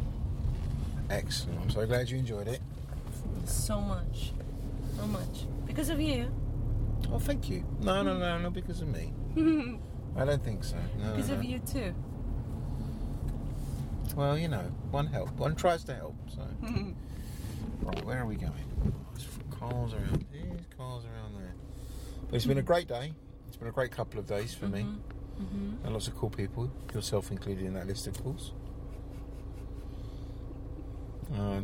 Excellent. 1.11 1.61
I'm 1.63 1.71
so 1.71 1.85
glad 1.85 2.09
you 2.09 2.17
enjoyed 2.17 2.47
it. 2.47 2.61
So 3.45 3.81
much, 3.81 4.33
so 4.97 5.07
much 5.09 5.47
because 5.67 5.89
of 5.89 6.01
you. 6.01 6.31
Oh, 7.13 7.19
thank 7.19 7.51
you. 7.51 7.65
No, 7.81 8.03
no, 8.03 8.17
no, 8.17 8.39
not 8.39 8.53
because 8.55 8.81
of 8.81 8.89
me. 8.89 9.13
I 10.17 10.25
don't 10.25 10.45
think 10.45 10.63
so. 10.63 10.77
No, 10.97 11.11
because 11.11 11.31
no, 11.31 11.35
of 11.35 11.43
no. 11.43 11.49
you 11.49 11.59
too. 11.59 11.95
Well, 14.15 14.39
you 14.39 14.47
know, 14.47 14.63
one 14.93 15.09
help. 15.09 15.33
One 15.33 15.57
tries 15.57 15.83
to 15.85 15.95
help. 15.95 16.15
So, 16.33 16.43
right, 17.83 18.05
where 18.05 18.19
are 18.19 18.27
we 18.27 18.37
going? 18.37 18.53
There's 19.13 19.27
cars 19.51 19.93
around 19.93 20.25
here, 20.31 20.57
cars 20.77 21.05
around 21.05 21.35
there. 21.35 21.55
But 22.31 22.37
it's 22.37 22.47
been 22.47 22.59
a 22.59 22.63
great 22.63 22.87
day. 22.87 23.13
Been 23.63 23.69
a 23.69 23.73
great 23.73 23.93
couple 23.93 24.19
of 24.19 24.27
days 24.27 24.53
for 24.53 24.67
me. 24.67 24.81
Mm-hmm. 25.41 25.85
And 25.85 25.93
lots 25.93 26.09
of 26.09 26.17
cool 26.17 26.31
people, 26.31 26.69
yourself 26.93 27.31
included 27.31 27.65
in 27.65 27.75
that 27.75 27.87
list, 27.87 28.09
of 28.09 28.21
course. 28.21 28.51
Uh, 31.33 31.61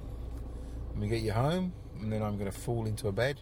let 0.91 0.97
me 0.97 1.09
get 1.09 1.23
you 1.23 1.33
home, 1.33 1.73
and 2.01 2.13
then 2.13 2.23
I'm 2.23 2.39
going 2.39 2.49
to 2.49 2.57
fall 2.57 2.87
into 2.87 3.09
a 3.09 3.13
bed. 3.13 3.41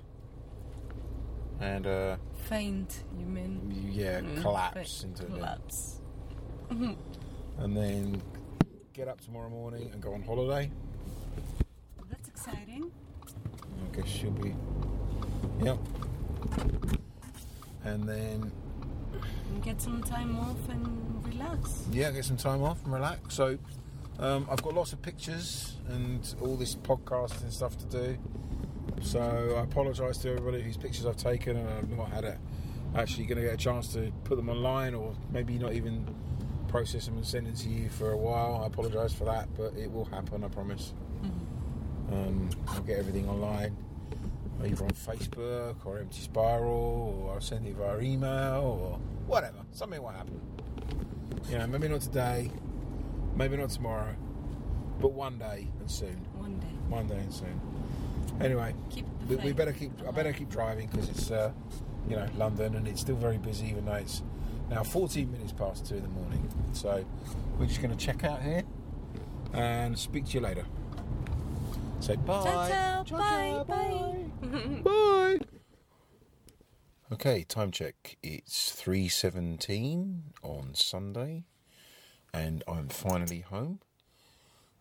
And, 1.61 1.87
uh, 1.87 2.17
Faint, 2.49 3.05
you 3.19 3.27
mean? 3.27 3.91
yeah, 3.93 4.21
Mm, 4.21 4.41
collapse 4.41 5.05
into 5.05 5.25
a 5.25 5.27
collapse. 5.27 6.01
And 7.59 7.77
then 7.77 8.23
get 8.95 9.07
up 9.07 9.21
tomorrow 9.21 9.51
morning 9.51 9.91
and 9.93 10.01
go 10.01 10.15
on 10.15 10.23
holiday. 10.23 10.71
That's 12.09 12.29
exciting. 12.29 12.91
I 13.27 13.97
guess 13.97 14.09
she'll 14.09 14.31
be. 14.31 14.55
Yep. 15.63 15.79
And 17.87 18.09
then, 18.09 18.53
get 19.63 19.81
some 19.81 20.03
time 20.03 20.37
off 20.39 20.69
and 20.69 21.25
relax. 21.25 21.85
yeah, 21.93 22.11
get 22.11 22.25
some 22.25 22.37
time 22.37 22.63
off 22.63 22.83
and 22.85 22.93
relax. 22.93 23.35
So, 23.35 23.59
um, 24.19 24.47
I've 24.51 24.63
got 24.63 24.75
lots 24.75 24.93
of 24.93 25.01
pictures 25.03 25.77
and 25.89 26.35
all 26.41 26.57
this 26.57 26.75
podcast 26.75 27.43
and 27.43 27.53
stuff 27.53 27.77
to 27.79 27.87
do. 27.87 28.19
So, 29.03 29.55
I 29.57 29.63
apologise 29.63 30.19
to 30.19 30.31
everybody 30.31 30.63
whose 30.63 30.77
pictures 30.77 31.07
I've 31.07 31.17
taken 31.17 31.57
and 31.57 31.69
I've 31.69 31.91
not 31.91 32.11
had 32.11 32.25
a, 32.25 32.39
actually 32.95 33.27
going 33.27 33.39
to 33.39 33.45
get 33.45 33.55
a 33.55 33.59
chance 33.59 33.93
to 33.95 34.13
put 34.25 34.37
them 34.37 34.49
online 34.49 34.95
or 34.95 35.15
maybe 35.31 35.59
not 35.59 35.73
even 35.75 36.07
process 36.69 37.07
them 37.07 37.17
and 37.17 37.25
send 37.27 37.47
it 37.47 37.57
to 37.57 37.69
you 37.69 37.89
for 37.89 38.11
a 38.11 38.17
while. 38.17 38.61
I 38.63 38.67
apologise 38.67 39.13
for 39.13 39.25
that, 39.25 39.49
but 39.57 39.75
it 39.77 39.91
will 39.91 40.07
happen, 40.07 40.43
I 40.45 40.49
promise. 40.49 40.93
Um, 42.11 42.51
I'll 42.69 42.81
get 42.83 42.99
everything 42.99 43.29
online, 43.29 43.77
either 44.65 44.85
on 44.85 44.91
Facebook 44.91 45.85
or 45.85 45.99
Empty 45.99 46.21
Spiral, 46.21 47.25
or 47.25 47.35
I'll 47.35 47.41
send 47.41 47.67
it 47.67 47.75
via 47.75 48.01
email 48.01 48.63
or 48.63 48.99
whatever. 49.27 49.59
Something 49.73 50.03
will 50.03 50.09
happen. 50.09 50.41
You 51.51 51.59
know, 51.59 51.67
maybe 51.67 51.89
not 51.89 52.01
today, 52.01 52.51
maybe 53.37 53.57
not 53.57 53.71
tomorrow, 53.71 54.15
but 55.01 55.13
one 55.13 55.39
day 55.39 55.69
and 55.81 55.91
soon. 55.91 56.17
One 56.35 56.59
day. 56.59 56.67
One 56.89 57.07
day 57.07 57.19
and 57.19 57.33
soon. 57.33 57.61
Anyway, 58.41 58.75
we, 59.29 59.37
we 59.37 59.53
better 59.53 59.73
keep. 59.73 59.93
I 60.07 60.11
better 60.11 60.33
keep 60.33 60.49
driving 60.49 60.89
because 60.89 61.09
it's, 61.09 61.31
uh, 61.31 61.53
you 62.09 62.17
know, 62.17 62.27
London 62.37 62.75
and 62.75 62.89
it's 62.89 63.01
still 63.01 63.17
very 63.17 63.39
busy, 63.39 63.69
even 63.69 63.85
though 63.85 63.95
it's 63.95 64.23
now 64.71 64.83
14 64.83 65.31
minutes 65.31 65.53
past 65.53 65.87
two 65.87 65.97
in 65.97 66.03
the 66.03 66.09
morning. 66.09 66.49
So 66.73 67.05
we're 67.59 67.67
just 67.67 67.81
going 67.81 67.97
to 67.97 68.05
check 68.05 68.25
out 68.25 68.43
here 68.43 68.65
and 69.53 69.99
speak 69.99 70.27
to 70.27 70.33
you 70.33 70.41
later. 70.41 70.67
Say 72.07 72.15
bye. 72.15 72.69
Ciao. 72.69 73.03
Bye, 73.19 73.65
bye. 73.67 74.49
Bye. 74.85 75.39
Okay, 77.11 77.43
time 77.43 77.73
check. 77.73 78.17
It's 78.23 78.71
3:17 78.81 80.21
on 80.41 80.75
Sunday 80.75 81.43
and 82.33 82.63
I'm 82.69 82.91
finally 82.91 83.41
home. 83.41 83.81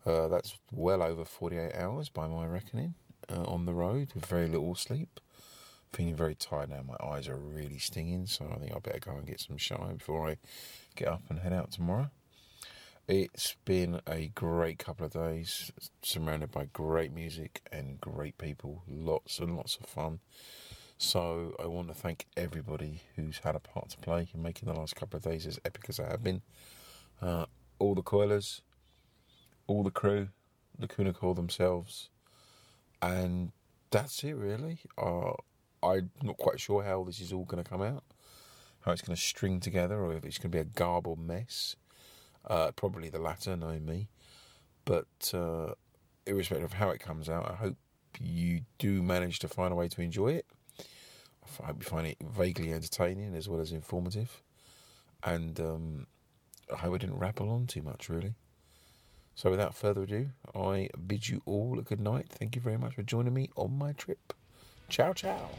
Uh, 0.05 0.27
that's 0.27 0.59
well 0.71 1.01
over 1.01 1.25
48 1.25 1.73
hours 1.73 2.09
by 2.09 2.27
my 2.27 2.45
reckoning 2.45 2.93
uh, 3.27 3.41
on 3.45 3.65
the 3.65 3.73
road 3.73 4.11
with 4.13 4.27
very 4.27 4.47
little 4.47 4.75
sleep. 4.75 5.19
Feeling 5.93 6.15
very 6.15 6.35
tired 6.35 6.69
now. 6.69 6.83
My 6.87 6.97
eyes 7.03 7.27
are 7.27 7.37
really 7.37 7.79
stinging, 7.79 8.27
so 8.27 8.51
I 8.53 8.59
think 8.59 8.71
I 8.71 8.77
better 8.77 8.99
go 8.99 9.13
and 9.13 9.25
get 9.25 9.39
some 9.39 9.57
shine 9.57 9.95
before 9.95 10.29
I 10.29 10.37
get 10.95 11.07
up 11.07 11.23
and 11.29 11.39
head 11.39 11.53
out 11.53 11.71
tomorrow. 11.71 12.11
It's 13.07 13.55
been 13.65 14.01
a 14.07 14.31
great 14.33 14.79
couple 14.79 15.05
of 15.05 15.13
days, 15.13 15.71
surrounded 16.01 16.49
by 16.49 16.65
great 16.73 17.13
music 17.13 17.61
and 17.71 18.01
great 18.01 18.39
people, 18.39 18.81
lots 18.87 19.37
and 19.37 19.55
lots 19.55 19.77
of 19.77 19.85
fun. 19.85 20.21
So 20.97 21.55
I 21.63 21.67
want 21.67 21.89
to 21.89 21.93
thank 21.93 22.25
everybody 22.35 23.01
who's 23.15 23.41
had 23.43 23.55
a 23.55 23.59
part 23.59 23.89
to 23.89 23.97
play 23.99 24.27
in 24.33 24.41
making 24.41 24.67
the 24.67 24.79
last 24.79 24.95
couple 24.95 25.17
of 25.17 25.23
days 25.23 25.45
as 25.45 25.59
epic 25.63 25.85
as 25.87 25.97
they 25.97 26.05
have 26.05 26.23
been. 26.23 26.41
Uh, 27.21 27.45
all 27.77 27.93
the 27.93 28.01
coilers, 28.01 28.63
all 29.67 29.83
the 29.83 29.91
crew, 29.91 30.29
Lacuna 30.79 31.13
Coil 31.13 31.35
themselves, 31.35 32.09
and 33.03 33.51
that's 33.91 34.23
it 34.23 34.33
really. 34.33 34.79
Uh, 34.97 35.33
I'm 35.83 36.09
not 36.23 36.37
quite 36.37 36.59
sure 36.59 36.81
how 36.81 37.03
this 37.03 37.21
is 37.21 37.31
all 37.31 37.45
going 37.45 37.63
to 37.63 37.69
come 37.69 37.83
out, 37.83 38.03
how 38.81 38.93
it's 38.93 39.03
going 39.03 39.15
to 39.15 39.21
string 39.21 39.59
together, 39.59 40.01
or 40.01 40.11
if 40.15 40.25
it's 40.25 40.39
going 40.39 40.49
to 40.49 40.57
be 40.57 40.59
a 40.59 40.63
garbled 40.63 41.19
mess. 41.19 41.75
Uh, 42.47 42.71
probably 42.71 43.09
the 43.09 43.19
latter, 43.19 43.55
knowing 43.55 43.85
me. 43.85 44.07
But 44.85 45.31
uh, 45.33 45.73
irrespective 46.27 46.65
of 46.65 46.73
how 46.73 46.89
it 46.89 46.99
comes 46.99 47.29
out, 47.29 47.49
I 47.49 47.55
hope 47.55 47.75
you 48.19 48.61
do 48.77 49.01
manage 49.01 49.39
to 49.39 49.47
find 49.47 49.73
a 49.73 49.75
way 49.75 49.87
to 49.89 50.01
enjoy 50.01 50.33
it. 50.33 50.45
I 51.61 51.67
hope 51.67 51.77
you 51.79 51.89
find 51.89 52.07
it 52.07 52.17
vaguely 52.21 52.73
entertaining 52.73 53.35
as 53.35 53.47
well 53.49 53.59
as 53.59 53.71
informative. 53.71 54.41
And 55.23 55.59
um, 55.59 56.07
I 56.71 56.77
hope 56.77 56.95
I 56.95 56.97
didn't 56.97 57.17
rattle 57.17 57.49
on 57.49 57.67
too 57.67 57.81
much, 57.81 58.09
really. 58.09 58.35
So 59.35 59.49
without 59.49 59.75
further 59.75 60.03
ado, 60.03 60.29
I 60.55 60.89
bid 61.07 61.27
you 61.27 61.41
all 61.45 61.77
a 61.77 61.81
good 61.81 61.99
night. 61.99 62.27
Thank 62.29 62.55
you 62.55 62.61
very 62.61 62.77
much 62.77 62.95
for 62.95 63.03
joining 63.03 63.33
me 63.33 63.49
on 63.55 63.77
my 63.77 63.91
trip. 63.91 64.33
Ciao, 64.87 65.13
ciao. 65.13 65.49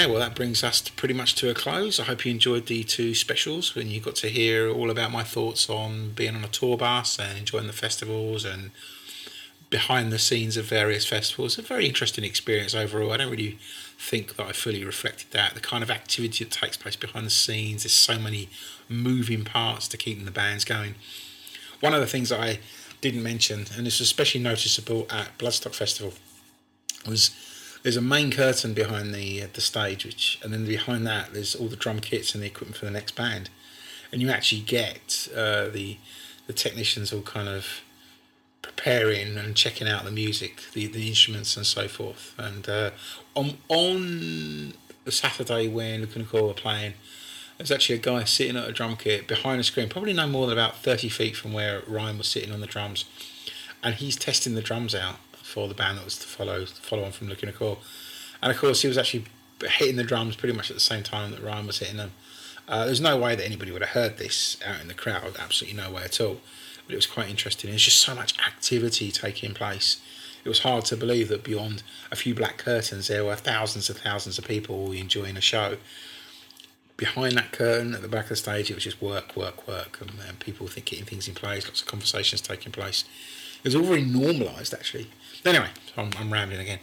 Okay, 0.00 0.10
well, 0.10 0.20
that 0.20 0.34
brings 0.34 0.64
us 0.64 0.80
pretty 0.88 1.12
much 1.12 1.34
to 1.34 1.50
a 1.50 1.54
close. 1.54 2.00
I 2.00 2.04
hope 2.04 2.24
you 2.24 2.30
enjoyed 2.30 2.68
the 2.68 2.84
two 2.84 3.14
specials 3.14 3.74
when 3.74 3.90
you 3.90 4.00
got 4.00 4.14
to 4.16 4.28
hear 4.28 4.70
all 4.70 4.88
about 4.88 5.12
my 5.12 5.22
thoughts 5.22 5.68
on 5.68 6.12
being 6.12 6.34
on 6.34 6.42
a 6.42 6.48
tour 6.48 6.78
bus 6.78 7.18
and 7.18 7.36
enjoying 7.36 7.66
the 7.66 7.74
festivals 7.74 8.46
and 8.46 8.70
behind 9.68 10.10
the 10.10 10.18
scenes 10.18 10.56
of 10.56 10.64
various 10.64 11.04
festivals. 11.04 11.58
A 11.58 11.62
very 11.62 11.86
interesting 11.86 12.24
experience 12.24 12.74
overall. 12.74 13.12
I 13.12 13.18
don't 13.18 13.30
really 13.30 13.58
think 13.98 14.36
that 14.36 14.46
I 14.46 14.52
fully 14.52 14.82
reflected 14.84 15.32
that. 15.32 15.52
The 15.52 15.60
kind 15.60 15.82
of 15.82 15.90
activity 15.90 16.44
that 16.44 16.50
takes 16.50 16.78
place 16.78 16.96
behind 16.96 17.26
the 17.26 17.30
scenes, 17.30 17.82
there's 17.82 17.92
so 17.92 18.18
many 18.18 18.48
moving 18.88 19.44
parts 19.44 19.86
to 19.88 19.98
keeping 19.98 20.24
the 20.24 20.30
bands 20.30 20.64
going. 20.64 20.94
One 21.80 21.92
of 21.92 22.00
the 22.00 22.06
things 22.06 22.30
that 22.30 22.40
I 22.40 22.60
didn't 23.02 23.22
mention, 23.22 23.66
and 23.76 23.86
it's 23.86 24.00
especially 24.00 24.40
noticeable 24.40 25.06
at 25.10 25.36
Bloodstock 25.36 25.74
Festival, 25.74 26.14
was 27.06 27.32
there's 27.82 27.96
a 27.96 28.02
main 28.02 28.30
curtain 28.30 28.74
behind 28.74 29.14
the 29.14 29.42
uh, 29.42 29.46
the 29.52 29.60
stage, 29.60 30.04
which 30.04 30.38
and 30.42 30.52
then 30.52 30.66
behind 30.66 31.06
that 31.06 31.32
there's 31.32 31.54
all 31.54 31.68
the 31.68 31.76
drum 31.76 32.00
kits 32.00 32.34
and 32.34 32.42
the 32.42 32.46
equipment 32.46 32.76
for 32.76 32.84
the 32.84 32.90
next 32.90 33.16
band, 33.16 33.50
and 34.12 34.20
you 34.20 34.30
actually 34.30 34.62
get 34.62 35.28
uh, 35.34 35.68
the 35.68 35.98
the 36.46 36.52
technicians 36.52 37.12
all 37.12 37.22
kind 37.22 37.48
of 37.48 37.82
preparing 38.62 39.36
and 39.36 39.56
checking 39.56 39.88
out 39.88 40.04
the 40.04 40.10
music, 40.10 40.62
the, 40.74 40.86
the 40.86 41.08
instruments 41.08 41.56
and 41.56 41.64
so 41.66 41.88
forth. 41.88 42.34
And 42.38 42.68
uh, 42.68 42.90
on 43.34 43.58
on 43.68 44.74
the 45.04 45.12
Saturday 45.12 45.68
when 45.68 46.02
Lacuna 46.02 46.26
were 46.46 46.52
playing, 46.52 46.94
there's 47.56 47.70
actually 47.70 47.96
a 47.96 47.98
guy 47.98 48.24
sitting 48.24 48.56
at 48.56 48.68
a 48.68 48.72
drum 48.72 48.96
kit 48.96 49.26
behind 49.26 49.60
a 49.60 49.64
screen, 49.64 49.88
probably 49.88 50.12
no 50.12 50.26
more 50.26 50.46
than 50.46 50.58
about 50.58 50.76
30 50.76 51.08
feet 51.08 51.36
from 51.36 51.52
where 51.52 51.82
Ryan 51.86 52.18
was 52.18 52.28
sitting 52.28 52.52
on 52.52 52.60
the 52.60 52.66
drums, 52.66 53.06
and 53.82 53.94
he's 53.94 54.16
testing 54.16 54.54
the 54.54 54.62
drums 54.62 54.94
out 54.94 55.16
for 55.50 55.68
the 55.68 55.74
band 55.74 55.98
that 55.98 56.04
was 56.04 56.18
to 56.18 56.26
follow 56.26 56.64
follow 56.64 57.04
on 57.04 57.12
from 57.12 57.28
Lacuna 57.28 57.52
Coil. 57.52 57.78
And 58.42 58.50
of 58.52 58.58
course, 58.58 58.82
he 58.82 58.88
was 58.88 58.96
actually 58.96 59.24
hitting 59.62 59.96
the 59.96 60.04
drums 60.04 60.36
pretty 60.36 60.56
much 60.56 60.70
at 60.70 60.76
the 60.76 60.80
same 60.80 61.02
time 61.02 61.32
that 61.32 61.42
Ryan 61.42 61.66
was 61.66 61.78
hitting 61.78 61.96
them. 61.96 62.12
Uh, 62.68 62.86
there's 62.86 63.00
no 63.00 63.16
way 63.18 63.34
that 63.34 63.44
anybody 63.44 63.72
would 63.72 63.82
have 63.82 63.90
heard 63.90 64.16
this 64.16 64.56
out 64.64 64.80
in 64.80 64.88
the 64.88 64.94
crowd, 64.94 65.34
absolutely 65.38 65.76
no 65.76 65.90
way 65.90 66.04
at 66.04 66.20
all. 66.20 66.40
But 66.86 66.92
it 66.92 66.96
was 66.96 67.06
quite 67.06 67.28
interesting. 67.28 67.70
There's 67.70 67.84
just 67.84 67.98
so 67.98 68.14
much 68.14 68.38
activity 68.46 69.10
taking 69.10 69.54
place. 69.54 70.00
It 70.44 70.48
was 70.48 70.60
hard 70.60 70.84
to 70.86 70.96
believe 70.96 71.28
that 71.28 71.44
beyond 71.44 71.82
a 72.10 72.16
few 72.16 72.34
black 72.34 72.58
curtains, 72.58 73.08
there 73.08 73.24
were 73.24 73.34
thousands 73.34 73.90
and 73.90 73.98
thousands 73.98 74.38
of 74.38 74.46
people 74.46 74.92
enjoying 74.92 75.36
a 75.36 75.40
show. 75.40 75.76
Behind 76.96 77.36
that 77.36 77.52
curtain 77.52 77.94
at 77.94 78.02
the 78.02 78.08
back 78.08 78.24
of 78.24 78.30
the 78.30 78.36
stage, 78.36 78.70
it 78.70 78.74
was 78.74 78.84
just 78.84 79.02
work, 79.02 79.36
work, 79.36 79.66
work, 79.66 79.98
and, 80.00 80.12
and 80.26 80.38
people 80.38 80.66
think 80.66 80.86
getting 80.86 81.04
things 81.04 81.28
in 81.28 81.34
place, 81.34 81.66
lots 81.66 81.82
of 81.82 81.88
conversations 81.88 82.40
taking 82.40 82.72
place. 82.72 83.04
It 83.58 83.64
was 83.64 83.74
all 83.74 83.82
very 83.82 84.02
normalised, 84.02 84.72
actually. 84.72 85.08
Anyway, 85.44 85.68
I'm, 85.96 86.10
I'm 86.18 86.32
rambling 86.32 86.60
again. 86.60 86.80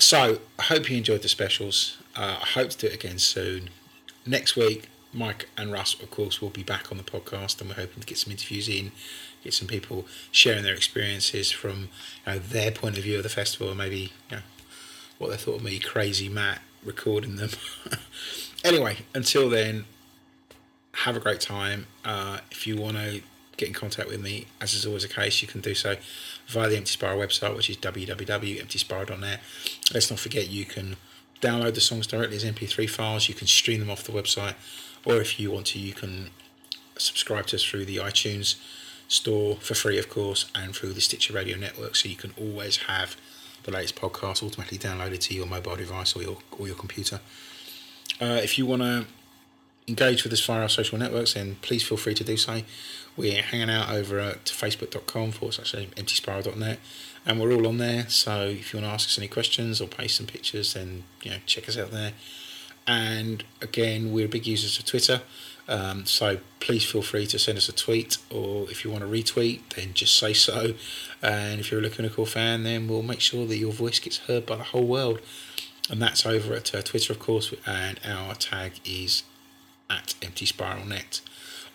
So 0.00 0.40
I 0.58 0.62
hope 0.62 0.88
you 0.90 0.96
enjoyed 0.96 1.22
the 1.22 1.28
specials. 1.28 1.98
Uh, 2.16 2.38
I 2.40 2.46
hope 2.46 2.70
to 2.70 2.78
do 2.78 2.86
it 2.86 2.94
again 2.94 3.18
soon. 3.18 3.70
Next 4.24 4.56
week, 4.56 4.88
Mike 5.12 5.48
and 5.56 5.72
Russ, 5.72 6.00
of 6.00 6.10
course, 6.10 6.40
will 6.40 6.50
be 6.50 6.62
back 6.62 6.90
on 6.92 6.98
the 6.98 7.04
podcast, 7.04 7.60
and 7.60 7.70
we're 7.70 7.76
hoping 7.76 8.00
to 8.00 8.06
get 8.06 8.18
some 8.18 8.30
interviews 8.30 8.68
in, 8.68 8.92
get 9.42 9.54
some 9.54 9.66
people 9.66 10.06
sharing 10.30 10.62
their 10.62 10.74
experiences 10.74 11.50
from 11.50 11.88
you 12.26 12.32
know, 12.32 12.38
their 12.38 12.70
point 12.70 12.98
of 12.98 13.04
view 13.04 13.16
of 13.16 13.22
the 13.22 13.28
festival, 13.28 13.68
and 13.68 13.78
maybe 13.78 14.12
you 14.30 14.36
know, 14.36 14.42
what 15.18 15.30
they 15.30 15.36
thought 15.36 15.56
of 15.56 15.62
me, 15.62 15.78
crazy 15.78 16.28
Matt, 16.28 16.60
recording 16.84 17.36
them. 17.36 17.50
anyway, 18.64 18.98
until 19.14 19.48
then, 19.48 19.84
have 20.92 21.16
a 21.16 21.20
great 21.20 21.40
time. 21.40 21.86
Uh, 22.04 22.38
if 22.50 22.66
you 22.66 22.76
want 22.76 22.96
to 22.96 23.22
get 23.58 23.68
in 23.68 23.74
contact 23.74 24.08
with 24.08 24.22
me, 24.22 24.46
as 24.60 24.72
is 24.72 24.86
always 24.86 25.02
the 25.02 25.08
case, 25.08 25.42
you 25.42 25.48
can 25.48 25.60
do 25.60 25.74
so 25.74 25.96
via 26.46 26.68
the 26.70 26.76
Empty 26.76 26.92
Spiral 26.92 27.18
website, 27.18 27.54
which 27.54 27.68
is 27.68 27.76
www.emptyspiral.net. 27.76 29.40
Let's 29.92 30.10
not 30.10 30.18
forget 30.18 30.48
you 30.48 30.64
can 30.64 30.96
download 31.42 31.74
the 31.74 31.80
songs 31.80 32.06
directly 32.06 32.36
as 32.36 32.44
MP3 32.44 32.88
files, 32.88 33.28
you 33.28 33.34
can 33.34 33.46
stream 33.46 33.80
them 33.80 33.90
off 33.90 34.04
the 34.04 34.12
website, 34.12 34.54
or 35.04 35.16
if 35.16 35.38
you 35.38 35.50
want 35.50 35.66
to, 35.66 35.78
you 35.78 35.92
can 35.92 36.30
subscribe 36.96 37.46
to 37.48 37.56
us 37.56 37.62
through 37.62 37.84
the 37.84 37.96
iTunes 37.96 38.56
store 39.08 39.56
for 39.56 39.74
free, 39.74 39.98
of 39.98 40.08
course, 40.08 40.50
and 40.54 40.74
through 40.74 40.92
the 40.92 41.00
Stitcher 41.00 41.32
Radio 41.32 41.56
Network, 41.56 41.96
so 41.96 42.08
you 42.08 42.16
can 42.16 42.32
always 42.38 42.76
have 42.78 43.16
the 43.64 43.70
latest 43.70 43.96
podcast 43.96 44.42
automatically 44.42 44.78
downloaded 44.78 45.20
to 45.20 45.34
your 45.34 45.46
mobile 45.46 45.76
device 45.76 46.16
or 46.16 46.22
your 46.22 46.38
or 46.58 46.66
your 46.66 46.76
computer. 46.76 47.20
Uh, 48.20 48.40
if 48.42 48.56
you 48.56 48.66
want 48.66 48.82
to 48.82 49.06
engage 49.88 50.24
with 50.24 50.32
us 50.32 50.44
via 50.44 50.62
our 50.62 50.68
social 50.68 50.98
networks, 50.98 51.34
then 51.34 51.56
please 51.62 51.82
feel 51.82 51.96
free 51.96 52.14
to 52.14 52.24
do 52.24 52.36
so. 52.36 52.62
We're 53.16 53.42
hanging 53.42 53.70
out 53.70 53.90
over 53.90 54.18
at 54.20 54.44
facebook.com 54.44 55.32
forward 55.32 55.54
slash 55.54 55.74
emptyspiral.net 55.74 56.78
and 57.26 57.40
we're 57.40 57.52
all 57.52 57.66
on 57.66 57.78
there. 57.78 58.08
So 58.08 58.46
if 58.46 58.72
you 58.72 58.78
want 58.78 58.90
to 58.90 58.94
ask 58.94 59.08
us 59.08 59.18
any 59.18 59.28
questions 59.28 59.80
or 59.80 59.88
post 59.88 60.16
some 60.16 60.26
pictures, 60.26 60.74
then 60.74 61.04
you 61.22 61.32
know 61.32 61.36
check 61.46 61.68
us 61.68 61.76
out 61.76 61.90
there. 61.90 62.12
And 62.86 63.44
again, 63.60 64.12
we're 64.12 64.28
big 64.28 64.46
users 64.46 64.78
of 64.78 64.86
Twitter, 64.86 65.20
um, 65.68 66.06
so 66.06 66.38
please 66.60 66.84
feel 66.84 67.02
free 67.02 67.26
to 67.26 67.38
send 67.38 67.58
us 67.58 67.68
a 67.68 67.72
tweet, 67.72 68.16
or 68.30 68.70
if 68.70 68.84
you 68.84 68.90
want 68.90 69.04
to 69.04 69.10
retweet, 69.10 69.60
then 69.76 69.92
just 69.92 70.18
say 70.18 70.32
so. 70.32 70.72
And 71.22 71.60
if 71.60 71.70
you're 71.70 71.80
a 71.80 71.82
Lacuna 71.82 72.08
Coil 72.08 72.24
fan, 72.24 72.62
then 72.64 72.88
we'll 72.88 73.02
make 73.02 73.20
sure 73.20 73.46
that 73.46 73.58
your 73.58 73.72
voice 73.72 73.98
gets 73.98 74.18
heard 74.18 74.46
by 74.46 74.56
the 74.56 74.64
whole 74.64 74.86
world. 74.86 75.20
And 75.90 76.00
that's 76.00 76.24
over 76.24 76.54
at 76.54 76.74
uh, 76.74 76.82
Twitter, 76.82 77.12
of 77.12 77.18
course, 77.18 77.52
and 77.66 78.00
our 78.04 78.34
tag 78.34 78.80
is 78.84 79.22
at 79.90 80.14
Empty 80.22 80.46
Spiral 80.46 80.84
Net. 80.84 81.20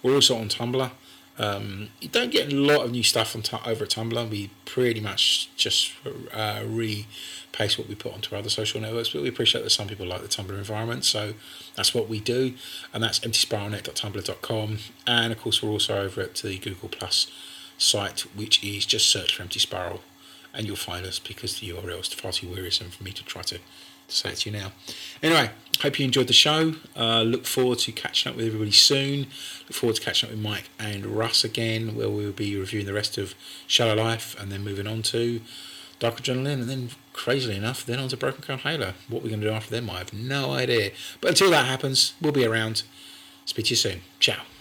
We're 0.01 0.15
also 0.15 0.37
on 0.37 0.49
Tumblr. 0.49 0.91
Um, 1.39 1.89
you 1.99 2.09
don't 2.09 2.31
get 2.31 2.53
a 2.53 2.55
lot 2.55 2.85
of 2.85 2.91
new 2.91 3.01
stuff 3.01 3.35
on 3.35 3.41
t- 3.41 3.57
over 3.65 3.85
at 3.85 3.89
Tumblr. 3.91 4.29
We 4.29 4.51
pretty 4.65 4.99
much 4.99 5.49
just 5.55 5.91
uh, 6.31 6.61
repaste 6.65 7.79
what 7.79 7.87
we 7.87 7.95
put 7.95 8.13
onto 8.13 8.35
other 8.35 8.49
social 8.49 8.79
networks, 8.79 9.09
but 9.09 9.23
we 9.23 9.29
appreciate 9.29 9.63
that 9.63 9.71
some 9.71 9.87
people 9.87 10.05
like 10.05 10.21
the 10.21 10.27
Tumblr 10.27 10.49
environment, 10.49 11.05
so 11.05 11.33
that's 11.75 11.93
what 11.93 12.07
we 12.07 12.19
do, 12.19 12.53
and 12.93 13.03
that's 13.03 13.19
emptyspiralnet.tumblr.com. 13.19 14.77
And 15.07 15.33
of 15.33 15.39
course, 15.39 15.63
we're 15.63 15.71
also 15.71 16.01
over 16.03 16.21
at 16.21 16.35
the 16.35 16.57
Google 16.59 16.89
Plus 16.89 17.31
site, 17.77 18.21
which 18.35 18.63
is 18.63 18.85
just 18.85 19.09
search 19.09 19.35
for 19.35 19.41
Empty 19.41 19.59
Spiral, 19.59 20.01
and 20.53 20.67
you'll 20.67 20.75
find 20.75 21.05
us 21.05 21.17
because 21.17 21.59
the 21.59 21.69
URL 21.69 22.01
is 22.01 22.13
far 22.13 22.31
too 22.31 22.49
wearisome 22.49 22.89
for 22.89 23.03
me 23.03 23.11
to 23.11 23.23
try 23.23 23.41
to 23.41 23.59
say 24.07 24.29
it 24.29 24.35
to 24.37 24.51
you 24.51 24.57
now. 24.57 24.71
Anyway, 25.23 25.49
hope 25.81 25.99
you 25.99 26.05
enjoyed 26.05 26.27
the 26.27 26.33
show. 26.33 26.75
Uh, 26.95 27.21
look 27.23 27.45
forward 27.45 27.79
to 27.79 27.91
catching 27.91 28.29
up 28.29 28.37
with 28.37 28.45
everybody 28.45 28.71
soon. 28.71 29.27
Look 29.67 29.73
forward 29.73 29.95
to 29.95 30.01
catching 30.01 30.29
up 30.29 30.35
with 30.35 30.43
Mike 30.43 30.69
and 30.79 31.05
Russ 31.05 31.43
again, 31.43 31.95
where 31.95 32.09
we'll 32.09 32.31
be 32.31 32.57
reviewing 32.57 32.85
the 32.85 32.93
rest 32.93 33.17
of 33.17 33.35
Shallow 33.67 33.95
Life 33.95 34.35
and 34.39 34.51
then 34.51 34.63
moving 34.63 34.87
on 34.87 35.01
to 35.03 35.41
Dark 35.99 36.21
Adrenaline 36.21 36.61
and 36.61 36.69
then, 36.69 36.89
crazily 37.13 37.55
enough, 37.55 37.85
then 37.85 37.99
on 37.99 38.09
to 38.09 38.17
Broken 38.17 38.41
Crown 38.41 38.59
Halo. 38.59 38.93
What 39.07 39.23
we're 39.23 39.29
going 39.29 39.41
to 39.41 39.47
do 39.47 39.53
after 39.53 39.71
them, 39.71 39.89
I 39.89 39.99
have 39.99 40.13
no 40.13 40.51
idea. 40.51 40.91
But 41.21 41.31
until 41.31 41.51
that 41.51 41.65
happens, 41.65 42.13
we'll 42.21 42.31
be 42.31 42.45
around. 42.45 42.83
Speak 43.45 43.65
to 43.65 43.71
you 43.71 43.75
soon. 43.75 44.01
Ciao. 44.19 44.52